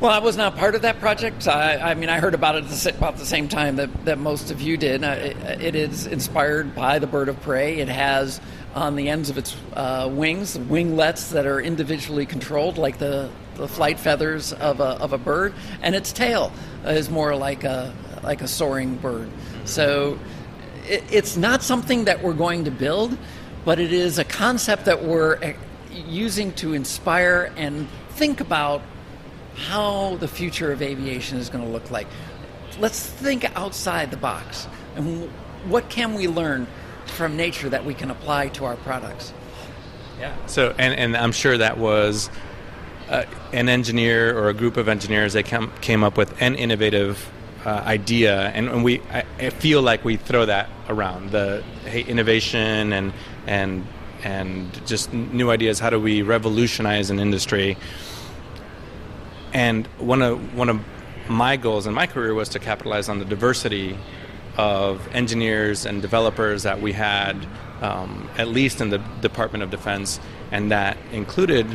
[0.00, 1.46] Well, I was not part of that project.
[1.46, 4.60] I, I mean, I heard about it about the same time that, that most of
[4.60, 5.04] you did.
[5.04, 7.78] Uh, It, it is inspired by the bird of prey.
[7.78, 8.40] It has
[8.74, 13.68] on the ends of its uh, wings winglets that are individually controlled, like the, the
[13.68, 16.52] flight feathers of a, of a bird, and its tail
[16.84, 19.28] is more like a like a soaring bird.
[19.64, 20.18] So
[20.88, 23.16] it, it's not something that we're going to build,
[23.64, 25.52] but it is a concept that we're uh,
[25.90, 28.82] using to inspire and think about
[29.54, 32.06] how the future of aviation is going to look like.
[32.78, 34.66] Let's think outside the box.
[34.96, 35.28] And
[35.68, 36.66] what can we learn
[37.12, 39.32] from nature that we can apply to our products?
[40.18, 40.34] Yeah.
[40.46, 42.30] So, and, and I'm sure that was
[43.08, 47.30] uh, an engineer or a group of engineers that came, came up with an innovative
[47.64, 52.02] uh, idea, and, and we I, I feel like we throw that around the hey,
[52.02, 53.12] innovation and
[53.46, 53.86] and
[54.24, 55.78] and just new ideas.
[55.78, 57.76] How do we revolutionize an industry?
[59.52, 60.80] And one of one of
[61.28, 63.96] my goals in my career was to capitalize on the diversity
[64.56, 67.36] of engineers and developers that we had,
[67.80, 70.20] um, at least in the Department of Defense,
[70.50, 71.66] and that included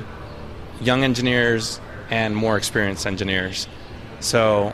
[0.81, 1.79] young engineers
[2.09, 3.67] and more experienced engineers.
[4.19, 4.73] So,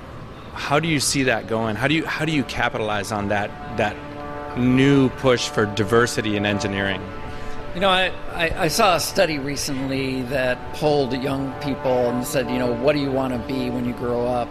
[0.53, 1.75] how do you see that going?
[1.75, 3.95] How do you how do you capitalize on that that
[4.57, 7.01] new push for diversity in engineering?
[7.73, 12.47] You know, I, I, I saw a study recently that polled young people and said,
[12.51, 14.47] you know, what do you want to be when you grow up?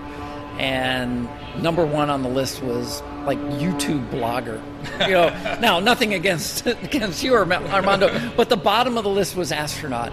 [0.58, 1.28] And
[1.62, 4.61] number one on the list was like YouTube blogger.
[5.03, 9.36] You know, now nothing against against you, Arma- Armando, but the bottom of the list
[9.36, 10.12] was astronaut,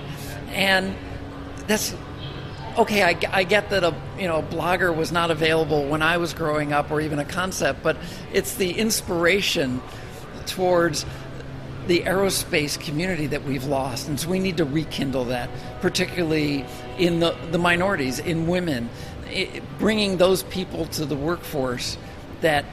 [0.50, 0.96] and
[1.68, 1.96] that's
[2.78, 3.04] okay.
[3.04, 6.34] I, I get that a you know a blogger was not available when I was
[6.34, 7.98] growing up, or even a concept, but
[8.32, 9.82] it's the inspiration
[10.46, 11.06] towards
[11.88, 15.50] the aerospace community that we've lost, and so we need to rekindle that,
[15.82, 16.64] particularly
[17.00, 18.90] in the, the minorities, in women,
[19.26, 21.98] i bringing those people to the workforce
[22.42, 22.64] that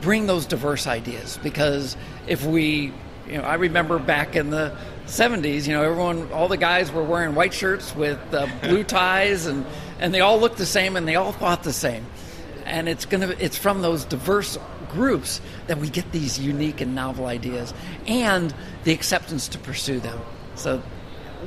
[0.00, 1.38] bring those diverse ideas.
[1.42, 1.96] Because
[2.26, 2.92] if we,
[3.28, 7.04] you know, I remember back in the 70s, you know, everyone, all the guys were
[7.04, 9.66] wearing white shirts with uh, blue ties, and
[10.00, 12.06] and they all looked the same, and they all thought the same.
[12.64, 14.58] And it's gonna, it's from those diverse
[14.90, 17.72] groups that we get these unique and novel ideas
[18.06, 18.54] and
[18.84, 20.20] the acceptance to pursue them.
[20.54, 20.82] So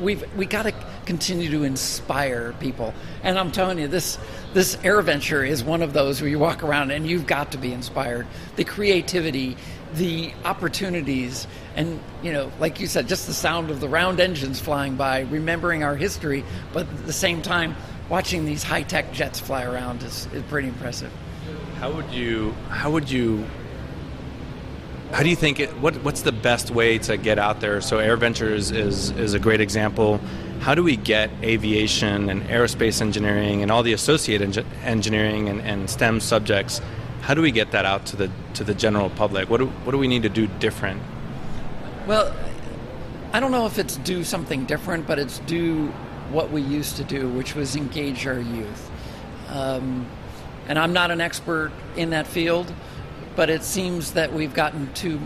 [0.01, 0.73] we've we got to
[1.05, 2.93] continue to inspire people.
[3.23, 4.17] And I'm telling you, this
[4.55, 7.73] this AirVenture is one of those where you walk around and you've got to be
[7.73, 8.25] inspired.
[8.55, 9.57] The creativity,
[9.95, 11.45] the opportunities
[11.75, 15.21] and you know like you said just the sound of the round engines flying by
[15.21, 17.75] remembering our history but at the same time
[18.09, 21.11] watching these high-tech jets fly around is, is pretty impressive
[21.79, 22.51] How would you?
[22.69, 23.45] How would you?
[25.11, 25.69] How do you think it?
[25.77, 27.79] What What's the best way to get out there?
[27.81, 30.19] So AirVentures is is a great example.
[30.65, 35.61] How do we get aviation and aerospace engineering and all the associated engi- engineering and,
[35.61, 36.81] and STEM subjects?
[37.21, 39.47] How do we get that out to the to the general public?
[39.47, 41.03] What do What do we need to do different?
[42.07, 42.35] Well,
[43.31, 45.89] I don't know if it's do something different, but it's do
[46.31, 48.89] what we used to do, which was engage our youth.
[49.49, 50.07] Um,
[50.67, 52.73] and I'm not an expert in that field,
[53.35, 55.19] but it seems that we've gotten too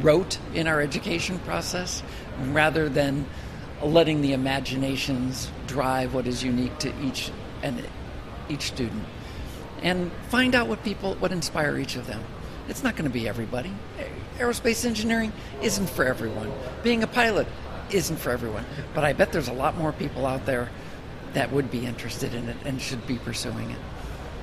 [0.00, 2.02] rote in our education process
[2.50, 3.26] rather than
[3.82, 7.30] letting the imaginations drive what is unique to each
[7.62, 7.82] and
[8.48, 9.04] each student.
[9.82, 12.22] And find out what people what inspire each of them.
[12.68, 13.72] It's not going to be everybody.
[14.38, 15.32] Aerospace engineering
[15.62, 16.52] isn't for everyone.
[16.82, 17.46] Being a pilot
[17.90, 18.64] isn't for everyone.
[18.94, 20.70] But i bet there's a lot more people out there
[21.32, 23.78] that would be interested in it and should be pursuing it.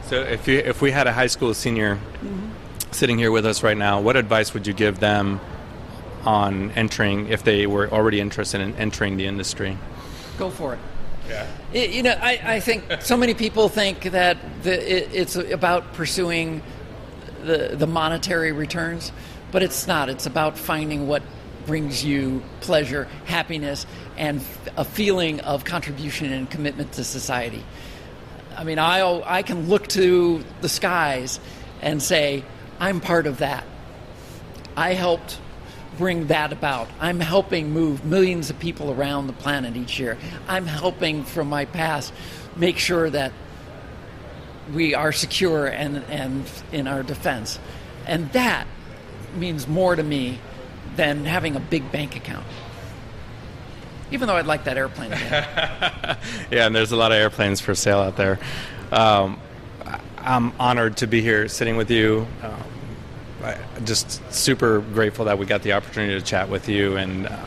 [0.04, 2.50] So if you if we had a high school senior mm-hmm.
[2.92, 5.40] sitting here with us right now, what advice would you give them
[6.26, 9.78] on entering if they were already interested in entering the industry?
[10.40, 10.80] go for it.
[11.28, 11.46] Yeah.
[11.74, 16.64] you know, I, I think so many people think that the, it, it's about pursuing
[17.44, 19.12] the, the monetary returns,
[19.52, 20.10] but it's not.
[20.10, 21.22] It's about finding what
[21.68, 23.86] brings you pleasure, happiness,
[24.18, 24.42] and
[24.76, 27.64] a feeling of contribution and commitment to society.
[28.58, 31.40] I mean, I, I can look to the skies
[31.82, 32.44] and say,
[32.80, 33.64] I'm part of that.
[34.76, 35.40] I helped
[36.00, 36.88] bring that about.
[37.02, 40.18] I'm helping move millions of people around the planet each year.
[40.48, 42.14] I'm helping from my past
[42.56, 43.34] make sure that
[44.74, 47.60] we are secure and, and in our defense.
[48.08, 48.66] And that
[49.36, 50.40] means more to me
[50.96, 52.46] than having a big bank account.
[54.12, 55.12] Even though I'd like that airplane.
[56.52, 58.40] Yeah, and there's a lot of airplanes for sale out there.
[58.92, 59.40] Um,
[60.18, 62.26] I'm honored to be here sitting with you.
[62.42, 62.56] I,
[63.84, 67.38] just super grateful that we got the opportunity to chat with you, and uh,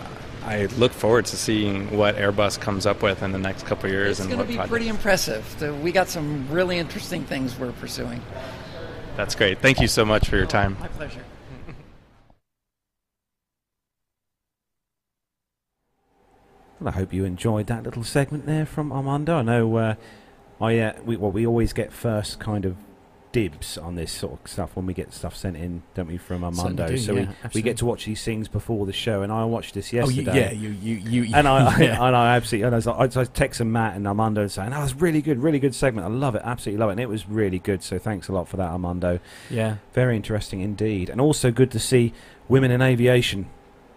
[0.45, 3.93] I look forward to seeing what Airbus comes up with in the next couple of
[3.93, 4.19] years.
[4.19, 4.71] It's going to be projects.
[4.71, 5.57] pretty impressive.
[5.59, 8.21] So we got some really interesting things we're pursuing.
[9.17, 9.61] That's great.
[9.61, 10.77] Thank you so much for your time.
[10.81, 11.25] My pleasure.
[16.81, 19.37] Well, I hope you enjoyed that little segment there from Armando.
[19.37, 19.95] I know uh,
[20.61, 22.77] I uh, we, well, we always get first kind of
[23.33, 26.45] dibs on this sort of stuff when we get stuff sent in, don't we, from
[26.45, 26.87] Armando?
[26.87, 29.45] do, so yeah, we, we get to watch these things before the show, and I
[29.45, 30.41] watched this Oh, you, yesterday.
[30.41, 30.95] yeah, you, you,
[31.25, 32.01] you, And I, yeah.
[32.03, 34.73] I, and I absolutely, and I was like, I texting Matt and Armando and saying,
[34.73, 36.07] "Oh, was really good, really good segment.
[36.07, 37.83] I love it, absolutely love it." And it was really good.
[37.83, 39.19] So thanks a lot for that, Armando.
[39.51, 39.77] yeah.
[39.95, 42.13] Very interesting indeed, and also good to see
[42.49, 43.49] women in aviation.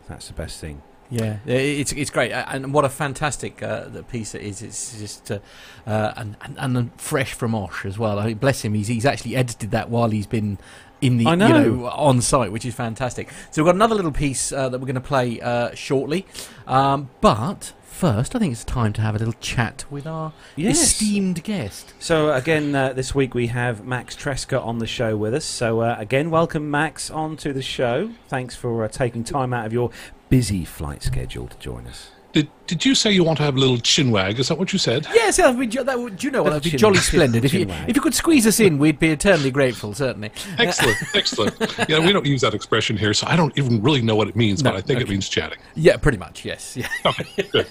[0.07, 0.81] That's the best thing.
[1.09, 4.63] Yeah, it's it's great, and what a fantastic uh, piece it is.
[4.63, 5.39] It's just uh,
[5.85, 8.17] uh, and, and and fresh from Osh as well.
[8.17, 10.57] I mean, bless him, he's he's actually edited that while he's been
[11.01, 11.63] in the I you know.
[11.63, 13.29] know on site, which is fantastic.
[13.51, 16.25] So we've got another little piece uh, that we're going to play uh, shortly,
[16.65, 20.81] um, but first I think it's time to have a little chat with our Yes.
[20.81, 21.93] esteemed guest.
[21.99, 25.45] So again, uh, this week we have Max Trescott on the show with us.
[25.45, 28.11] So uh, again, welcome Max onto the show.
[28.27, 29.91] Thanks for uh, taking time out of your
[30.29, 32.09] busy flight schedule to join us.
[32.35, 34.39] Did, did you say you want to have a little chin wag?
[34.39, 35.07] Is that what you said?
[35.13, 36.51] Yes, that would be, that would, do you know what?
[36.51, 37.45] Little That'd be jolly splendid.
[37.45, 39.93] If you if you could squeeze us in, we'd be eternally grateful.
[39.93, 40.31] Certainly.
[40.57, 41.55] Excellent, excellent.
[41.87, 44.35] Yeah, we don't use that expression here, so I don't even really know what it
[44.35, 45.59] means, No, but I think it means chatting.
[45.75, 46.43] Yeah, pretty much.
[46.43, 46.75] Yes.
[46.75, 46.89] Yeah.
[47.05, 47.67] Okay, good.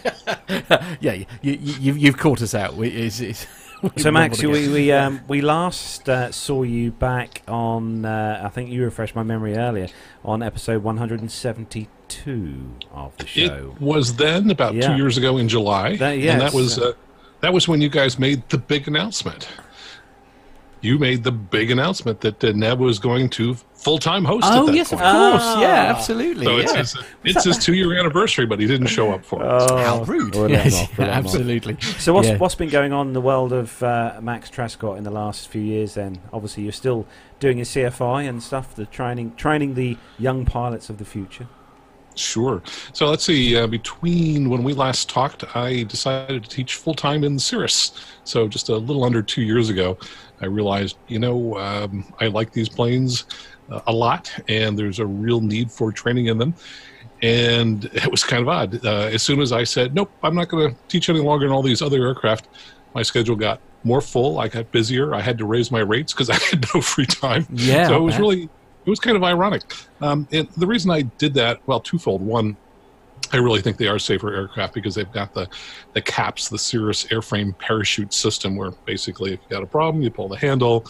[1.01, 1.13] yeah.
[1.13, 2.73] You, you, you've, you've caught us out.
[2.79, 3.64] It's, it's, we
[3.99, 8.05] So Max, we we, um, we last uh, saw you back on.
[8.05, 9.89] Uh, I think you refreshed my memory earlier
[10.25, 12.59] on episode 172
[12.93, 13.75] of the show.
[13.77, 14.89] It was then about Yeah.
[14.89, 16.93] two years ago in July, That- and that was uh,
[17.41, 19.49] that was when you guys made the big announcement.
[20.85, 24.45] You made the big announcement that uh, Neb was going to full time host.
[24.47, 25.11] at Oh that yes, of course.
[25.11, 25.61] Ah.
[25.61, 26.45] Yeah, absolutely.
[26.45, 29.47] So it's his, it's his two year anniversary, but he didn't show up for it.
[29.49, 30.35] Oh, How rude.
[30.35, 31.17] we'll let him Yes, yeah, let him off.
[31.25, 31.81] absolutely.
[31.99, 32.37] So what's Yeah.
[32.37, 35.63] what's been going on in the world of uh, Max Trescott in the last few
[35.63, 35.95] years?
[35.95, 37.07] Then obviously you're still
[37.41, 41.47] doing your CFI and stuff, the training training the young pilots of the future.
[42.17, 42.63] Sure.
[42.93, 43.57] So let's see.
[43.57, 47.91] Uh, between when we last talked, I decided to teach full time in Cirrus.
[48.23, 49.99] So just a little under two years ago,
[50.45, 53.25] I realized, you know, um, I like these planes
[53.71, 56.55] uh, a lot, and there's a real need for training in them.
[57.23, 58.85] And it was kind of odd.
[58.85, 61.53] Uh, as soon as I said, nope, I'm not going to teach any longer in
[61.53, 62.49] all these other aircraft,
[62.95, 64.39] my schedule got more full.
[64.39, 65.15] I got busier.
[65.15, 67.47] I had to raise my rates because I had no free time.
[67.51, 69.63] Yeah, So it was really it was kind of ironic.
[70.03, 72.21] Um, and the reason I did that, well, twofold.
[72.21, 72.57] One,
[73.33, 75.49] I really think they are safer aircraft because they've got the,
[75.93, 80.11] the CAPS, the Cirrus airframe parachute system, where basically if you've got a problem, you
[80.11, 80.87] pull the handle,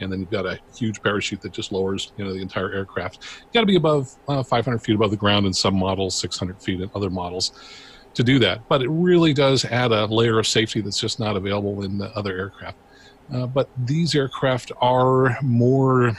[0.00, 3.24] and then you've got a huge parachute that just lowers you know the entire aircraft.
[3.44, 6.60] You got to be above uh, 500 feet above the ground in some models, 600
[6.60, 7.52] feet in other models
[8.14, 8.68] to do that.
[8.68, 12.10] But it really does add a layer of safety that's just not available in the
[12.16, 12.78] other aircraft.
[13.32, 16.16] Uh, but these aircraft are more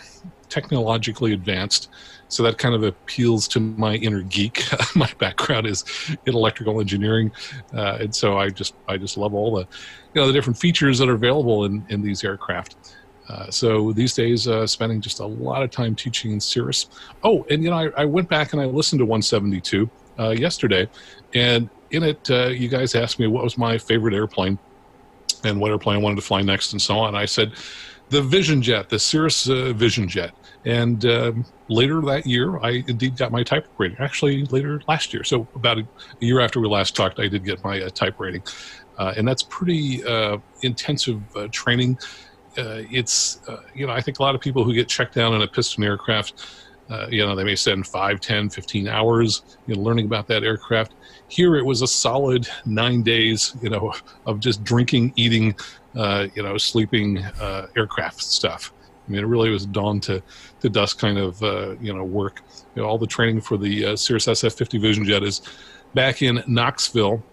[0.53, 1.89] technologically advanced.
[2.27, 4.63] So that kind of appeals to my inner geek.
[4.95, 5.83] my background is
[6.27, 7.31] in electrical engineering,
[7.73, 9.67] uh, and so I just I just love all the
[10.13, 12.95] you know the different features that are available in in these aircraft.
[13.29, 16.87] Uh, so these days, uh, spending just a lot of time teaching in Cirrus.
[17.23, 19.89] Oh, and you know, I, I went back and I listened to 172
[20.19, 20.87] uh, yesterday,
[21.33, 24.59] and in it, uh, you guys asked me what was my favorite airplane
[25.43, 27.15] and what airplane I wanted to fly next and so on.
[27.15, 27.53] I said
[28.09, 30.33] the Vision Jet, the Cirrus uh, Vision Jet.
[30.65, 33.97] And um, later that year, I indeed got my type rating.
[33.99, 35.23] Actually, later last year.
[35.23, 35.87] So about a,
[36.19, 38.43] year after we last talked, I did get my uh, type rating.
[38.97, 41.97] Uh, and that's pretty uh, intensive uh, training.
[42.57, 43.41] Uh, it's,
[43.73, 45.83] you know, I think a lot of people who get checked down in a piston
[45.83, 46.45] aircraft,
[47.09, 50.93] you know, they may spend 5, 10, 15 hours you know, learning about that aircraft.
[51.27, 53.93] Here it was a solid nine days, you know,
[54.27, 55.55] of just drinking, eating,
[55.95, 58.71] uh, you know, sleeping uh, aircraft stuff.
[59.07, 60.21] I mean, it really was dawn to,
[60.61, 62.41] to dusk kind of, uh, you know, work.
[62.75, 65.41] You know, all the training for the uh, Cirrus SF-50 Vision Jet is
[65.93, 67.23] back in Knoxville,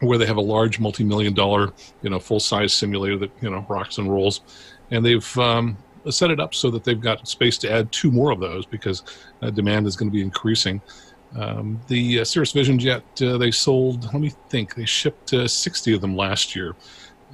[0.00, 1.72] where they have a large multi-million dollar,
[2.02, 4.40] you know, full-size simulator that, you know, rocks and rolls.
[4.90, 5.78] And they've um,
[6.10, 9.02] set it up so that they've got space to add two more of those because
[9.42, 10.80] uh, demand is going to be increasing.
[11.34, 15.48] Um, the uh, Cirrus Vision Jet, uh, they sold, let me think, they shipped uh,
[15.48, 16.74] 60 of them last year.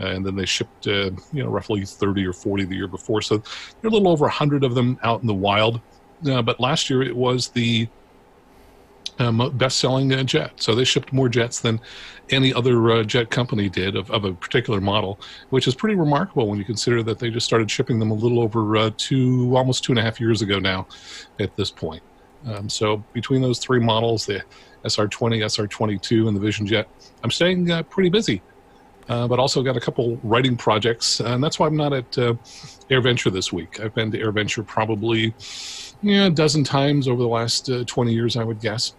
[0.01, 3.23] Uh, and then they shipped, uh, you know, roughly 30 or 40 the year before.
[3.23, 3.44] So there
[3.85, 5.81] are a little over 100 of them out in the wild.
[6.28, 7.89] Uh, but last year it was the
[9.19, 10.52] um, best-selling jet.
[10.56, 11.81] So they shipped more jets than
[12.31, 15.20] any other jet company did of, of a particular model,
[15.51, 18.40] which is pretty remarkable when you consider that they just started shipping them a little
[18.40, 20.86] over two, almost two and a half years ago now
[21.39, 22.02] at this point.
[22.47, 24.43] Um, so between those three models, the
[24.85, 26.89] SR20, SR22, and the Vision Jet,
[27.23, 28.43] I'm staying uh, pretty busy.
[29.09, 32.35] Uh, but also got a couple writing projects, and that's why I'm not at uh,
[32.89, 33.81] AirVenture this week.
[33.81, 35.35] I've been to AirVenture probably
[36.05, 38.95] a dozen times over the last uh, 20 years, I would guess.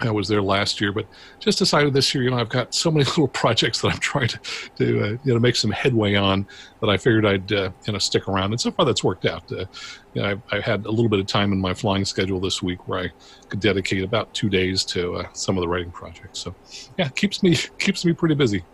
[0.00, 1.06] I was there last year, but
[1.40, 4.28] just decided this year, you know, I've got so many little projects that I'm trying
[4.28, 4.38] to,
[4.76, 6.46] to uh, you know, make some headway on
[6.80, 8.52] that I figured I'd, uh, you know, stick around.
[8.52, 9.50] And so far that's worked out.
[9.50, 9.64] Uh,
[10.14, 12.62] you know, I, I, had a little bit of time in my flying schedule this
[12.62, 13.10] week where I
[13.48, 16.38] could dedicate about two days to uh, some of the writing projects.
[16.38, 16.54] So
[16.96, 18.64] yeah, keeps me, keeps me pretty busy.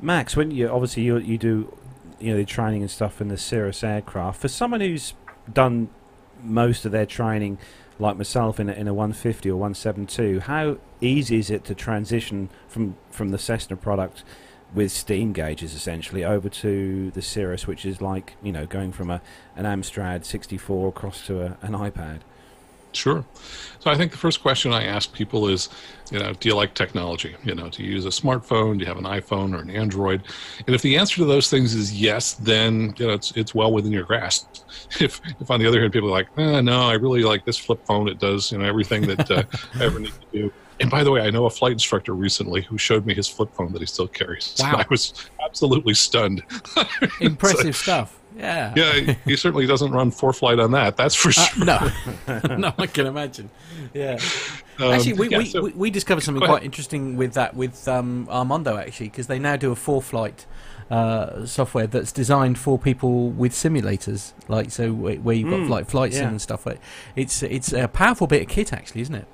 [0.00, 1.76] Max, when you, obviously you, you do,
[2.20, 5.14] you know, the training and stuff in the Cirrus aircraft, for someone who's
[5.52, 5.88] done
[6.42, 7.58] most of their training
[7.98, 12.50] like myself in a, in a 150 or 172, how easy is it to transition
[12.68, 14.22] from, from the Cessna product
[14.74, 19.10] with steam gauges essentially over to the Cirrus, which is like you know going from
[19.10, 19.22] a
[19.54, 22.20] an Amstrad 64 across to a, an iPad?
[22.92, 23.24] Sure.
[23.80, 25.68] So I think the first question I ask people is,
[26.10, 27.36] you know, do you like technology?
[27.44, 28.74] You know, do you use a smartphone?
[28.74, 30.22] Do you have an iPhone or an Android?
[30.66, 33.72] And if the answer to those things is yes, then you know it's it's well
[33.72, 34.48] within your grasp.
[35.00, 37.56] If if on the other hand people are like, eh, no, I really like this
[37.56, 38.08] flip phone.
[38.08, 39.42] It does you know everything that uh,
[39.74, 40.52] I ever need to do.
[40.80, 43.54] And by the way, I know a flight instructor recently who showed me his flip
[43.54, 44.54] phone that he still carries.
[44.66, 44.76] Wow.
[44.78, 46.42] I was absolutely stunned.
[47.20, 48.20] Impressive so, stuff.
[48.36, 48.74] Yeah.
[48.76, 50.96] Yeah, he certainly doesn't run ForeFlight on that.
[50.96, 51.64] That's for uh, sure.
[51.64, 51.90] no,
[52.56, 53.50] no, I can imagine.
[53.94, 54.18] Yeah.
[54.78, 57.88] Um, actually, we, yeah, we, so, we, we, discovered something quite interesting with that with
[57.88, 60.44] um, Armando actually because they now do a ForeFlight
[60.90, 65.88] uh, software that's designed for people with simulators, like so where you've got mm, like
[65.88, 66.28] flight sim yeah.
[66.28, 66.66] and stuff.
[67.16, 69.28] It's it's a powerful bit of kit actually, isn't it?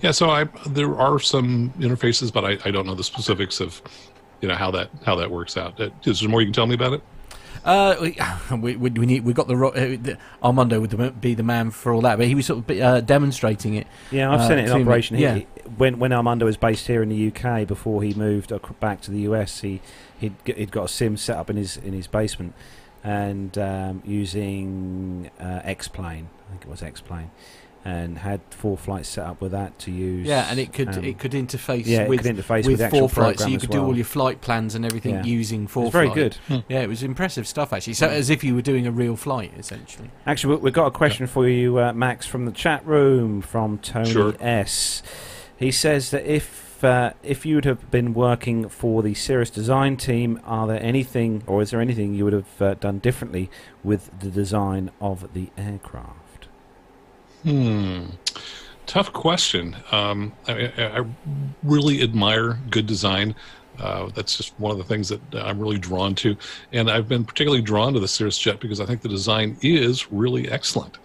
[0.00, 3.82] Yeah, so I there are some interfaces, but I, I don't know the specifics of
[4.42, 5.80] you know how that how that works out.
[5.80, 7.02] Uh, is there more you can tell me about it?
[7.64, 7.94] Uh,
[8.50, 12.02] we, we, we need we got the, uh, Armando would be the man for all
[12.02, 13.86] that, but he was sort of uh, demonstrating it.
[14.10, 15.16] Yeah, I've uh, seen it in operation.
[15.16, 15.40] He, yeah.
[15.76, 19.20] when when Armando was based here in the UK before he moved back to the
[19.20, 19.80] US, he
[20.18, 22.54] he'd, he'd got a sim set up in his in his basement
[23.04, 26.28] and um, using uh, X Plane.
[26.46, 27.30] I think it was X Plane
[27.84, 30.26] and had ForeFlights set up with that to use.
[30.26, 33.40] Yeah, and it could um, it could interface yeah, with could interface with, with ForeFlights,
[33.40, 33.82] so you could well.
[33.82, 35.24] do all your flight plans and everything yeah.
[35.24, 35.92] using ForeFlight.
[35.92, 36.34] very good.
[36.46, 36.58] Hmm.
[36.68, 37.94] Yeah, it was impressive stuff actually.
[37.94, 40.10] So as if you were doing a real flight essentially.
[40.26, 41.32] Actually, we've got a question yeah.
[41.32, 44.34] for you, uh, Max, from the chat room from Tony sure.
[44.40, 45.02] S.
[45.56, 49.50] He says that if if uh, if you would have been working for the Cirrus
[49.50, 53.48] design team, are there anything, or is there anything you would have uh, done differently
[53.84, 56.21] with the design of the aircraft?
[57.42, 58.04] Hmm.
[58.86, 59.76] Tough question.
[59.90, 61.04] Um, I, I,
[61.62, 63.34] really admire good design.
[63.78, 66.36] Uh, that's just one of the things that I'm really drawn to,
[66.72, 70.12] and I've been particularly drawn to the Cirrus jet because I think the design is
[70.12, 70.98] really excellent.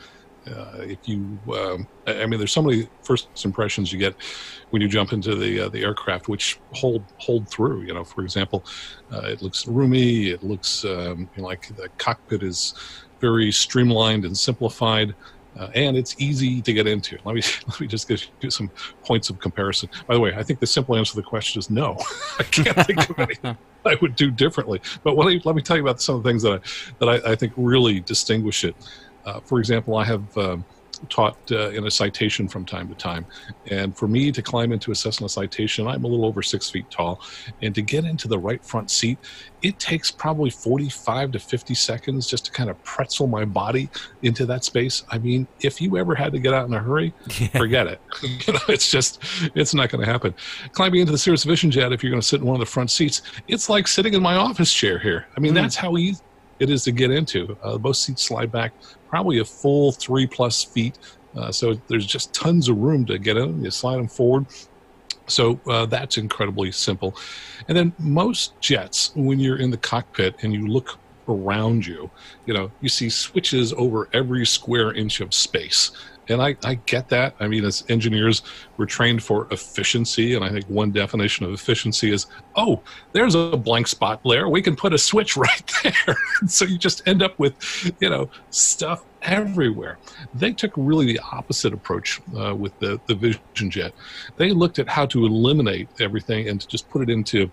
[0.48, 4.16] Uh, if you, um, I mean, there's so many first impressions you get
[4.70, 7.82] when you jump into the uh, the aircraft, which hold hold through.
[7.82, 8.66] You know, for example,
[9.12, 10.30] uh, it looks roomy.
[10.30, 12.74] It looks um, you know, like the cockpit is
[13.20, 15.16] very streamlined and simplified.
[15.58, 17.18] Uh, and it's easy to get into.
[17.26, 18.70] Let me let me just give you some
[19.04, 19.90] points of comparison.
[20.08, 21.98] By the way, I think the simple answer to the question is no.
[22.40, 24.82] I can't think of anything I would do differently.
[25.04, 26.60] But let me let me tell you about some of the things that I
[27.00, 28.76] that I, I think really distinguish it.
[29.26, 30.64] Uh, for example, I have um,
[31.10, 33.26] taught uh, in a citation from time to time.
[33.70, 36.90] And for me to climb into a Cessna citation, I'm a little over six feet
[36.90, 37.22] tall.
[37.62, 39.18] And to get into the right front seat,
[39.62, 43.90] it takes probably 45 to 50 seconds just to kind of pretzel my body
[44.22, 45.04] into that space.
[45.10, 47.48] I mean, if you ever had to get out in a hurry, yeah.
[47.50, 48.02] forget it.
[48.22, 49.24] you know, it's just,
[49.56, 50.34] it's not going to happen.
[50.74, 52.66] Climbing into the Cirrus Vision Jet, if you're going to sit in one of the
[52.66, 55.26] front seats, it's like sitting in my office chair here.
[55.36, 55.56] I mean, mm.
[55.56, 56.22] that's how easy
[56.60, 57.58] it is to get into.
[57.64, 58.74] Uh, both seats slide back
[59.10, 60.98] probably a full three plus feet.
[61.36, 63.64] Uh, so there's just tons of room to get in.
[63.64, 64.46] You slide them forward.
[65.28, 67.16] So uh, that's incredibly simple.
[67.68, 70.98] And then most jets, when you're in the cockpit and you look
[71.28, 72.10] around you,
[72.46, 75.92] you know, you see switches over every square inch of space
[76.30, 77.36] and I, I get that.
[77.40, 78.42] I mean, as engineers,
[78.78, 82.82] we're trained for efficiency, and I think one definition of efficiency is, oh,
[83.12, 84.50] there's a blank spot there.
[84.50, 86.18] We can put a switch right there.
[86.48, 87.56] so you just end up with,
[88.00, 89.98] you know, stuff everywhere.
[90.34, 93.94] They took really the opposite approach uh, with the the Vision Jet.
[94.38, 97.52] They looked at how to eliminate everything and to just put it into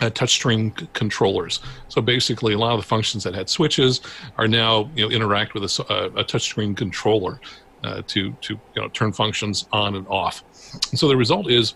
[0.00, 1.60] uh, touchscreen c- controllers.
[1.88, 4.00] So basically, a lot of the functions that had switches
[4.36, 7.40] are now you know interact with a, uh, a touchscreen controller
[7.84, 10.42] uh, to to you know, turn functions on and off.
[10.90, 11.74] And so the result is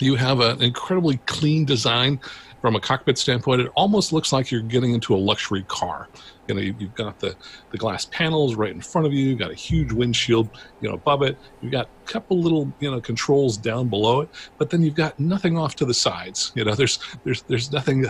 [0.00, 2.20] you have an incredibly clean design
[2.60, 3.60] from a cockpit standpoint.
[3.60, 6.08] It almost looks like you're getting into a luxury car.
[6.46, 7.36] You know, you've got the,
[7.70, 9.28] the glass panels right in front of you.
[9.28, 10.48] You've got a huge windshield,
[10.80, 11.36] you know, above it.
[11.60, 15.18] You've got a couple little, you know, controls down below it, but then you've got
[15.20, 16.52] nothing off to the sides.
[16.54, 18.06] You know, there's there's there's nothing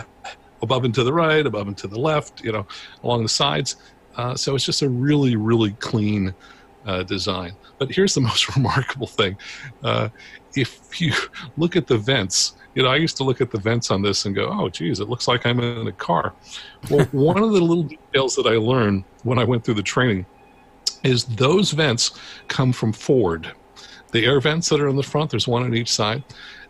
[0.61, 2.43] above and to the right, above and to the left.
[2.43, 2.67] You know,
[3.03, 3.75] along the sides.
[4.15, 6.33] Uh, so it's just a really really clean
[6.85, 7.53] uh, design.
[7.77, 9.37] But here's the most remarkable thing:
[9.83, 10.09] uh,
[10.55, 11.13] if you
[11.57, 14.25] look at the vents, you know, I used to look at the vents on this
[14.25, 16.33] and go, "Oh, geez, it looks like I'm in a car."
[16.89, 20.25] Well, one of the little details that I learned when I went through the training
[21.03, 23.51] is those vents come from Ford.
[24.11, 26.23] The air vents that are in the front, there's one on each side.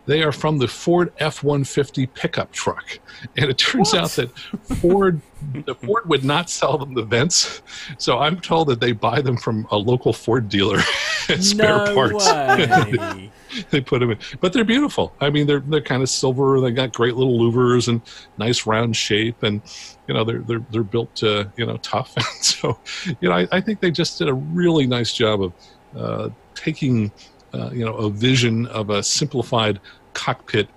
[0.06, 2.98] They are from the Ford F-150 pickup truck,
[3.36, 4.02] and it turns what?
[4.02, 4.36] out that
[4.80, 5.20] Ford,
[5.66, 7.62] the Ford would not sell them the vents,
[7.98, 10.78] so I'm told that they buy them from a local Ford dealer
[11.28, 12.26] at spare parts.
[12.26, 13.30] Way.
[13.70, 15.14] they put them in, but they're beautiful.
[15.20, 16.60] I mean, they're they're kind of silver.
[16.60, 18.00] They got great little louvers and
[18.38, 19.60] nice round shape, and
[20.08, 22.14] you know they're they're they're built to you know tough.
[22.16, 22.78] And so,
[23.20, 25.52] you know, I, I think they just did a really nice job of
[25.96, 27.12] uh, taking
[27.54, 29.80] uh, you know a vision of a simplified
[30.14, 30.68] cockpit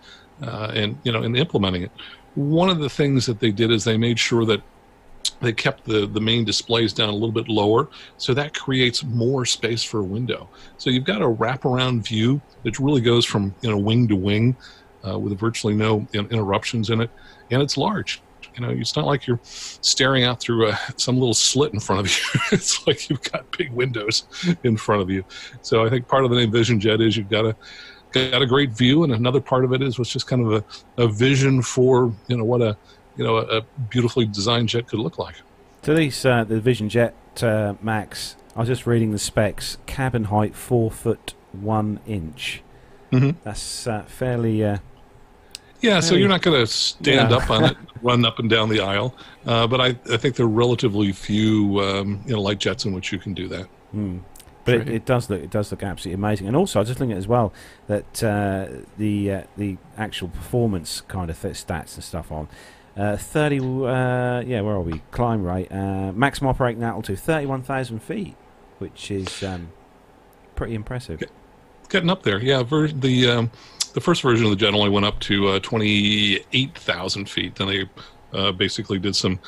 [0.42, 1.92] uh, and you know and implementing it.
[2.36, 4.62] One of the things that they did is they made sure that
[5.42, 9.46] they kept the, the main displays down a little bit lower, so that creates more
[9.46, 10.50] space for a window.
[10.78, 14.56] So you've got a wraparound view that really goes from you know wing to wing,
[15.08, 17.10] uh, with virtually no interruptions in it,
[17.52, 18.22] and it's large.
[18.56, 22.02] You know, it's not like you're staring out through a, some little slit in front
[22.02, 22.42] of you.
[22.52, 24.24] it's like you've got big windows
[24.64, 25.24] in front of you.
[25.62, 27.56] So I think part of the name Vision Jet is you've got a
[28.12, 30.54] got a great view, and another part of it is was just kind of
[30.98, 32.78] a, a vision for you know what a
[33.18, 35.36] you know a, a beautifully designed jet could look like.
[35.84, 38.38] So these uh, the Vision Jet uh, Max.
[38.56, 39.78] I was just reading the specs.
[39.88, 42.62] Cabin height four foot one inch.
[43.12, 43.40] Mm-hmm.
[43.44, 44.78] That's uh, fairly uh,
[45.84, 47.38] yeah, so you're not going to stand yeah.
[47.38, 49.14] up on it, run up and down the aisle.
[49.46, 52.94] Uh, but I, I think there are relatively few, um, you know, light jets in
[52.94, 53.68] which you can do that.
[53.94, 54.22] Mm.
[54.66, 57.00] But it, it, does look it does look absolutely amazing, and also I was just
[57.02, 57.52] looking at as well
[57.88, 62.48] that uh, the uh, the actual performance kind of stats and stuff on
[62.96, 67.62] uh, thirty uh, yeah where are we climb rate uh, maximum operating altitude thirty one
[67.62, 68.38] thousand feet,
[68.80, 69.74] which is um,
[70.56, 71.22] pretty impressive.
[71.90, 72.64] Getting up there, yeah.
[72.64, 73.52] Ver- the um,
[73.94, 77.56] the first version of the jet only went up to uh, 28,000 feet.
[77.56, 77.90] Then they
[78.34, 79.40] uh, basically did some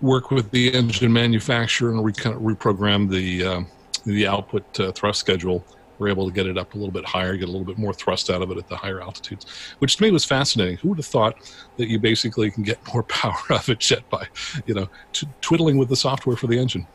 [0.00, 3.60] work with the engine manufacturer and re- kind of reprogrammed the uh,
[4.06, 5.64] the output uh, thrust schedule
[5.98, 7.92] we're able to get it up a little bit higher, get a little bit more
[7.92, 9.46] thrust out of it at the higher altitudes,
[9.80, 10.76] which to me was fascinating.
[10.78, 11.36] Who would have thought
[11.76, 14.26] that you basically can get more power out of a jet by,
[14.66, 16.86] you know, t- twiddling with the software for the engine?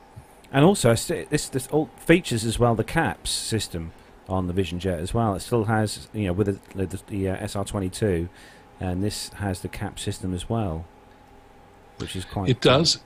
[0.52, 3.92] And also, this this all features as well the CAPS system
[4.30, 5.36] on the Vision Jet as well.
[5.36, 8.30] It still has, you know, with the, the, the uh, SR22,
[8.80, 10.86] and this has the CAPS system as well,
[11.98, 12.50] which is quite.
[12.50, 12.80] It cool.
[12.80, 13.00] does.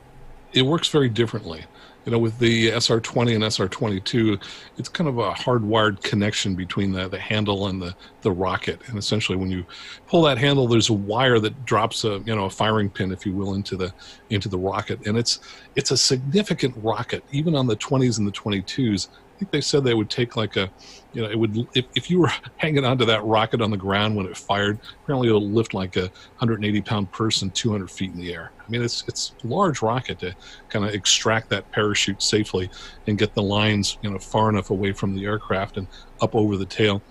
[0.53, 1.65] It works very differently.
[2.05, 4.41] You know, with the SR20 and SR22,
[4.77, 8.79] it's kind of a hardwired connection between the, the handle and the, the rocket.
[8.87, 9.65] And essentially, when you
[10.07, 13.25] pull that handle, there's a wire that drops a you know a firing pin, if
[13.25, 13.93] you will, into the
[14.29, 15.05] into the rocket.
[15.05, 15.41] And it's
[15.75, 19.09] it's a significant rocket, even on the 20s and the 22s.
[19.37, 20.69] Think they said they would take like a,
[21.13, 24.15] you know, it would if, if you were hanging onto that rocket on the ground
[24.15, 26.09] when it fired, apparently it'll lift like a
[26.39, 28.51] 180 pound person 200 feet in the air.
[28.59, 30.35] I mean, it's it's a large rocket to
[30.69, 32.69] kind of extract that parachute safely
[33.05, 35.87] and get the lines, you know, far enough away from the aircraft and
[36.21, 37.01] up over the tail.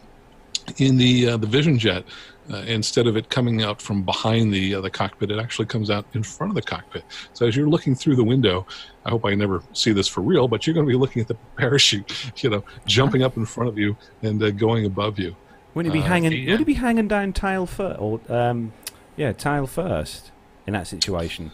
[0.78, 2.04] In the uh, the Vision Jet,
[2.52, 5.90] uh, instead of it coming out from behind the uh, the cockpit, it actually comes
[5.90, 7.04] out in front of the cockpit.
[7.32, 8.66] So as you're looking through the window,
[9.04, 11.28] I hope I never see this for real, but you're going to be looking at
[11.28, 15.34] the parachute, you know, jumping up in front of you and uh, going above you.
[15.74, 16.32] Wouldn't it be uh, hanging?
[16.32, 16.52] Yeah.
[16.52, 18.72] Would it be hanging down tail first, or um,
[19.16, 20.30] yeah, tail first
[20.66, 21.52] in that situation?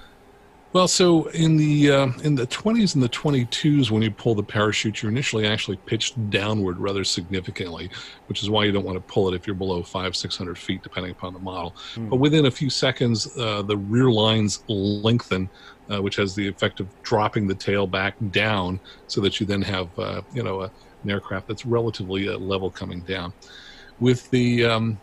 [0.72, 4.42] Well, so in the uh, in the 20s and the 22s, when you pull the
[4.42, 7.90] parachute, you're initially actually pitched downward rather significantly,
[8.26, 10.56] which is why you don't want to pull it if you're below five, six hundred
[10.56, 11.76] feet, depending upon the model.
[11.94, 12.08] Mm.
[12.08, 15.50] But within a few seconds, uh, the rear lines lengthen,
[15.90, 19.60] uh, which has the effect of dropping the tail back down, so that you then
[19.60, 20.70] have uh, you know a,
[21.02, 23.34] an aircraft that's relatively uh, level coming down.
[24.00, 24.98] With the um,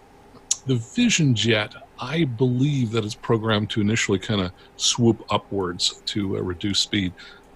[0.70, 6.38] the Vision Jet, I believe that it's programmed to initially kind of swoop upwards to
[6.38, 7.12] uh, reduce speed.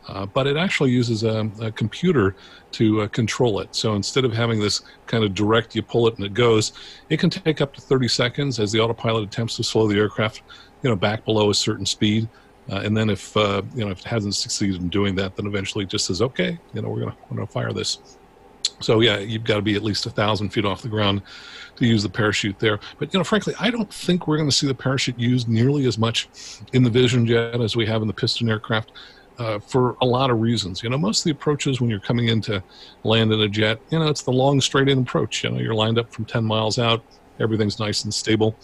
[0.07, 2.35] Uh, but it actually uses a, a computer
[2.72, 3.76] to uh, control it.
[3.76, 6.73] So instead of having this kind of direct, you pull it and it goes,
[7.11, 10.41] it can take up to 30 seconds as the autopilot attempts to slow the aircraft,
[10.81, 12.27] you know, back below a certain speed.
[12.72, 15.45] Uh, and then if uh, you know if it hasn't succeeded in doing that, then
[15.45, 18.18] eventually it just says, okay, you know, we're gonna we're gonna fire this.
[18.84, 21.22] So yeah, you've got to be at least a thousand feet off the ground
[21.77, 22.80] to use the parachute there.
[22.99, 25.85] But you know, frankly, I don't think we're going to see the parachute used nearly
[25.85, 26.30] as much
[26.73, 28.91] in the Vision jet as we have in the piston aircraft.
[29.39, 30.84] Uh, for a lot of reasons.
[30.84, 32.64] You know, most of the approaches when you're coming in to
[33.03, 35.43] land in a jet, you know, it's the long straight in approach.
[35.43, 37.03] You know, you're lined up from 10 miles out,
[37.39, 38.55] everything's nice and stable.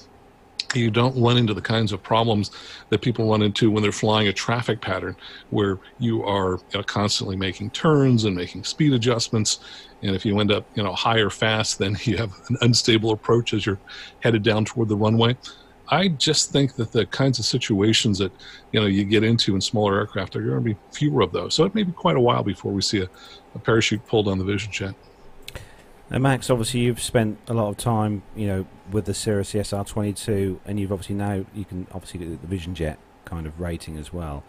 [0.76, 2.52] You don't run into the kinds of problems
[2.90, 5.16] that people run into when they're flying a traffic pattern
[5.50, 9.60] where you are you know, constantly making turns and making speed adjustments
[10.02, 13.12] and if you end up, you know, high or fast, then you have an unstable
[13.12, 13.80] approach as you're
[14.22, 15.38] headed down toward the runway.
[15.92, 18.32] I just think that the kinds of situations that
[18.72, 21.56] you know you get into in smaller aircraft are going to be fewer of those.
[21.56, 23.10] So it may be quite a while before we see a,
[23.56, 24.94] a parachute pulled on the Vision jet.
[26.10, 30.60] Now, Max, obviously you've spent a lot of time, you know, with the Cirrus SR22,
[30.66, 34.12] and you've obviously now you can obviously get the Vision jet kind of rating as
[34.12, 34.44] well.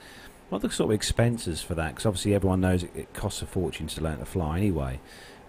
[0.48, 1.90] What are the sort of expenses for that?
[1.90, 5.00] Because obviously everyone knows it, it costs a fortune to learn to fly anyway.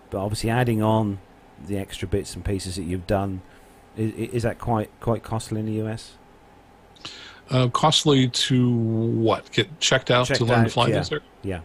[0.10, 1.20] But obviously, adding on
[1.66, 3.42] the extra bits and pieces that you've done,
[3.96, 6.16] is, is that quite quite costly in the US?
[7.50, 9.50] Uh, costly to what?
[9.52, 11.00] Get checked out checked to learn out, to fly yeah.
[11.00, 11.12] this
[11.42, 11.62] Yeah.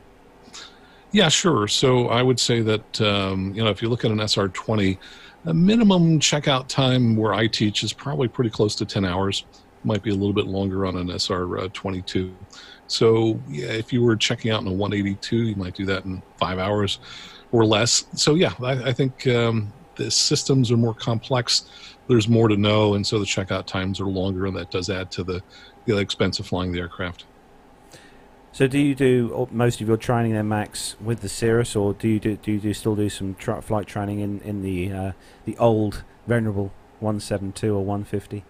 [1.17, 1.67] Yeah, sure.
[1.67, 4.99] So I would say that um, you know if you look at an SR20,
[5.47, 9.47] a minimum checkout time where I teach is probably pretty close to 10 hours.
[9.83, 12.35] Might be a little bit longer on an SR22.
[12.87, 16.23] So yeah, if you were checking out in a 182, you might do that in
[16.37, 16.99] five hours
[17.51, 18.05] or less.
[18.13, 21.71] So yeah, I, I think um, the systems are more complex.
[22.09, 25.11] There's more to know, and so the checkout times are longer, and that does add
[25.13, 25.43] to the,
[25.87, 27.25] the expense of flying the aircraft.
[28.57, 32.09] So, do you do most of your training then, Max, with the Cirrus, or do
[32.09, 35.13] you do, do you do still do some tra- flight training in in the uh,
[35.45, 38.45] the old venerable 172 or 150?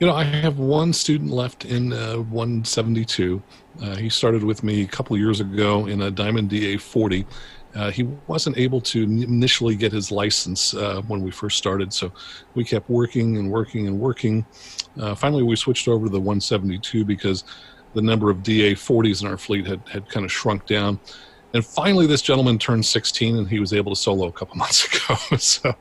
[0.00, 3.42] You know, I have one student left in uh, 172.
[3.82, 7.26] Uh, he started with me a couple years ago in a Diamond DA 40,
[7.76, 12.10] uh, he wasn't able to initially get his license uh, when we first started, so
[12.54, 14.46] we kept working and working and working.
[14.98, 17.44] Uh, finally, we switched over to the 172 because
[17.96, 21.00] the number of DA 40s in our fleet had, had kind of shrunk down.
[21.54, 24.84] And finally, this gentleman turned 16 and he was able to solo a couple months
[24.84, 25.16] ago.
[25.38, 25.74] so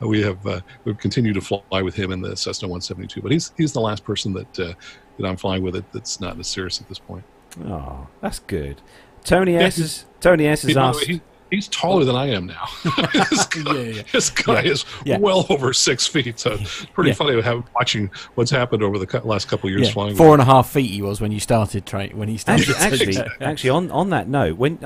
[0.00, 3.20] we have uh, we've continued to fly with him in the Cessna 172.
[3.20, 4.72] But he's he's the last person that uh,
[5.18, 7.24] that I'm flying with it that's not in a Cirrus at this point.
[7.66, 8.80] Oh, that's good.
[9.22, 9.76] Tony S.
[9.76, 10.64] is Tony S.
[10.64, 11.04] is asked.
[11.04, 11.20] He,
[11.50, 12.66] he's taller than I am now.
[13.30, 14.02] this guy, yeah, yeah.
[14.12, 14.72] This guy yeah.
[14.72, 15.18] is yeah.
[15.18, 16.38] well over six feet.
[16.38, 20.16] So it's pretty funny have, watching what's happened over the last couple of years flying.
[20.16, 22.68] Four and a half feet he was when you started train when he started.
[22.70, 24.76] Actually, actually, actually, on on that note, when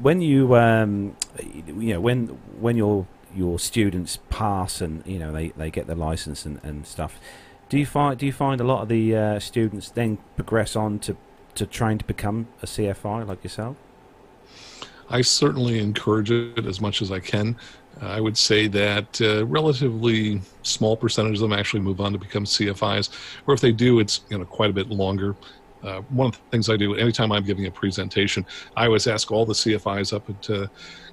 [0.00, 1.16] when you um,
[1.66, 2.28] you know when
[2.60, 6.86] when you're your students pass and you know they, they get their license and, and
[6.86, 7.20] stuff.
[7.68, 10.98] Do you find do you find a lot of the uh, students then progress on
[11.00, 11.16] to
[11.56, 13.76] to trying to become a CFI like yourself?
[15.08, 17.56] I certainly encourage it as much as I can.
[18.00, 22.44] I would say that uh, relatively small percentage of them actually move on to become
[22.44, 23.08] CFIs,
[23.46, 25.34] or if they do, it's you know quite a bit longer.
[25.82, 28.44] Uh, one of the things I do anytime I'm giving a presentation,
[28.76, 30.66] I always ask all the CFIs up at, uh,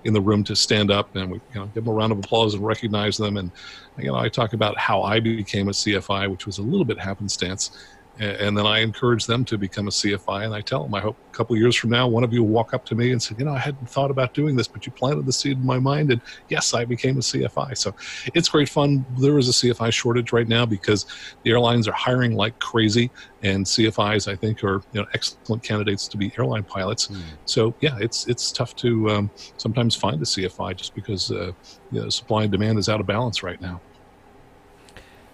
[0.03, 2.17] in the room to stand up and we you know, give them a round of
[2.17, 3.37] applause and recognize them.
[3.37, 3.51] And
[3.97, 6.97] you know, I talk about how I became a CFI, which was a little bit
[6.97, 7.71] happenstance
[8.19, 10.45] and then I encourage them to become a CFI.
[10.45, 12.43] And I tell them, I hope a couple of years from now, one of you
[12.43, 14.67] will walk up to me and say, you know, I hadn't thought about doing this,
[14.67, 17.77] but you planted the seed in my mind, and yes, I became a CFI.
[17.77, 17.95] So
[18.35, 19.05] it's great fun.
[19.17, 21.07] There is a CFI shortage right now because
[21.41, 23.09] the airlines are hiring like crazy,
[23.41, 27.07] and CFIs, I think, are you know excellent candidates to be airline pilots.
[27.07, 27.21] Mm.
[27.45, 31.51] So yeah, it's it's tough to um, sometimes find a CFI just because uh,
[31.91, 33.81] you know, supply and demand is out of balance right now.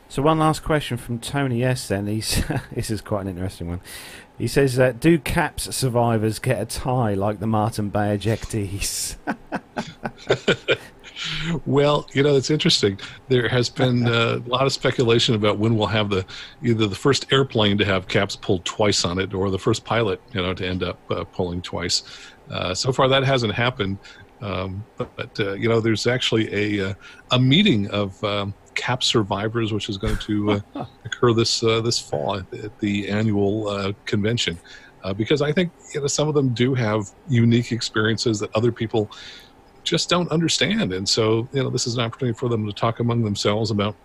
[0.10, 1.88] So one last question from Tony S.
[1.88, 3.82] Then he's this is quite an interesting one.
[4.40, 9.18] He says, uh, "Do CAPS survivors get a tie like the Martin Baker ejectees?"
[11.68, 13.00] well, you know, it's interesting.
[13.28, 16.26] There has been uh, a lot of speculation about when we'll have the
[16.64, 20.20] either the first airplane to have CAPS pulled twice on it, or the first pilot,
[20.34, 22.02] you know, to end up uh, pulling twice.
[22.50, 24.00] Uh, so far, that hasn't happened.
[24.42, 26.94] Um, but, but uh, you know, there's actually a uh,
[27.30, 32.00] a meeting of um, CAPS Survivors, which is going to uh, occur this uh, this
[32.00, 34.60] fall at, at the annual uh, convention.
[35.04, 38.72] Uh, because I think you know some of them do have unique experiences that other
[38.72, 39.10] people
[39.84, 43.00] just don't understand, and so you know this is an opportunity for them to talk
[43.00, 43.96] among themselves about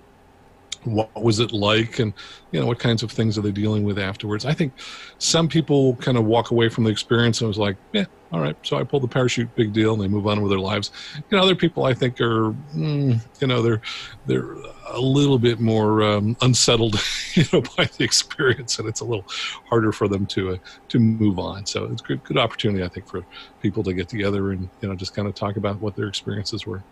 [0.84, 2.12] what was it like and
[2.50, 4.44] you know what kinds of things are they dealing with afterwards.
[4.44, 4.72] I think
[5.18, 8.56] some people kind of walk away from the experience and was like yeah all right
[8.62, 10.90] so i pulled the parachute big deal and they move on with their lives.
[11.16, 13.80] You know other people i think are mm, you know they're
[14.26, 14.56] they're
[14.88, 17.00] a little bit more um, unsettled
[17.34, 19.24] you know by the experience and it's a little
[19.68, 20.56] harder for them to uh,
[20.88, 21.66] to move on.
[21.66, 23.24] So it's a good, good opportunity i think for
[23.60, 26.66] people to get together and you know just kind of talk about what their experiences
[26.66, 26.82] were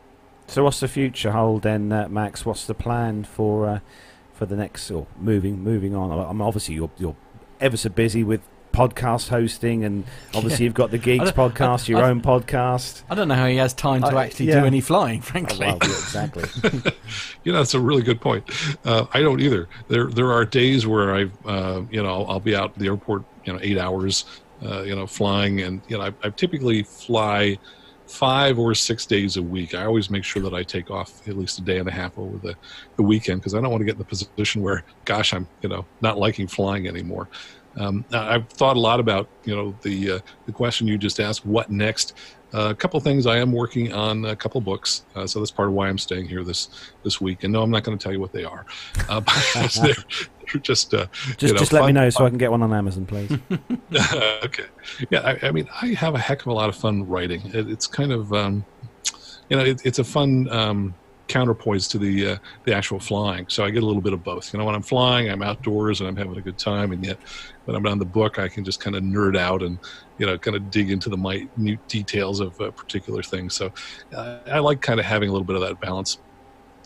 [0.47, 2.44] so, what's the future hold then, uh, Max?
[2.44, 3.81] What's the plan for uh,
[4.32, 6.10] for the next or moving moving on?
[6.10, 7.16] I mean, obviously you're you're
[7.60, 8.43] ever so busy with
[8.73, 10.05] podcast hosting, and
[10.35, 10.69] obviously yeah.
[10.69, 13.02] you've got the Geeks podcast, your own podcast.
[13.09, 14.60] I don't know how he has time to I, actually yeah.
[14.60, 15.66] do any flying, frankly.
[15.66, 16.44] Oh, well, yeah, exactly.
[17.44, 18.44] you know, that's a really good point.
[18.85, 19.69] Uh, I don't either.
[19.89, 23.24] There there are days where I, uh, you know, I'll be out at the airport,
[23.44, 24.24] you know, eight hours,
[24.64, 27.59] uh, you know, flying, and you know, I, I typically fly
[28.12, 29.74] five or six days a week.
[29.74, 32.18] I always make sure that I take off at least a day and a half
[32.18, 32.55] over the,
[32.97, 35.68] the weekend because I don't want to get in the position where, gosh, I'm you
[35.68, 37.28] know not liking flying anymore.
[37.76, 41.47] Um, I've thought a lot about you know the uh, the question you just asked,
[41.47, 42.14] what next?
[42.54, 43.26] Uh, a couple things.
[43.26, 46.28] I am working on a couple books, uh, so that's part of why I'm staying
[46.28, 46.68] here this
[47.02, 47.44] this week.
[47.44, 48.66] And no, I'm not going to tell you what they are.
[49.08, 49.20] Uh,
[49.82, 52.50] they're, they're, just uh, just, you know, just let me know so I can get
[52.50, 53.30] one on Amazon, please.
[54.44, 54.66] okay.
[55.10, 57.42] Yeah, I, I, mean, I have a heck of a lot of fun writing.
[57.54, 58.64] It, it's kind of um,
[59.48, 60.48] you know, it, it's a fun.
[60.50, 60.94] Um,
[61.28, 63.46] counterpoise to the uh, the actual flying.
[63.48, 64.52] So I get a little bit of both.
[64.52, 67.18] You know, when I'm flying, I'm outdoors and I'm having a good time, and yet
[67.64, 69.78] when I'm on the book, I can just kind of nerd out and
[70.18, 73.55] you know kind of dig into the minute details of uh, particular things.
[73.55, 73.72] So
[74.14, 76.18] uh, I like kind of having a little bit of that balance.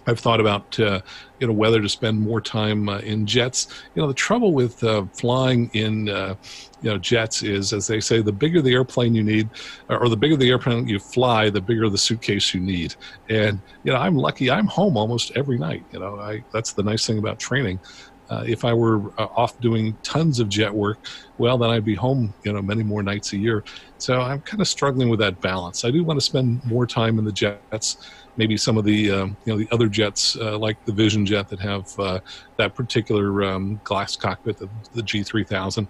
[0.08, 1.00] I've thought about uh,
[1.40, 3.68] you know whether to spend more time uh, in jets.
[3.94, 6.36] You know the trouble with uh, flying in uh,
[6.80, 9.50] you know jets is, as they say, the bigger the airplane you need,
[9.88, 12.94] or the bigger the airplane you fly, the bigger the suitcase you need.
[13.28, 15.84] And you know I'm lucky; I'm home almost every night.
[15.92, 17.80] You know I, that's the nice thing about training.
[18.28, 20.98] Uh, if I were uh, off doing tons of jet work,
[21.38, 23.64] well, then I'd be home, you know, many more nights a year.
[23.98, 25.84] So I'm kind of struggling with that balance.
[25.84, 27.98] I do want to spend more time in the jets
[28.36, 31.48] maybe some of the um, you know the other jets uh, like the Vision jet
[31.48, 32.20] that have uh,
[32.56, 35.86] that particular um, glass cockpit, the, the G3000.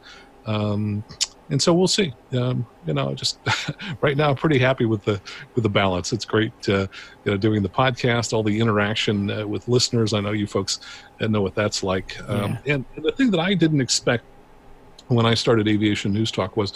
[0.46, 1.04] Um,
[1.48, 2.12] and so we'll see.
[2.32, 3.38] Um, you know, just
[4.00, 5.20] right now, I'm pretty happy with the
[5.54, 6.12] with the balance.
[6.12, 6.86] It's great, uh,
[7.24, 10.12] you know, doing the podcast, all the interaction uh, with listeners.
[10.12, 10.80] I know you folks
[11.20, 12.18] know what that's like.
[12.28, 14.24] Um, and, and the thing that I didn't expect
[15.08, 16.72] when I started Aviation News Talk was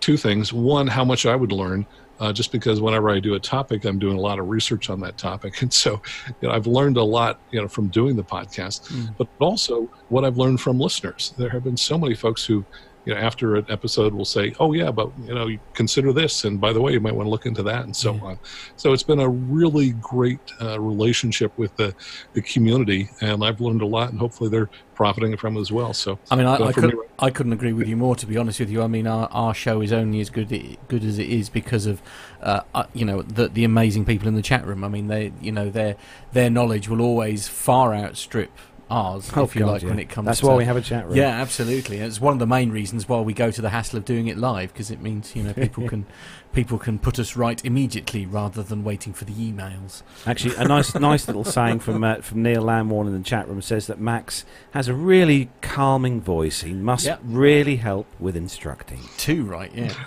[0.00, 0.52] two things.
[0.52, 1.86] One, how much I would learn
[2.20, 5.00] uh, just because whenever I do a topic, I'm doing a lot of research on
[5.00, 6.00] that topic, and so
[6.40, 9.14] you know, I've learned a lot, you know, from doing the podcast, mm.
[9.18, 11.34] but also what I've learned from listeners.
[11.36, 12.64] There have been so many folks who
[13.04, 16.60] you know, after an episode, we'll say, "Oh yeah, but you know, consider this, and
[16.60, 18.38] by the way, you might want to look into that, and so on."
[18.76, 21.94] So it's been a really great uh, relationship with the
[22.32, 25.92] the community, and I've learned a lot, and hopefully they're profiting from it as well.
[25.92, 28.16] So I mean, I, I, for could, me- I couldn't agree with you more.
[28.16, 30.48] To be honest with you, I mean, our, our show is only as good
[30.88, 32.02] good as it is because of,
[32.40, 34.82] uh, uh, you know, the the amazing people in the chat room.
[34.82, 35.96] I mean, they, you know, their
[36.32, 38.50] their knowledge will always far outstrip
[38.90, 39.88] ours, Oh, if you God, like, yeah.
[39.88, 40.26] when it comes.
[40.26, 41.16] That's to, why we have a chat room.
[41.16, 41.98] Yeah, absolutely.
[41.98, 44.36] It's one of the main reasons why we go to the hassle of doing it
[44.36, 46.06] live because it means you know people can
[46.54, 50.02] people can put us right immediately rather than waiting for the emails.
[50.26, 53.60] Actually, a nice, nice little saying from uh, from Neil Lamborn in the chat room
[53.60, 56.62] says that Max has a really calming voice.
[56.62, 57.20] He must Yep.
[57.24, 59.00] really help with instructing.
[59.18, 59.70] Too right?
[59.74, 59.92] Yeah.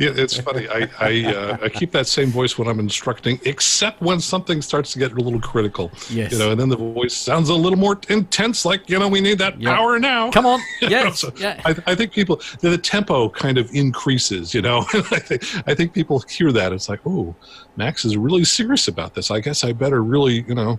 [0.00, 0.68] Yeah, it's funny.
[0.68, 4.92] I I, uh, I keep that same voice when I'm instructing, except when something starts
[4.92, 5.90] to get a little critical.
[6.08, 6.32] Yes.
[6.32, 9.20] You know, and then the voice sounds a little more intense, like you know, we
[9.20, 9.74] need that Yeah.
[9.76, 10.30] power now.
[10.30, 10.60] Come on.
[10.80, 11.20] You know, Yes.
[11.20, 11.60] so yeah.
[11.64, 14.54] I, I think people the, the tempo kind of increases.
[14.54, 17.34] You know, I think I think people hear that it's like, oh,
[17.76, 19.30] Max is really serious about this.
[19.30, 20.78] I guess I better really, you know,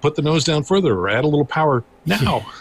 [0.00, 2.46] put the nose down further or add a little power now.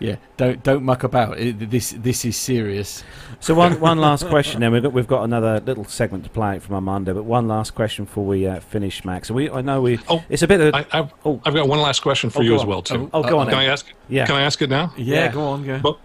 [0.00, 1.38] Yeah, don't don't muck about.
[1.38, 3.04] It, this this is serious.
[3.38, 4.60] So one one last question.
[4.60, 7.14] Then we've got we've got another little segment to play out from Armando.
[7.14, 9.30] But one last question before we uh, finish, Max.
[9.30, 10.00] We I know we.
[10.10, 10.74] Oh, it's a bit of.
[10.74, 11.40] I, I've Oh.
[11.46, 13.08] I've got one last question for Oh, you as well too.
[13.14, 13.46] oh, go on.
[13.46, 13.68] Can then.
[13.68, 13.86] I ask?
[14.08, 14.26] Yeah.
[14.26, 14.92] Can I ask it now?
[14.96, 15.32] Yeah, Yeah.
[15.32, 15.78] go on, go.
[15.78, 15.98] Bo-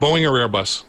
[0.00, 0.82] Boeing or Airbus?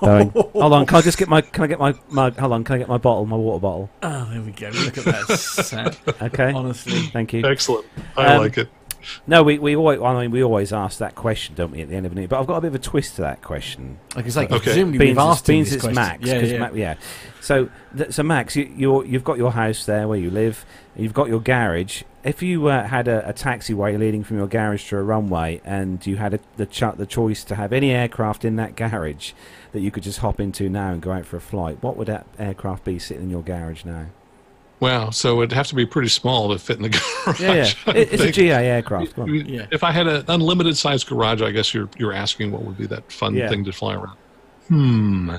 [0.00, 0.30] Going.
[0.52, 0.86] Hold on.
[0.86, 1.40] Can I just get my?
[1.40, 1.94] Can I get my?
[2.08, 2.64] my hold on.
[2.64, 3.24] Can I get my bottle?
[3.26, 3.90] My water bottle.
[4.02, 4.68] Oh, there we go.
[4.68, 5.26] Look at that.
[5.38, 5.96] Sad.
[6.20, 6.52] Okay.
[6.52, 7.00] Honestly.
[7.08, 7.44] Thank you.
[7.44, 7.86] Excellent.
[8.16, 8.68] I Um, like it.
[9.26, 10.00] No, we we always.
[10.00, 12.40] I mean, we always ask that question, don't we, at the end of an But
[12.40, 13.98] I've got a bit of a twist to that question.
[14.14, 14.62] Like it's like Okay.
[14.64, 15.94] presumably Beans, we've asked him Beans this it's.
[15.94, 16.24] Max.
[16.26, 16.70] Yeah, yeah.
[16.72, 16.94] Yeah.
[17.40, 20.64] So, th- so Max, you, you're, you've got your house there where you live.
[20.96, 22.02] You've got your garage.
[22.24, 26.04] If you uh, had a, a taxiway leading from your garage to a runway, and
[26.04, 29.32] you had a, the ch- the choice to have any aircraft in that garage
[29.72, 32.08] that you could just hop into now and go out for a flight, what would
[32.08, 34.06] that aircraft be sitting in your garage now?
[34.80, 35.10] Wow.
[35.10, 36.88] So it'd have to be pretty small to fit in the
[37.24, 37.40] garage.
[37.40, 37.92] Yeah, yeah.
[37.94, 39.14] It's a GI aircraft.
[39.26, 39.66] Yeah.
[39.72, 42.86] If I had an unlimited size garage, I guess you're you're asking what would be
[42.86, 43.48] that fun Yeah.
[43.48, 44.16] thing to fly around.
[44.68, 45.30] Hmm.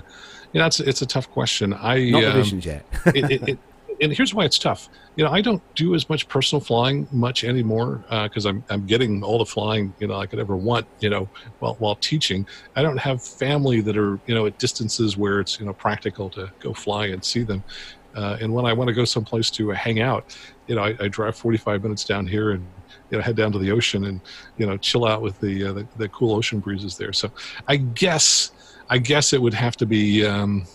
[0.53, 1.73] Yeah, that's it's a tough question.
[1.73, 2.85] I Not um, Vision Jet.
[3.07, 3.59] it, it, it,
[3.99, 4.89] and here's why it's tough.
[5.15, 9.23] You know, I don't do as much personal flying much anymore because I'm I'm getting
[9.23, 10.85] all the flying you know I could ever want.
[10.99, 15.17] You know, while while teaching, I don't have family that are you know at distances
[15.17, 17.63] where it's you know practical to go fly and see them.
[18.17, 20.35] Uh, and when I want to go someplace to uh, hang out,
[20.65, 22.65] you know, I, I drive 45 minutes down here and
[23.11, 24.19] you know head down to the ocean and
[24.57, 27.13] you know chill out with the uh, the, the cool ocean breezes there.
[27.13, 27.29] So
[27.67, 28.51] I guess
[28.89, 30.25] I guess it would have to be.
[30.25, 30.65] Um,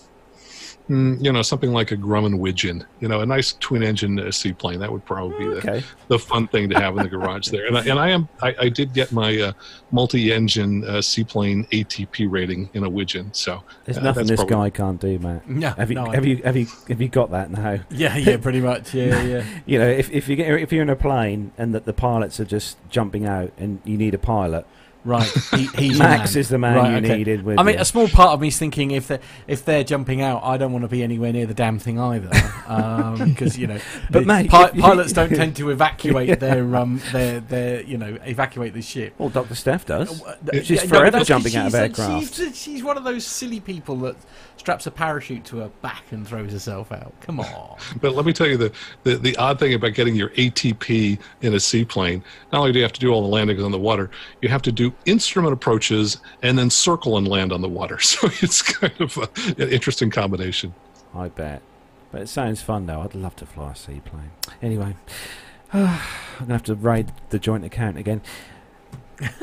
[0.91, 4.33] Mm, you know, something like a Grumman Widgeon, you know, a nice twin engine uh,
[4.33, 4.81] seaplane.
[4.81, 5.83] That would probably be the, Okay.
[6.09, 7.67] the fun thing to have in the garage there.
[7.67, 9.53] And I, and I am, I, I did get my uh,
[9.93, 13.33] multi engine uh, seaplane ATP rating in a Widgeon.
[13.33, 15.49] So There's uh, nothing this probably- guy can't do, Matt.
[15.49, 17.79] No, Have you no, have you have you have you got that now?
[17.91, 18.93] Yeah, yeah, pretty much.
[18.93, 19.45] Yeah, yeah.
[19.67, 22.41] You know, if if you get if you're in a plane and that the pilots
[22.41, 24.67] are just jumping out and you need a pilot,
[25.05, 25.27] Right.
[25.57, 26.41] He, he's Max man.
[26.41, 27.17] is the man Right, you okay.
[27.19, 27.43] needed.
[27.43, 27.81] With I mean, you.
[27.81, 29.19] a small part of me is thinking if they're
[29.49, 32.29] if they're jumping out, I don't want to be anywhere near the damn thing either,
[33.27, 33.79] because you know.
[34.11, 38.75] But mate, pi- pilots don't tend to evacuate their um their their you know evacuate
[38.75, 39.15] the ship.
[39.19, 40.23] well, Doctor Steph does.
[40.23, 42.35] Uh, She's yeah, forever 'cause jumping out of aircraft.
[42.37, 44.17] She's, she's one of those silly people that
[44.57, 47.13] straps a parachute to her back and throws herself out.
[47.21, 47.79] Come on.
[48.01, 48.73] But let me tell you the,
[49.03, 52.23] the, the odd thing about getting your ATP in a seaplane,
[52.53, 54.11] not only do you have to do all the landings on the water,
[54.41, 57.99] you have to do instrument approaches and then circle and land on the water.
[58.13, 60.75] So it's kind of a, an interesting combination.
[61.15, 61.63] I bet.
[62.11, 63.01] But it sounds fun though.
[63.01, 64.31] I'd love to fly a seaplane.
[64.61, 64.95] Anyway,
[65.73, 65.99] I'm
[66.39, 68.21] gonna have to raid the joint account again.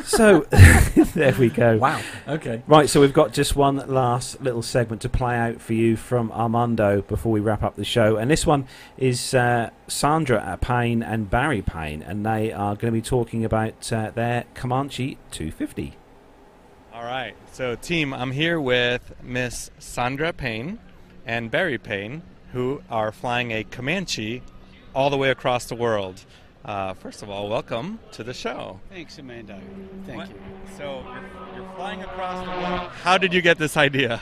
[0.04, 0.42] So
[1.14, 1.78] there we go.
[1.78, 2.02] Wow.
[2.28, 2.64] Okay.
[2.68, 6.32] Right, so we've got just one last little segment to play out for you from
[6.32, 8.18] Armando before we wrap up the show.
[8.18, 13.00] And this one is uh, Sandra Payne and Barry Payne, and they are going to
[13.00, 15.96] be talking about uh, their Comanche 250.
[16.94, 17.36] All right.
[17.54, 20.80] So, team, I'm here with Miss Sandra Payne
[21.26, 24.42] and Barry Payne, who are flying a Comanche
[24.94, 26.26] all the way across the world.
[26.66, 28.80] Uh, first of all, welcome to the show.
[28.90, 29.60] Thanks, Amanda.
[30.06, 30.36] Thank What- you.
[30.78, 31.04] So,
[31.54, 32.92] you're, you're flying across the world.
[33.04, 34.22] How did you get this idea?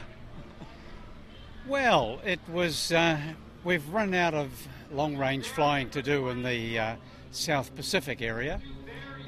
[1.68, 2.92] Well, it was.
[2.92, 3.18] Uh,
[3.64, 4.50] we've run out of
[4.92, 6.96] long range flying to do in the uh,
[7.32, 8.62] South Pacific area,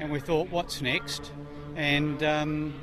[0.00, 1.30] and we thought, what's next?
[1.76, 2.74] And um,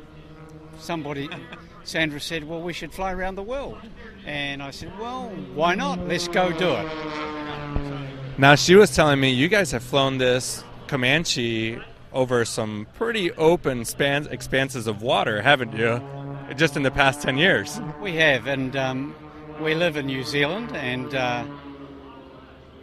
[0.78, 1.30] somebody,
[1.86, 3.80] Sandra said, well, we should fly around the world.
[4.26, 6.06] And I said, well, why not?
[6.08, 7.87] Let's go do it.
[8.40, 11.80] Now, she was telling me you guys have flown this Comanche
[12.14, 16.00] over some pretty open spans, expanses of water, haven't you?
[16.56, 17.82] just in the past 10 years.
[18.00, 19.16] We have, and um,
[19.60, 21.46] we live in New Zealand, and uh,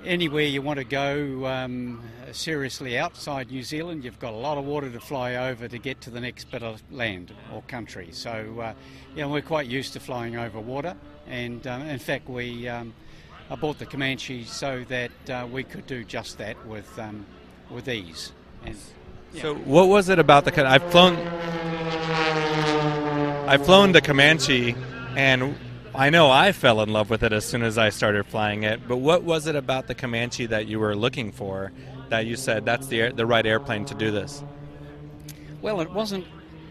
[0.05, 2.03] anywhere you want to go um,
[2.33, 6.01] seriously outside New Zealand, you've got a lot of water to fly over to get
[6.03, 8.09] to the next bit of land or country.
[8.11, 8.75] So, uh,
[9.15, 10.97] yeah, we're quite used to flying over water,
[11.29, 12.93] and um, in fact, we um,
[13.51, 17.27] I bought the Comanche so that uh, we could do just that with um,
[17.71, 18.33] with ease.
[18.65, 18.77] And,
[19.33, 19.43] yeah.
[19.43, 20.67] So, what was it about the?
[20.67, 21.17] I've flown.
[23.47, 24.75] I've flown the Comanche,
[25.17, 25.55] and
[25.95, 28.89] I know I fell in love with it as soon as I started flying it.
[28.89, 31.73] But what was it about the Comanche that you were looking for
[32.09, 34.43] that you said that's the the right airplane to do this?
[35.61, 36.25] Well, it wasn't.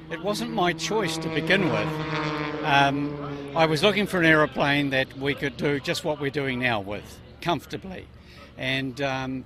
[0.10, 2.43] It wasn't my choice to begin with.
[2.64, 6.60] Um, I was looking for an aeroplane that we could do just what we're doing
[6.60, 8.08] now with comfortably,
[8.58, 9.46] and um,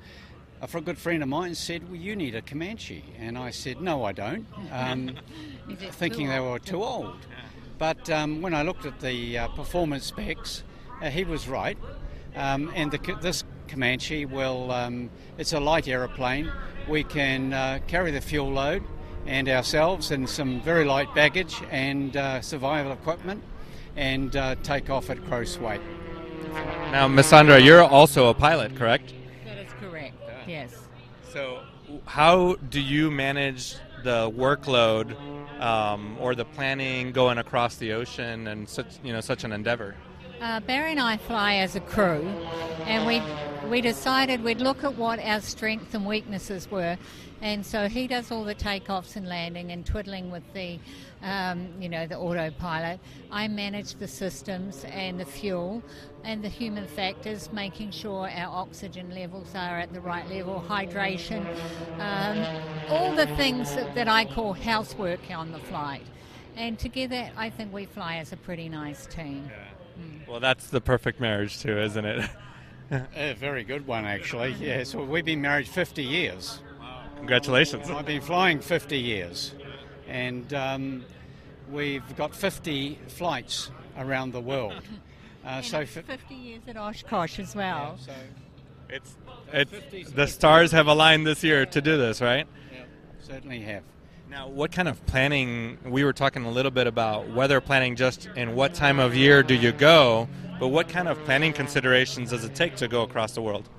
[0.62, 4.04] a good friend of mine said, "Well, you need a Comanche," and I said, "No,
[4.04, 5.16] I don't," um,
[5.92, 7.18] thinking they were too old.
[7.80, 10.64] But um, when I looked at the uh, performance specs,
[11.02, 11.78] uh, he was right.
[12.36, 16.52] Um, and the, this Comanche will, um, it's a light aeroplane.
[16.88, 18.84] We can uh, carry the fuel load
[19.28, 23.44] and ourselves and some very light baggage and uh, survival equipment
[23.96, 25.82] and uh, take off at gross weight.
[26.92, 29.14] Now, Miss Sandra, you're also a pilot, correct?
[29.46, 30.16] That is correct,
[30.48, 30.74] yes.
[31.32, 31.62] So,
[32.06, 35.16] how do you manage the workload
[35.62, 39.96] um, or the planning going across the ocean and such you know such an endeavor?
[40.40, 42.28] Uh, Barry and I fly as a crew,
[42.86, 43.22] and we
[43.70, 46.98] we decided we'd look at what our strengths and weaknesses were,
[47.42, 50.80] and so he does all the takeoffs and landing and twiddling with the,
[51.22, 53.00] um, you know, the autopilot.
[53.32, 55.84] I manage the systems and the fuel
[56.24, 61.46] and the human factors, making sure our oxygen levels are at the right level, hydration,
[62.00, 66.06] um, all the things that, that I call housework on the flight.
[66.56, 69.50] And together, I think we fly as a pretty nice team.
[70.00, 70.28] Mm.
[70.28, 72.30] Well, that's the perfect marriage, too, isn't it?
[73.16, 74.56] a very good one, actually.
[74.60, 76.62] Yeah, so we've been married 50 years.
[77.18, 77.90] Congratulations.
[77.90, 79.54] I've been flying 50 years,
[80.08, 81.06] and um,
[81.72, 84.74] we've got 50 flights around the world.
[85.46, 87.98] Uh, so f- 50 years at Oshkosh as well.
[88.00, 88.12] Yeah, so
[88.90, 89.16] it's,
[89.54, 92.46] it's the stars have aligned this year to do this, right?
[92.74, 92.84] Yeah,
[93.22, 93.84] certainly have.
[94.30, 95.78] Now, what kind of planning?
[95.86, 99.42] We were talking a little bit about weather planning, just in what time of year
[99.42, 100.28] do you go,
[100.60, 103.70] but what kind of planning considerations does it take to go across the world?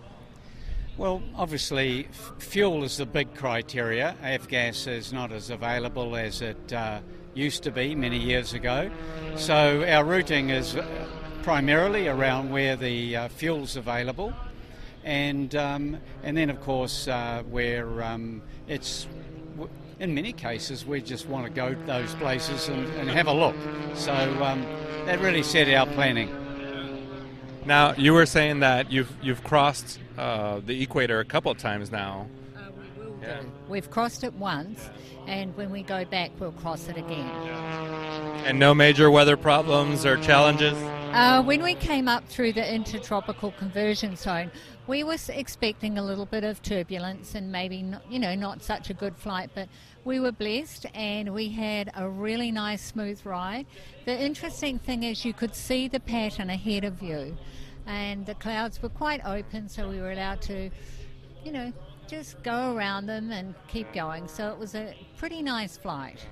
[0.99, 4.17] Well, obviously, f- fuel is the big criteria.
[4.21, 6.99] Avgas is not as available as it uh,
[7.35, 8.91] used to be many years ago.
[9.37, 10.77] So our routing is
[11.45, 14.33] primarily around where the uh, fuel's available.
[15.05, 19.07] And, um, and then, of course, uh, where um, it's,
[20.01, 23.33] in many cases, we just want to go to those places and, and have a
[23.33, 23.55] look.
[23.95, 24.13] So
[24.43, 24.63] um,
[25.07, 26.29] that really set our planning.
[27.69, 31.93] Now, you were saying that you've, you've crossed uh, the equator a couple of times
[31.93, 32.27] now.
[32.57, 33.43] Uh, we will yeah.
[33.43, 33.53] do.
[33.69, 34.89] We've crossed it once,
[35.27, 37.29] and when we go back, we'll cross it again.
[38.47, 40.79] And no major weather problems or challenges?
[41.13, 44.51] Uh, when we came up through the intertropical convergence zone,
[44.87, 48.89] we were expecting a little bit of turbulence and maybe, not, you know, not such
[48.89, 49.69] a good flight, but
[50.09, 53.67] we were blessed and we had a really nice smooth ride.
[54.07, 57.37] The interesting thing is you could see the pattern ahead of you
[57.87, 60.71] and the clouds were quite open, so we were allowed to,
[61.45, 61.75] you know,
[62.07, 64.29] just go around them and keep going.
[64.29, 66.25] So it was a pretty nice flight.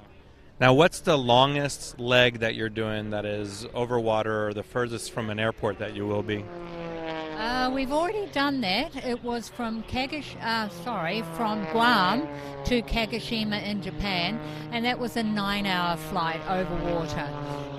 [0.59, 5.13] Now, what's the longest leg that you're doing that is over water or the furthest
[5.13, 6.47] from an airport that you will be?
[7.37, 8.97] Uh, we've already done that.
[9.05, 12.27] It was from Kagosh, uh, sorry, from Guam
[12.65, 14.41] to Kagoshima in Japan,
[14.73, 17.29] and that was a nine-hour flight over water.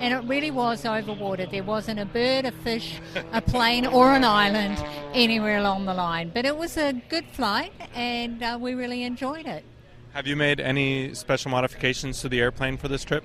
[0.00, 1.44] And it really was over water.
[1.44, 3.00] There wasn't a bird, a fish,
[3.32, 4.78] a plane, or an island
[5.12, 6.30] anywhere along the line.
[6.32, 9.64] But it was a good flight, and uh, we really enjoyed it.
[10.12, 13.24] Have you made any special modifications to the airplane for this trip?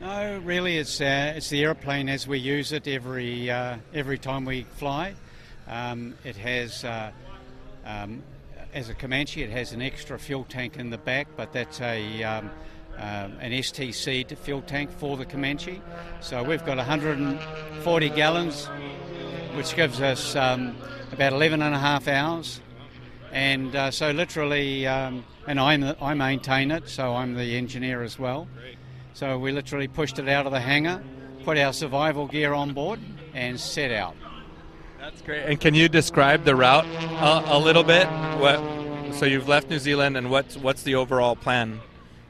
[0.00, 4.44] No, really, it's uh, it's the airplane as we use it every uh, every time
[4.44, 5.14] we fly.
[5.68, 7.10] Um, it has, uh,
[7.84, 8.22] um,
[8.74, 12.22] as a Comanche, it has an extra fuel tank in the back, but that's a
[12.22, 12.50] um,
[12.98, 15.80] uh, an STC fuel tank for the Comanche.
[16.20, 18.66] So we've got 140 gallons,
[19.54, 20.76] which gives us um,
[21.12, 22.60] about 11 and a half hours.
[23.32, 28.18] And uh, so literally, um, and I'm, I maintain it, so I'm the engineer as
[28.18, 28.46] well.
[29.14, 31.02] So we literally pushed it out of the hangar,
[31.44, 33.00] put our survival gear on board,
[33.34, 34.14] and set out.
[35.02, 35.42] That's great.
[35.42, 38.06] And can you describe the route a, a little bit?
[38.38, 38.62] What?
[39.12, 41.80] So you've left New Zealand, and what's what's the overall plan?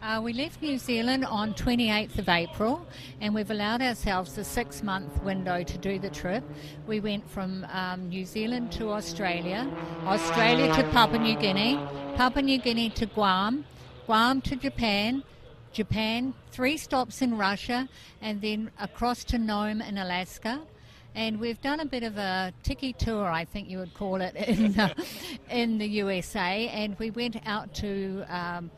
[0.01, 2.85] Uh, we left New Zealand on 28th of April
[3.21, 6.43] and we've allowed ourselves a six month window to do the trip.
[6.87, 9.71] We went from um, New Zealand to Australia,
[10.07, 11.79] Australia to Papua New Guinea,
[12.17, 13.65] Papua New Guinea to Guam,
[14.07, 15.23] Guam to Japan,
[15.73, 17.89] Japan, three stops in Russia,
[18.23, 20.63] and then across to Nome in Alaska.
[21.15, 24.35] And we've done a bit of a tiki tour, I think you would call it,
[24.35, 24.95] in, uh,
[25.51, 26.69] in the USA.
[26.69, 28.71] And we went out to um,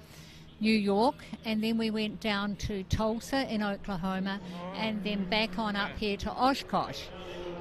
[0.61, 4.41] New York, and then we went down to Tulsa in Oklahoma,
[4.77, 7.03] and then back on up here to Oshkosh.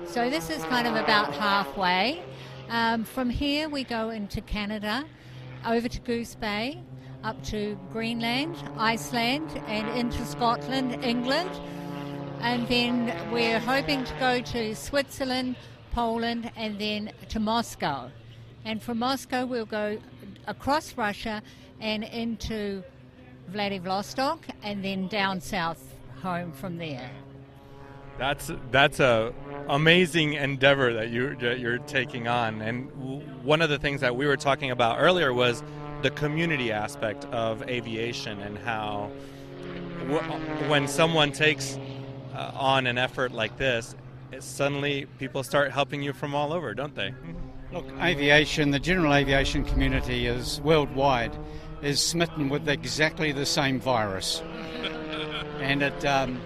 [0.06, 2.24] So this is kind of about halfway.
[2.70, 5.06] Um, from here, we go into Canada,
[5.66, 6.82] over to Goose Bay,
[7.24, 11.52] up to Greenland, Iceland, and into Scotland, England.
[12.44, 15.56] And then we're hoping to go to Switzerland,
[15.92, 18.12] Poland, and then to Moscow.
[18.66, 19.98] And from Moscow, we'll go
[20.46, 21.42] across Russia
[21.80, 22.84] and into
[23.48, 27.10] Vladivostok, and then down south home from there.
[28.18, 29.34] That's that's a
[29.70, 32.90] amazing endeavor that you that you're taking on, and
[33.44, 35.64] one of the things that we were talking about earlier was
[36.02, 39.10] the community aspect of aviation and how
[40.68, 41.80] when someone takes
[42.34, 43.96] uh, on an effort like this,
[44.40, 47.14] suddenly people start helping you from all over, don't they?
[47.72, 51.36] Look, aviation, the general aviation community is worldwide,
[51.82, 54.42] is smitten with exactly the same virus,
[55.60, 56.40] and it, um,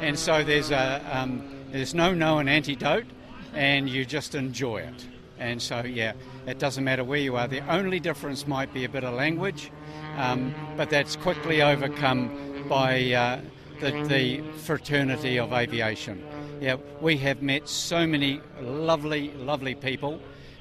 [0.00, 3.06] and so there's a um, there's no known antidote,
[3.54, 5.06] and you just enjoy it.
[5.38, 6.12] And so yeah,
[6.46, 7.48] it doesn't matter where you are.
[7.48, 9.70] The only difference might be a bit of language,
[10.16, 13.40] um, but that's quickly overcome by uh,
[13.82, 16.24] the, the fraternity of aviation.
[16.60, 20.20] Yeah, we have met so many lovely, lovely people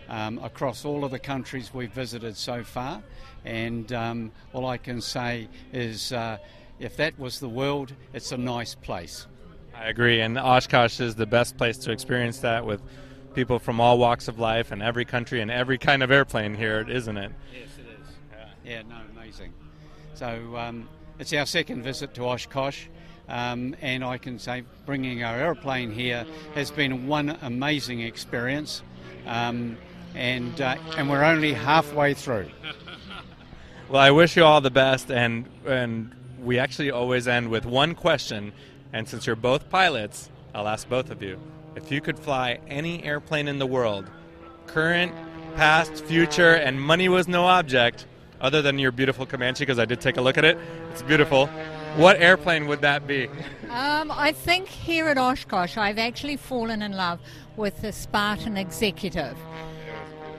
[0.10, 3.04] um, across all of the countries we've visited so far.
[3.46, 6.38] And um, all I can say is uh,
[6.80, 9.28] if that was the world, it's a nice place.
[9.76, 12.82] I agree, and Oshkosh is the best place to experience that with
[13.34, 16.86] people from all walks of life and every country and every kind of airplane here,
[16.88, 17.32] isn't it?
[17.54, 18.16] Yes, it is.
[18.66, 19.54] Yeah, yeah no, amazing.
[20.14, 20.90] So um,
[21.20, 22.88] it's our second visit to Oshkosh.
[23.32, 28.84] Um, and I can say bringing our aeroplane here has been one amazing experience.
[29.26, 29.78] Um,
[30.14, 32.50] and uh, and we're only halfway through.
[33.90, 37.94] Well, I wish you all the best, and and we actually always end with one
[37.94, 38.54] question.
[38.94, 41.38] And since you're both pilots, I'll ask both of you:
[41.76, 44.10] if you could fly any airplane in the world,
[44.66, 45.12] current,
[45.58, 48.06] past, future, and money was no object,
[48.40, 50.58] other than your beautiful Comanche, because I did take a look at it,
[50.94, 51.50] it's beautiful.
[51.96, 53.28] What airplane would that be?
[53.70, 57.20] Um, I think here at Oshkosh, I've actually fallen in love
[57.58, 59.38] with the Spartan Executive.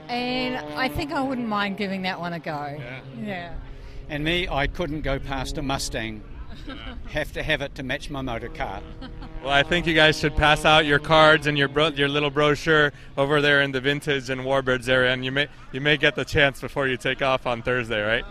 [0.09, 2.77] And I think I wouldn't mind giving that one a go.
[2.79, 2.99] Yeah.
[3.19, 3.53] yeah.
[4.09, 6.23] And me, I couldn't go past a Mustang.
[7.09, 8.81] Have to have it to match my motor car.
[9.43, 12.29] Well, I think you guys should pass out your cards and your bro- your little
[12.29, 16.15] brochure over there in the vintage and warbirds area, and you may you may get
[16.15, 18.25] the chance before you take off on Thursday, right?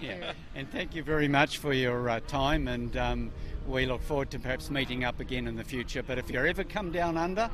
[0.00, 0.32] yeah.
[0.54, 3.30] And thank you very much for your uh, time, and um,
[3.66, 6.02] we look forward to perhaps meeting up again in the future.
[6.02, 7.48] But if you ever come down under,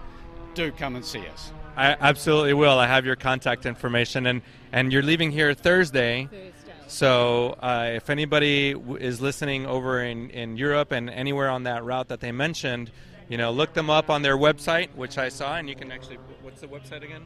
[0.54, 1.52] do come and see us.
[1.76, 2.78] I absolutely will.
[2.78, 4.42] I have your contact information, and
[4.72, 6.24] and you're leaving here Thursday.
[6.24, 6.52] Thursday.
[6.88, 11.84] So uh, if anybody w- is listening over in, in Europe and anywhere on that
[11.84, 12.90] route that they mentioned,
[13.28, 16.18] you know, look them up on their website, which I saw, and you can actually.
[16.42, 17.22] What's the website again?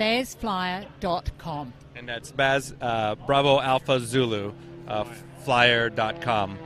[0.00, 1.72] BazFlyer.com.
[1.94, 4.52] And that's Baz uh, Bravo Alpha Zulu
[4.88, 5.04] uh,
[5.44, 6.58] Flyer.com,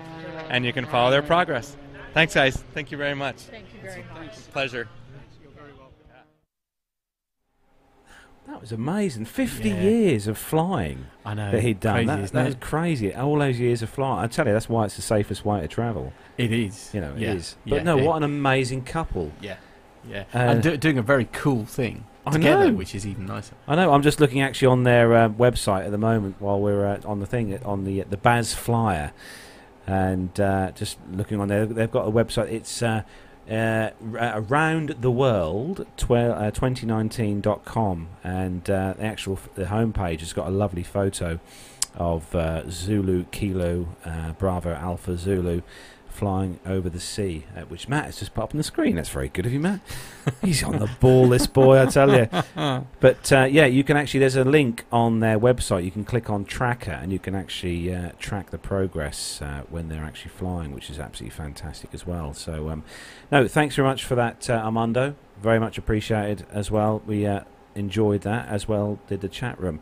[0.48, 1.76] and you can follow their progress.
[2.14, 2.56] Thanks, guys.
[2.72, 3.36] Thank you very much.
[3.36, 4.32] Thank you very much.
[4.52, 4.88] Pleasure.
[8.46, 9.24] That was amazing.
[9.24, 9.80] 50 Yeah.
[9.80, 11.50] years of flying I know.
[11.50, 12.06] that he'd done.
[12.06, 13.14] Crazy, that, that was crazy.
[13.14, 14.20] All those years of flying.
[14.24, 16.12] I tell you, that's why it's the safest way to travel.
[16.38, 16.90] It is.
[16.94, 17.32] You know, yeah.
[17.32, 17.56] it is.
[17.66, 17.82] But yeah.
[17.82, 19.32] no, what an amazing couple.
[19.40, 19.56] Yeah.
[20.08, 20.24] Yeah.
[20.34, 22.76] Uh, and do, doing a very cool thing I together, know.
[22.76, 23.54] which is even nicer.
[23.66, 23.92] I know.
[23.92, 27.18] I'm just looking actually on their uh, website at the moment while we're uh, on
[27.18, 29.12] the thing on the the Baz Flyer,
[29.86, 31.66] and uh, just looking on there.
[31.66, 32.52] They've got a website.
[32.52, 32.82] It's
[33.50, 33.90] uh, uh,
[34.34, 40.48] around the world tw- uh, 2019.com, and uh, the actual f- the homepage has got
[40.48, 41.38] a lovely photo
[41.94, 45.62] of uh, Zulu Kilo uh, Bravo Alpha Zulu.
[46.16, 48.96] Flying over the sea, uh, which Matt has just put up on the screen.
[48.96, 49.80] That's very good of you, Matt.
[50.40, 52.26] He's on the ball, this boy, I tell you.
[53.00, 54.20] But uh, yeah, you can actually.
[54.20, 55.84] There's a link on their website.
[55.84, 59.90] You can click on tracker, and you can actually uh, track the progress uh, when
[59.90, 62.32] they're actually flying, which is absolutely fantastic as well.
[62.32, 62.82] So, um,
[63.30, 65.16] no, thanks very much for that, uh, Armando.
[65.42, 67.02] Very much appreciated as well.
[67.04, 67.42] We uh,
[67.74, 68.98] enjoyed that as well.
[69.06, 69.80] Did the chat room.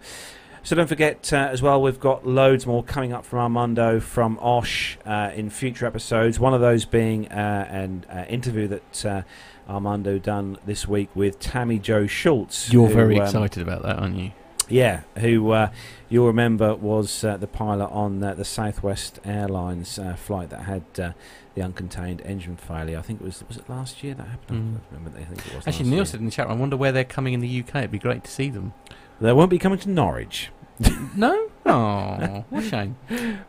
[0.65, 4.39] So don't forget uh, as well, we've got loads more coming up from Armando, from
[4.41, 6.41] Osh uh, in future episodes.
[6.41, 9.23] One of those being uh, an uh, interview that uh,
[9.69, 12.73] Armando done this week with Tammie Jo Shults.
[12.73, 14.33] You're who, very um, excited about that, aren't you?
[14.69, 15.71] Yeah, who uh,
[16.09, 20.85] you'll remember was uh, the pilot on uh, the Southwest Airlines uh, flight that had
[20.99, 21.13] uh,
[21.55, 22.99] the uncontained engine failure.
[22.99, 24.79] I think it was was it last year that happened.
[24.79, 24.81] Mm.
[24.81, 25.19] I remember.
[25.19, 25.67] I think it was.
[25.67, 26.05] Actually, Neil year.
[26.07, 27.77] said in the chat I wonder where they're coming in the UK.
[27.77, 28.73] It'd be great to see them.
[29.21, 30.51] they won't be coming to Norwich.
[31.17, 31.49] No?
[31.67, 32.97] Oh, what a shame.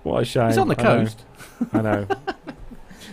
[0.03, 0.49] What a shame!
[0.49, 0.99] It's on the I know.
[1.03, 1.25] coast.
[1.73, 2.07] I know.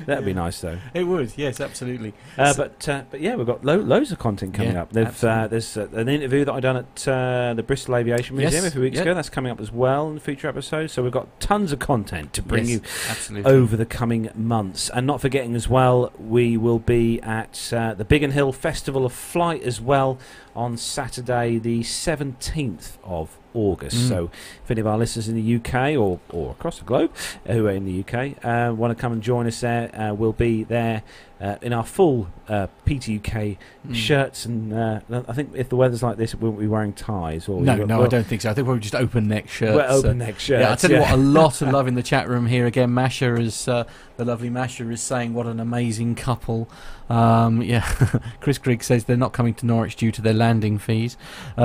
[0.06, 0.78] That'd be nice though.
[0.94, 2.12] It would, yes, absolutely.
[2.36, 4.92] Uh, So- but uh, but yeah, we've got lo- loads of content coming Yeah, up.
[4.92, 8.52] There's, uh, there's uh, an interview that I done at uh, the Bristol Aviation Yes,
[8.52, 9.02] Museum a few weeks yeah.
[9.02, 9.14] ago.
[9.14, 10.92] That's coming up as well in future episodes.
[10.92, 12.80] So we've got tons of content to bring Yes, you
[13.10, 13.52] absolutely.
[13.52, 14.90] over the coming months.
[14.90, 19.12] And not forgetting as well, we will be at uh, the Biggin Hill Festival of
[19.12, 20.18] Flight as well
[20.54, 23.96] on Saturday, the 17th of August.
[23.96, 24.08] Mm.
[24.08, 24.30] So
[24.64, 27.12] if any of our listeners in the UK or, or across the globe
[27.46, 30.32] who are in the UK uh, want to come and join us there, uh, we'll
[30.32, 31.02] be there.
[31.42, 33.56] Uh, in our full uh, PTUK
[33.88, 33.94] Mm.
[33.96, 37.48] shirts, and uh, I think if the weather's like this, we won't be wearing ties.
[37.48, 38.50] Or No, no, I don't think so.
[38.50, 39.74] I think we're just open neck shirts.
[39.74, 40.60] we're open uh, neck shirts.
[40.62, 42.94] Yeah, I tell you what, a lot of love in the chat room here again.
[42.94, 43.82] Masha is uh,
[44.18, 46.68] the lovely Masha is saying what an amazing couple.
[47.10, 47.82] Um, yeah,
[48.40, 51.16] Chris Grigg says they're not coming to Norwich due to their landing fees.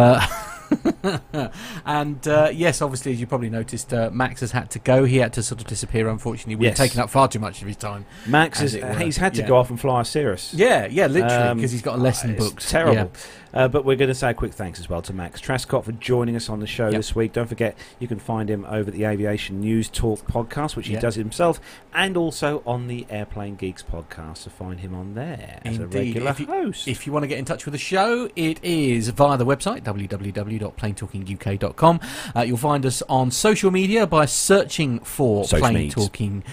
[1.86, 5.06] And uh, yes, obviously, as you probably noticed, uh, Max has had to go.
[5.06, 6.10] He had to sort of disappear.
[6.10, 6.78] Unfortunately, we've Yes.
[6.78, 8.06] taken up far too much of his time.
[8.26, 8.94] Max as is, it were.
[9.00, 9.48] he's had to Yeah.
[9.48, 10.54] go off and fly a Cirrus.
[10.54, 12.68] Yeah, yeah, literally, Um, because he's got a lesson it's booked.
[12.70, 13.12] Terrible.
[13.54, 15.92] Uh, but we're going to say a quick thanks as well to Max Trescott for
[15.94, 16.94] joining us on the show Yep.
[16.96, 17.32] this week.
[17.34, 20.94] Don't forget, you can find him over at the Aviation News Talk podcast, which he
[20.94, 21.02] Yep.
[21.02, 21.60] does himself,
[21.94, 24.38] and also on the Airplane Geeks podcast.
[24.40, 26.88] So find him on there as a regular If you- host.
[26.88, 29.84] If you want to get in touch with the show, it is via the website
[29.84, 32.00] www.planetalkinguk.com.
[32.36, 36.44] Uh, you'll find us on social media by searching for Social Plane Talking.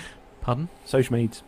[0.41, 0.69] Pardon?
[0.85, 1.43] Social Meads.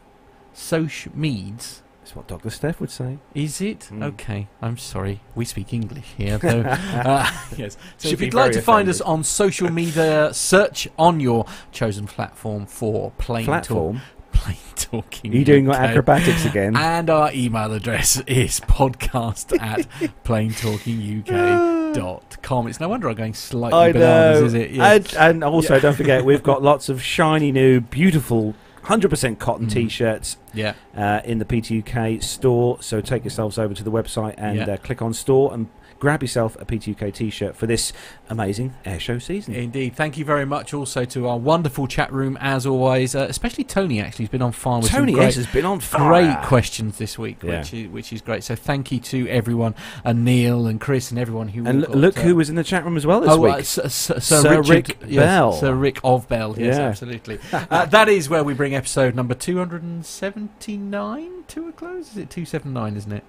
[0.52, 1.80] Social Meds.
[2.06, 2.50] That's what Dr.
[2.50, 3.18] Steph would say.
[3.34, 3.88] Is it?
[3.90, 4.04] Mm.
[4.04, 5.22] Okay, I'm sorry.
[5.34, 6.60] We speak English here, though.
[6.60, 7.76] uh, yes.
[7.98, 12.06] So Should if you'd like to find us on social media, search on your chosen
[12.06, 13.96] platform for Plane Platform.
[13.96, 14.04] Talk.
[14.30, 15.32] Plane Talking.
[15.32, 16.76] Are you doing your acrobatics again?
[16.76, 19.88] And our email address is podcast at
[20.22, 22.68] planetalkinguk.com.
[22.68, 24.46] It's no wonder I'm going slightly I bananas, know.
[24.46, 24.70] is it?
[24.70, 24.92] Yeah.
[24.92, 28.54] And, and also, don't forget, we've got lots of shiny new, beautiful,
[28.86, 29.72] 100% cotton Mm.
[29.72, 30.74] t shirts yeah.
[30.96, 32.78] uh, in the PTUK store.
[32.80, 34.64] So take yourselves over to the website and Yeah.
[34.74, 35.68] uh, click on store and
[35.98, 37.92] grab yourself a PTUK t-shirt for this
[38.28, 39.54] amazing airshow season.
[39.54, 39.94] Indeed.
[39.96, 44.00] Thank you very much also to our wonderful chat room, as always, uh, especially Tony,
[44.00, 46.08] actually, who's been on fire with Tony great, has been on fire.
[46.34, 47.60] great questions this week, Yeah.
[47.60, 48.44] which, is, which is great.
[48.44, 49.74] So thank you to everyone,
[50.04, 52.64] and Neil and Chris and everyone who And got, look uh, who was in the
[52.64, 53.54] chat room as well this Oh, week.
[53.54, 55.52] uh, Sir, Sir, Sir Richard, Rick yes, Bell.
[55.52, 56.88] Sir Rick of Bell, yes, Yeah.
[56.88, 57.38] absolutely.
[57.52, 62.10] uh, that is where we bring episode number 279 to a close.
[62.12, 63.24] Is it 279, isn't it?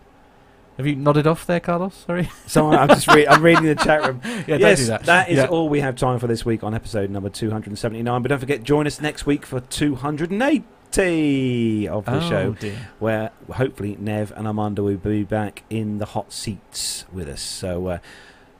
[0.77, 1.95] Have you nodded off there, Carlos?
[2.05, 2.29] Sorry.
[2.47, 4.21] so I'm just re- I'm reading the chat room.
[4.47, 5.03] yeah, yes, don't do that.
[5.05, 5.47] that is Yeah.
[5.47, 8.21] all we have time for this week on episode number 279.
[8.21, 12.89] But don't forget, join us next week for 280 of the oh, show, dear.
[12.99, 17.41] where hopefully Nev and Amanda will be back in the hot seats with us.
[17.41, 17.97] So, uh,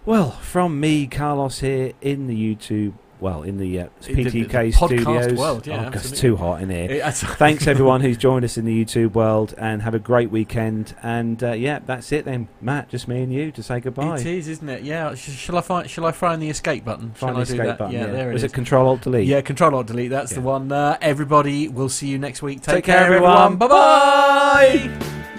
[0.06, 4.46] well, from me, Carlos here in the YouTube, well, in the uh, In the- the
[4.46, 5.34] PTK studios.
[5.34, 6.92] world, yeah, oh, it's too hot in here.
[6.92, 10.96] Yeah, Thanks everyone who's joined us in the YouTube world, and have a great weekend.
[11.02, 12.90] And uh, yeah, that's it then, Matt.
[12.90, 14.20] Just me and you to say goodbye.
[14.20, 14.84] It is, isn't it?
[14.84, 15.16] Yeah.
[15.16, 15.90] Shall I find?
[15.90, 17.12] Shall I find the escape button?
[17.14, 17.78] Find shall the I do escape that?
[17.78, 17.94] button.
[17.96, 18.52] yeah, there it Was is.
[18.52, 19.28] it Control Alt Delete?
[19.28, 20.10] Yeah, Control Alt Delete.
[20.10, 20.72] That's the one.
[20.72, 22.62] Uh, everybody, we'll see you next week.
[22.62, 23.58] Take, Take care, everyone.
[23.58, 25.37] Bye bye.